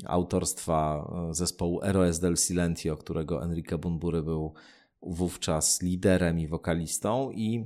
autorstwa 0.04 1.10
zespołu 1.30 1.82
Eroes 1.82 2.20
del 2.20 2.36
Silentio, 2.36 2.96
którego 2.96 3.44
Enrique 3.44 3.78
Bunbury 3.78 4.22
był 4.22 4.54
wówczas 5.02 5.82
liderem 5.82 6.40
i 6.40 6.48
wokalistą 6.48 7.30
i 7.30 7.64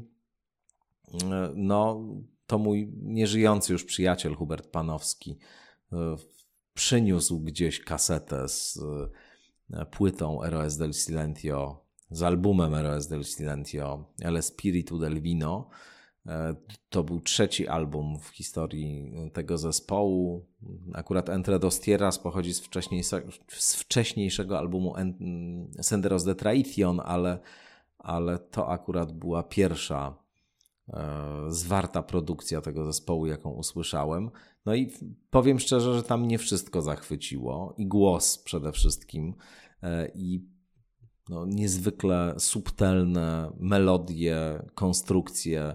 no, 1.54 2.06
to 2.46 2.58
mój 2.58 2.92
nieżyjący 3.02 3.72
już 3.72 3.84
przyjaciel 3.84 4.34
Hubert 4.34 4.70
Panowski 4.70 5.38
przyniósł 6.74 7.40
gdzieś 7.40 7.80
kasetę 7.80 8.48
z 8.48 8.76
E, 8.76 9.27
płytą 9.90 10.42
Eroes 10.42 10.76
del 10.76 10.92
Silentio, 10.92 11.88
z 12.10 12.22
albumem 12.22 12.74
Eroes 12.74 13.06
del 13.06 13.24
Silentio, 13.24 14.04
El 14.20 14.42
Spiritu 14.42 14.98
del 14.98 15.20
Vino. 15.20 15.68
E, 16.26 16.54
to 16.88 17.04
był 17.04 17.20
trzeci 17.20 17.68
album 17.68 18.18
w 18.18 18.28
historii 18.28 19.12
tego 19.32 19.58
zespołu. 19.58 20.46
Akurat 20.94 21.28
Entre 21.28 21.58
dos 21.58 21.80
Tierras 21.80 22.18
pochodzi 22.18 22.54
z, 22.54 22.68
z 23.48 23.74
wcześniejszego 23.74 24.58
albumu 24.58 24.94
Senderos 25.82 26.24
de 26.24 26.34
Traición, 26.34 27.00
ale, 27.04 27.38
ale 27.98 28.38
to 28.38 28.68
akurat 28.68 29.12
była 29.12 29.42
pierwsza 29.42 30.14
e, 30.88 31.44
zwarta 31.48 32.02
produkcja 32.02 32.60
tego 32.60 32.84
zespołu, 32.84 33.26
jaką 33.26 33.50
usłyszałem. 33.50 34.30
No 34.68 34.74
i 34.74 34.90
powiem 35.30 35.60
szczerze, 35.60 35.94
że 35.94 36.02
tam 36.02 36.28
nie 36.28 36.38
wszystko 36.38 36.82
zachwyciło 36.82 37.74
i 37.78 37.86
głos 37.86 38.38
przede 38.38 38.72
wszystkim 38.72 39.34
e, 39.82 40.10
i 40.14 40.48
no, 41.28 41.46
niezwykle 41.46 42.34
subtelne 42.38 43.52
melodie, 43.60 44.62
konstrukcje 44.74 45.74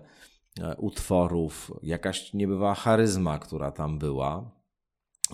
e, 0.59 0.75
utworów, 0.75 1.71
jakaś 1.83 2.33
niebywała 2.33 2.75
charyzma, 2.75 3.39
która 3.39 3.71
tam 3.71 3.99
była. 3.99 4.51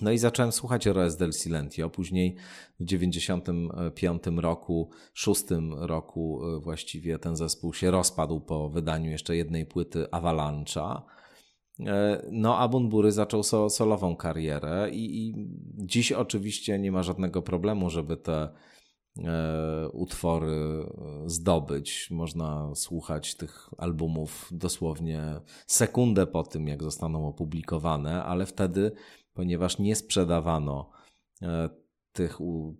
No 0.01 0.11
i 0.11 0.17
zacząłem 0.17 0.51
słuchać 0.51 0.85
Res 0.85 1.17
del 1.17 1.33
Silentio. 1.33 1.89
Później 1.89 2.35
w 2.79 2.85
95 2.85 4.23
roku, 4.37 4.89
szóstym 5.13 5.73
roku 5.73 6.41
e, 6.43 6.59
właściwie 6.59 7.19
ten 7.19 7.35
zespół 7.35 7.73
się 7.73 7.91
rozpadł 7.91 8.41
po 8.41 8.69
wydaniu 8.69 9.11
jeszcze 9.11 9.35
jednej 9.35 9.65
płyty 9.65 10.11
Avalancha. 10.11 11.18
E, 11.87 12.25
no, 12.31 12.57
a 12.57 12.67
Bunbury 12.67 13.11
zaczął 13.11 13.43
so, 13.43 13.69
solową 13.69 14.15
karierę 14.15 14.89
i, 14.91 15.27
i, 15.27 15.33
dziś 15.77 16.11
oczywiście 16.11 16.79
nie 16.79 16.91
ma 16.91 17.03
żadnego 17.03 17.41
problemu, 17.41 17.89
żeby 17.89 18.17
te 18.17 18.49
e, 19.17 19.89
utwory 19.89 20.85
zdobyć. 21.25 22.11
Można 22.11 22.75
słuchać 22.75 23.35
tych 23.35 23.69
albumów 23.77 24.49
dosłownie 24.51 25.41
sekundę 25.67 26.27
po 26.27 26.43
tym, 26.43 26.67
jak 26.67 26.83
zostaną 26.83 27.27
opublikowane, 27.27 28.23
ale 28.23 28.45
wtedy, 28.45 28.91
ponieważ 29.33 29.79
nie 29.79 29.95
sprzedawano 29.95 30.89
e, 31.41 31.69
tych 32.11 32.37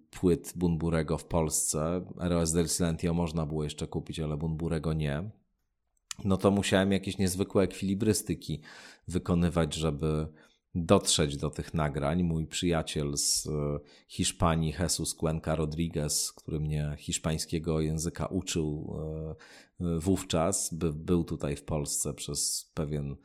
płyt 0.10 0.54
Bunburego 0.56 1.18
w 1.18 1.26
Polsce, 1.26 2.06
ROS 2.18 2.52
del 2.52 2.68
Silentio 2.68 3.14
można 3.14 3.45
było 3.45 3.64
jeszcze 3.64 3.88
kupić, 3.88 4.20
ale 4.20 4.38
Bunburego 4.38 4.93
nie, 4.93 5.30
no 6.24 6.38
to 6.38 6.52
musiałem 6.52 6.92
jakieś 6.92 7.18
niezwykłe 7.18 7.64
ekwilibrystyki 7.64 8.62
wykonywać, 9.08 9.74
żeby 9.74 10.28
dotrzeć 10.76 11.38
do 11.38 11.50
tych 11.50 11.74
nagrań. 11.74 12.24
Mój 12.24 12.48
przyjaciel 12.48 13.18
z 13.18 13.48
e, 13.48 13.80
Hiszpanii, 14.08 14.74
Jesus 14.80 15.16
Cuenca 15.16 15.56
Rodriguez, 15.56 16.32
który 16.32 16.60
mnie 16.60 16.96
hiszpańskiego 16.98 17.82
języka 17.82 18.26
uczył 18.26 18.96
e, 19.80 19.86
e, 19.86 20.00
wówczas, 20.00 20.74
by, 20.74 20.94
był 20.94 21.24
tutaj 21.24 21.56
w 21.56 21.64
Polsce 21.64 22.14
przez 22.14 22.72
pewien 22.74 23.16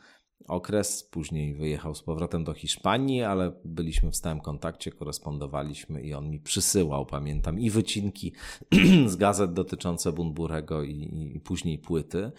okres, 0.49 1.03
później 1.03 1.55
wyjechał 1.55 1.95
z 1.95 2.03
powrotem 2.03 2.45
do 2.45 2.55
Hiszpanii, 2.55 3.23
ale 3.23 3.53
byliśmy 3.65 4.11
w 4.11 4.17
stałym 4.17 4.41
kontakcie, 4.41 4.91
korespondowaliśmy 4.91 6.03
i 6.03 6.15
on 6.15 6.31
mi 6.31 6.41
przysyłał, 6.41 7.07
pamiętam, 7.07 7.59
i 7.61 7.71
wycinki 7.71 8.33
z 9.07 9.17
gazet 9.17 9.53
dotyczące 9.53 10.13
Bunburego 10.13 10.83
i, 10.83 11.33
i 11.35 11.41
później 11.41 11.79
płyty. 11.79 12.33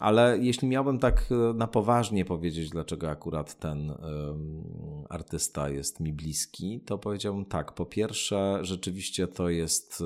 Ale 0.00 0.38
jeśli 0.40 0.68
miałbym 0.68 0.98
tak 0.98 1.26
e, 1.30 1.54
na 1.54 1.66
poważnie 1.66 2.24
powiedzieć, 2.24 2.70
dlaczego 2.70 3.10
akurat 3.10 3.58
ten 3.58 3.94
artysta 5.08 5.68
jest 5.68 6.00
mi 6.00 6.12
bliski, 6.12 6.80
to 6.80 6.98
powiedziałbym 6.98 7.44
tak. 7.44 7.72
Po 7.72 7.86
pierwsze, 7.86 8.58
rzeczywiście 8.62 9.26
to 9.26 9.48
jest 9.48 10.02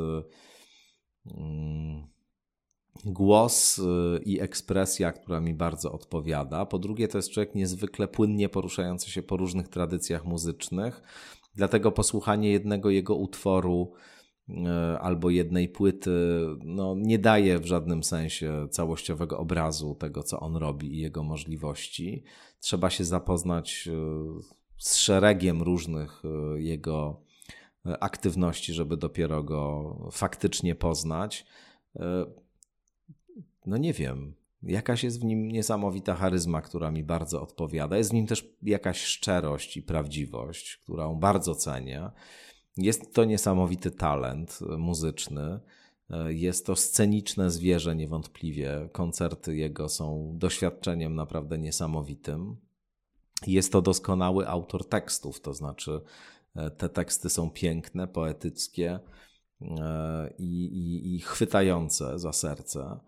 głos 3.04 3.78
y, 3.78 4.20
i 4.24 4.40
ekspresja, 4.40 5.12
która 5.12 5.40
mi 5.40 5.54
bardzo 5.54 5.92
odpowiada. 5.92 6.66
Po 6.66 6.78
drugie, 6.78 7.08
to 7.08 7.18
jest 7.18 7.30
człowiek 7.30 7.54
niezwykle 7.54 8.08
płynnie 8.08 8.48
poruszający 8.48 9.10
się 9.10 9.22
po 9.22 9.36
różnych 9.36 9.68
tradycjach 9.68 10.24
muzycznych, 10.24 11.02
dlatego 11.54 11.92
posłuchanie 11.92 12.50
jednego 12.50 12.90
jego 12.90 13.14
utworu 13.14 13.92
albo 15.00 15.30
jednej 15.30 15.68
płyty 15.68 16.10
no, 16.64 16.94
nie 16.98 17.18
daje 17.18 17.58
w 17.58 17.66
żadnym 17.66 18.02
sensie 18.02 18.66
całościowego 18.70 19.38
obrazu 19.38 19.94
tego, 19.94 20.22
co 20.22 20.40
on 20.40 20.56
robi 20.56 20.94
i 20.94 20.98
jego 20.98 21.22
możliwości. 21.22 22.24
Trzeba 22.60 22.90
się 22.90 23.04
zapoznać 23.04 23.88
y, 23.88 23.92
z 24.78 24.96
szeregiem 24.96 25.62
różnych 25.62 26.22
jego 26.56 27.20
aktywności, 28.00 28.72
żeby 28.72 28.96
dopiero 28.96 29.42
go 29.42 29.96
faktycznie 30.12 30.74
poznać 30.74 31.46
no 33.66 33.76
nie 33.76 33.92
wiem, 33.92 34.34
jakaś 34.62 35.04
jest 35.04 35.20
w 35.20 35.24
nim 35.24 35.48
niesamowita 35.48 36.14
charyzma, 36.14 36.62
która 36.62 36.90
mi 36.90 37.04
bardzo 37.04 37.42
odpowiada. 37.42 37.96
Jest 37.96 38.10
w 38.10 38.14
nim 38.14 38.26
też 38.26 38.48
jakaś 38.62 39.02
szczerość 39.02 39.76
i 39.76 39.82
prawdziwość, 39.82 40.76
którą 40.76 41.14
bardzo 41.14 41.54
cenię. 41.54 42.10
Jest 42.76 43.14
to 43.14 43.24
niesamowity 43.24 43.90
talent 43.90 44.58
muzyczny. 44.78 45.60
Jest 46.28 46.66
to 46.66 46.76
sceniczne 46.76 47.50
zwierzę 47.50 47.96
niewątpliwie. 47.96 48.88
Koncerty 48.92 49.56
jego 49.56 49.88
są 49.88 50.32
doświadczeniem 50.38 51.14
naprawdę 51.14 51.58
niesamowitym. 51.58 52.56
Jest 53.46 53.72
to 53.72 53.82
doskonały 53.82 54.48
autor 54.48 54.88
tekstów, 54.88 55.40
to 55.40 55.54
znaczy 55.54 56.00
e, 56.54 56.70
te 56.70 56.88
teksty 56.88 57.30
są 57.30 57.50
piękne, 57.50 58.08
poetyckie 58.08 59.00
e, 59.60 60.34
i, 60.38 60.64
i, 60.64 61.14
i 61.14 61.20
chwytające 61.20 62.18
za 62.18 62.32
serce. 62.32 63.00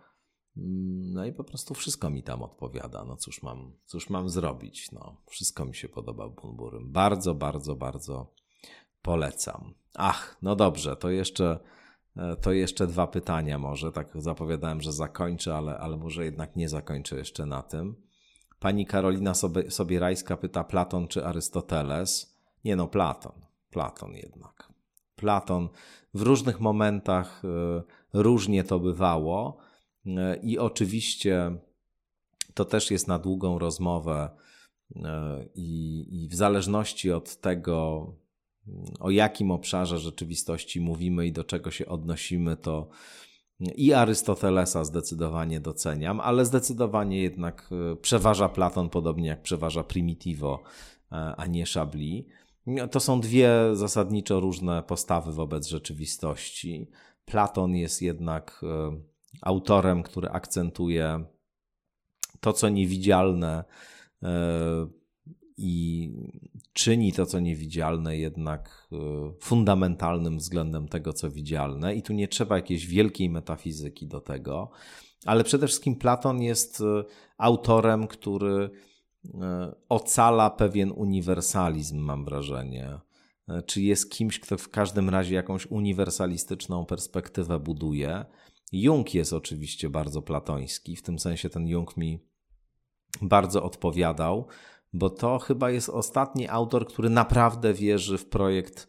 Mm, 0.56 1.12
no 1.12 1.24
i 1.24 1.32
po 1.32 1.44
prostu 1.44 1.74
wszystko 1.74 2.10
mi 2.10 2.22
tam 2.22 2.42
odpowiada. 2.42 3.04
No 3.04 3.16
cóż 3.16 3.42
mam, 3.42 3.72
cóż 3.86 4.10
mam 4.10 4.28
zrobić? 4.28 4.92
No, 4.92 5.16
wszystko 5.26 5.64
mi 5.64 5.74
się 5.74 5.88
podoba 5.88 6.28
Bunburym. 6.28 6.92
Bardzo, 6.92 7.34
bardzo, 7.34 7.76
bardzo 7.76 8.34
polecam. 9.06 9.74
Ach, 9.94 10.36
no 10.42 10.56
dobrze, 10.56 10.96
to 10.96 11.10
jeszcze, 11.10 11.58
e, 12.16 12.36
to 12.36 12.52
jeszcze 12.52 12.86
dwa 12.86 13.06
pytania 13.06 13.58
może. 13.58 13.92
Tak 13.92 14.08
zapowiadałem, 14.14 14.80
że 14.80 14.92
zakończę, 14.92 15.56
ale, 15.56 15.78
ale 15.78 15.96
może 15.96 16.24
jednak 16.24 16.56
nie 16.56 16.68
zakończę 16.68 17.16
jeszcze 17.16 17.46
na 17.46 17.62
tym. 17.62 17.96
Pani 18.60 18.86
Karolina 18.86 19.34
Sobie, 19.34 19.70
Sobierajska 19.70 20.36
pyta 20.36 20.64
Platon 20.64 21.08
czy 21.08 21.24
Arystoteles? 21.24 22.36
Nie 22.64 22.76
no, 22.76 22.88
Platon. 22.88 23.46
Platon 23.70 24.12
jednak. 24.12 24.72
Platon 25.16 25.68
w 26.14 26.22
różnych 26.22 26.60
momentach 26.60 27.42
y, 27.44 27.48
różnie 28.12 28.64
to 28.64 28.78
bywało 28.78 29.56
i 30.42 30.58
oczywiście 30.58 31.56
to 32.54 32.64
też 32.64 32.90
jest 32.90 33.08
na 33.08 33.18
długą 33.18 33.58
rozmowę, 33.58 34.30
e, 34.96 35.44
i, 35.54 36.06
i 36.24 36.28
w 36.28 36.34
zależności 36.34 37.12
od 37.12 37.36
tego, 37.36 38.06
o 39.00 39.10
jakim 39.10 39.50
obszarze 39.50 39.98
rzeczywistości 39.98 40.80
mówimy 40.80 41.26
i 41.26 41.32
do 41.32 41.44
czego 41.44 41.70
się 41.70 41.86
odnosimy, 41.86 42.56
to 42.56 42.88
i 43.60 43.92
Arystotelesa 43.92 44.84
zdecydowanie 44.84 45.60
doceniam, 45.60 46.20
ale 46.20 46.44
zdecydowanie 46.44 47.22
jednak 47.22 47.70
e, 47.92 47.96
przeważa 47.96 48.48
Platon, 48.48 48.90
podobnie 48.90 49.28
jak 49.28 49.42
przeważa 49.42 49.84
Primitivo, 49.84 50.62
e, 51.12 51.34
a 51.36 51.46
nie 51.46 51.64
Chablis. 51.66 52.24
To 52.90 53.00
są 53.00 53.20
dwie 53.20 53.50
zasadniczo 53.72 54.40
różne 54.40 54.82
postawy 54.82 55.32
wobec 55.32 55.68
rzeczywistości. 55.68 56.90
Platon 57.24 57.76
jest 57.76 58.02
jednak 58.02 58.64
autorem, 59.42 60.02
który 60.02 60.28
akcentuje 60.28 61.24
to, 62.40 62.52
co 62.52 62.68
niewidzialne 62.68 63.64
e, 64.22 64.28
i 65.56 66.12
czyni 66.72 67.12
to, 67.12 67.26
co 67.26 67.40
niewidzialne, 67.40 68.16
jednak 68.16 68.88
e, 68.92 68.96
fundamentalnym 69.40 70.38
względem 70.38 70.88
tego, 70.88 71.12
co 71.12 71.30
widzialne. 71.30 71.94
I 71.94 72.02
tu 72.02 72.12
nie 72.12 72.28
trzeba 72.28 72.56
jakiejś 72.56 72.86
wielkiej 72.86 73.30
metafizyki 73.30 74.06
do 74.06 74.20
tego, 74.20 74.70
ale 75.24 75.44
przede 75.44 75.66
wszystkim 75.66 75.96
Platon 75.96 76.42
jest 76.42 76.80
e, 76.80 77.04
autorem, 77.38 78.06
który 78.06 78.70
ocala 79.88 80.50
pewien 80.50 80.92
uniwersalizm, 80.92 81.98
mam 81.98 82.24
wrażenie. 82.24 82.98
Czy 83.66 83.82
jest 83.82 84.10
kimś, 84.10 84.40
kto 84.40 84.58
w 84.58 84.68
każdym 84.68 85.10
razie 85.10 85.34
jakąś 85.34 85.66
uniwersalistyczną 85.66 86.86
perspektywę 86.86 87.60
buduje 87.60 88.24
Jung 88.72 89.14
jest 89.14 89.32
oczywiście 89.32 89.90
bardzo 89.90 90.22
platoński, 90.22 90.96
w 90.96 91.02
tym 91.02 91.18
sensie 91.18 91.50
ten 91.50 91.68
Jung 91.68 91.96
mi 91.96 92.18
bardzo 93.22 93.62
odpowiadał, 93.62 94.46
bo 94.96 95.10
to 95.10 95.38
chyba 95.38 95.70
jest 95.70 95.88
ostatni 95.88 96.48
autor, 96.48 96.86
który 96.86 97.10
naprawdę 97.10 97.74
wierzy 97.74 98.18
w 98.18 98.26
projekt 98.26 98.88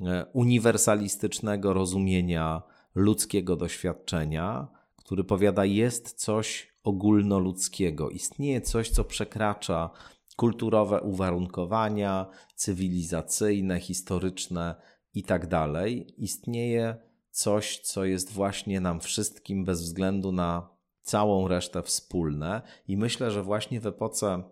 e, 0.00 0.26
uniwersalistycznego 0.32 1.72
rozumienia 1.72 2.62
ludzkiego 2.94 3.56
doświadczenia, 3.56 4.68
który 4.96 5.24
powiada, 5.24 5.64
jest 5.64 6.12
coś 6.12 6.72
ogólnoludzkiego, 6.84 8.10
istnieje 8.10 8.60
coś, 8.60 8.90
co 8.90 9.04
przekracza 9.04 9.90
kulturowe 10.36 11.00
uwarunkowania, 11.00 12.26
cywilizacyjne, 12.54 13.80
historyczne 13.80 14.74
itd. 15.14 15.48
Tak 15.48 15.90
istnieje 16.18 16.96
coś, 17.30 17.78
co 17.78 18.04
jest 18.04 18.32
właśnie 18.32 18.80
nam 18.80 19.00
wszystkim 19.00 19.64
bez 19.64 19.82
względu 19.82 20.32
na 20.32 20.68
całą 21.02 21.48
resztę 21.48 21.82
wspólne. 21.82 22.62
I 22.88 22.96
myślę, 22.96 23.30
że 23.30 23.42
właśnie 23.42 23.80
w 23.80 23.86
epoce 23.86 24.42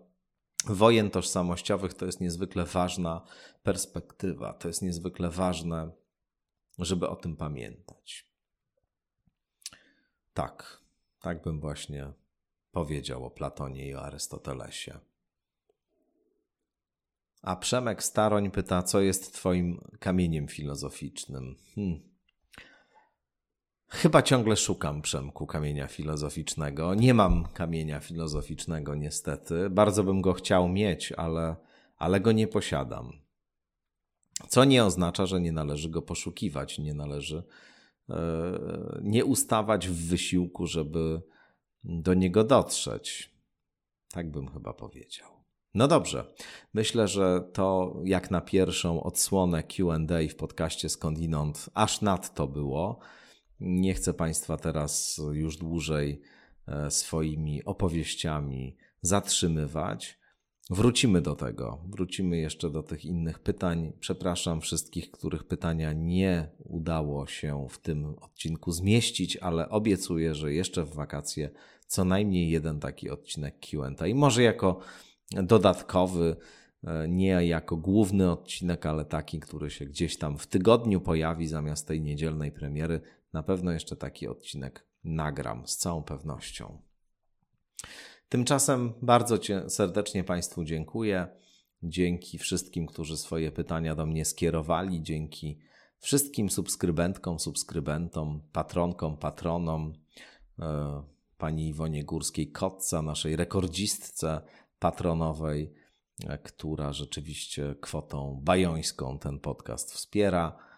wojen 0.65 1.09
tożsamościowych 1.09 1.93
to 1.93 2.05
jest 2.05 2.21
niezwykle 2.21 2.65
ważna 2.65 3.21
perspektywa. 3.63 4.53
To 4.53 4.67
jest 4.67 4.81
niezwykle 4.81 5.29
ważne, 5.29 5.91
żeby 6.79 7.09
o 7.09 7.15
tym 7.15 7.35
pamiętać. 7.35 8.31
Tak, 10.33 10.81
tak 11.19 11.43
bym 11.43 11.59
właśnie 11.59 12.13
powiedział 12.71 13.25
o 13.25 13.31
Platonie 13.31 13.87
i 13.87 13.95
o 13.95 14.01
Arystotelesie. 14.01 14.99
A 17.41 17.55
Przemek 17.55 18.03
Staroń 18.03 18.51
pyta, 18.51 18.83
co 18.83 19.01
jest 19.01 19.33
Twoim 19.33 19.81
kamieniem 19.99 20.47
filozoficznym? 20.47 21.55
Hmm. 21.75 22.10
Chyba 23.91 24.21
ciągle 24.21 24.55
szukam 24.55 25.01
Przemku 25.01 25.47
kamienia 25.47 25.87
filozoficznego. 25.87 26.95
Nie 26.95 27.13
mam 27.13 27.47
kamienia 27.53 27.99
filozoficznego 27.99 28.95
niestety. 28.95 29.69
Bardzo 29.69 30.03
bym 30.03 30.21
go 30.21 30.33
chciał 30.33 30.69
mieć, 30.69 31.11
ale, 31.11 31.55
ale 31.97 32.19
go 32.19 32.31
nie 32.31 32.47
posiadam. 32.47 33.11
Co 34.47 34.65
nie 34.65 34.85
oznacza, 34.85 35.25
że 35.25 35.41
nie 35.41 35.51
należy 35.51 35.89
go 35.89 36.01
poszukiwać, 36.01 36.79
nie 36.79 36.93
należy 36.93 37.43
e, 38.09 38.15
nie 39.01 39.25
ustawać 39.25 39.87
w 39.87 40.09
wysiłku, 40.09 40.67
żeby 40.67 41.21
do 41.83 42.13
niego 42.13 42.43
dotrzeć. 42.43 43.35
Tak 44.11 44.31
bym 44.31 44.47
chyba 44.47 44.73
powiedział. 44.73 45.29
No 45.73 45.87
dobrze, 45.87 46.33
myślę, 46.73 47.07
że 47.07 47.49
to 47.53 47.95
jak 48.03 48.31
na 48.31 48.41
pierwszą 48.41 49.03
odsłonę 49.03 49.63
QA 49.63 49.97
w 50.29 50.35
podcaście 50.35 50.89
Skądinąd 50.89 51.69
aż 51.73 52.01
nadto 52.01 52.47
było. 52.47 52.99
Nie 53.61 53.93
chcę 53.93 54.13
Państwa 54.13 54.57
teraz 54.57 55.21
już 55.31 55.57
dłużej 55.57 56.21
e, 56.67 56.91
swoimi 56.91 57.63
opowieściami 57.63 58.77
zatrzymywać. 59.01 60.19
Wrócimy 60.69 61.21
do 61.21 61.35
tego, 61.35 61.83
wrócimy 61.89 62.37
jeszcze 62.37 62.69
do 62.69 62.83
tych 62.83 63.05
innych 63.05 63.39
pytań. 63.39 63.93
Przepraszam 63.99 64.61
wszystkich, 64.61 65.11
których 65.11 65.43
pytania 65.43 65.93
nie 65.93 66.49
udało 66.57 67.27
się 67.27 67.67
w 67.69 67.77
tym 67.77 68.15
odcinku 68.21 68.71
zmieścić, 68.71 69.37
ale 69.37 69.69
obiecuję, 69.69 70.35
że 70.35 70.53
jeszcze 70.53 70.85
w 70.85 70.93
wakacje 70.93 71.49
co 71.87 72.05
najmniej 72.05 72.49
jeden 72.49 72.79
taki 72.79 73.09
odcinek 73.09 73.55
QA. 73.59 74.07
I 74.07 74.13
może 74.13 74.43
jako 74.43 74.79
dodatkowy, 75.31 76.35
e, 76.83 77.07
nie 77.07 77.45
jako 77.45 77.77
główny 77.77 78.31
odcinek, 78.31 78.85
ale 78.85 79.05
taki, 79.05 79.39
który 79.39 79.69
się 79.69 79.85
gdzieś 79.85 80.17
tam 80.17 80.37
w 80.37 80.47
tygodniu 80.47 81.01
pojawi 81.01 81.47
zamiast 81.47 81.87
tej 81.87 82.01
niedzielnej 82.01 82.51
premiery. 82.51 83.01
Na 83.33 83.43
pewno 83.43 83.71
jeszcze 83.71 83.95
taki 83.95 84.27
odcinek 84.27 84.87
nagram 85.03 85.67
z 85.67 85.77
całą 85.77 86.03
pewnością. 86.03 86.81
Tymczasem 88.29 88.93
bardzo 89.01 89.37
serdecznie 89.67 90.23
Państwu 90.23 90.63
dziękuję. 90.63 91.27
Dzięki 91.83 92.37
wszystkim, 92.37 92.85
którzy 92.85 93.17
swoje 93.17 93.51
pytania 93.51 93.95
do 93.95 94.05
mnie 94.05 94.25
skierowali, 94.25 95.03
dzięki 95.03 95.59
wszystkim 95.99 96.49
subskrybentkom, 96.49 97.39
subskrybentom, 97.39 98.41
patronkom, 98.51 99.17
patronom, 99.17 99.93
e, 100.59 101.03
pani 101.37 101.67
Iwonie 101.67 102.05
Górskiej-Kotca, 102.05 103.01
naszej 103.03 103.35
rekordzistce 103.35 104.41
patronowej, 104.79 105.73
e, 106.27 106.37
która 106.37 106.93
rzeczywiście 106.93 107.75
kwotą 107.81 108.39
bajońską 108.43 109.19
ten 109.19 109.39
podcast 109.39 109.93
wspiera. 109.93 110.70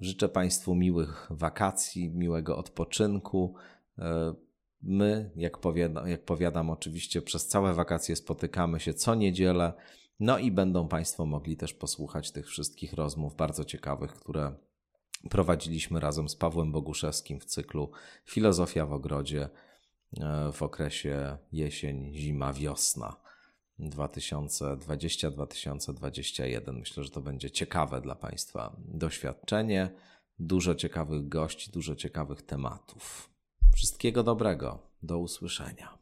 Życzę 0.00 0.28
Państwu 0.28 0.74
miłych 0.74 1.26
wakacji, 1.30 2.10
miłego 2.10 2.56
odpoczynku. 2.56 3.54
E, 3.98 4.34
my, 4.82 5.30
jak 5.36 5.58
powiadam, 5.58 6.08
jak 6.08 6.24
powiadam, 6.24 6.70
oczywiście 6.70 7.22
przez 7.22 7.46
całe 7.46 7.74
wakacje 7.74 8.16
spotykamy 8.16 8.80
się 8.80 8.94
co 8.94 9.14
niedzielę. 9.14 9.72
No 10.20 10.38
i 10.38 10.50
będą 10.50 10.88
Państwo 10.88 11.26
mogli 11.26 11.56
też 11.56 11.74
posłuchać 11.74 12.32
tych 12.32 12.46
wszystkich 12.46 12.92
rozmów 12.92 13.36
bardzo 13.36 13.64
ciekawych, 13.64 14.12
które 14.12 14.54
prowadziliśmy 15.30 16.00
razem 16.00 16.28
z 16.28 16.36
Pawłem 16.36 16.72
Boguszewskim 16.72 17.40
w 17.40 17.44
cyklu 17.44 17.90
Filozofia 18.24 18.86
w 18.86 18.92
ogrodzie 18.92 19.48
e, 20.20 20.52
w 20.52 20.62
okresie 20.62 21.38
jesień, 21.52 22.14
zima, 22.14 22.52
wiosna 22.52 23.27
2020-2021. 23.80 26.78
Myślę, 26.78 27.04
że 27.04 27.10
to 27.10 27.20
będzie 27.20 27.50
ciekawe 27.50 28.00
dla 28.00 28.14
Państwa 28.14 28.76
doświadczenie, 28.78 29.90
dużo 30.38 30.74
ciekawych 30.74 31.28
gości, 31.28 31.70
dużo 31.70 31.96
ciekawych 31.96 32.42
tematów. 32.42 33.30
Wszystkiego 33.74 34.22
dobrego, 34.22 34.78
do 35.02 35.18
usłyszenia. 35.18 35.97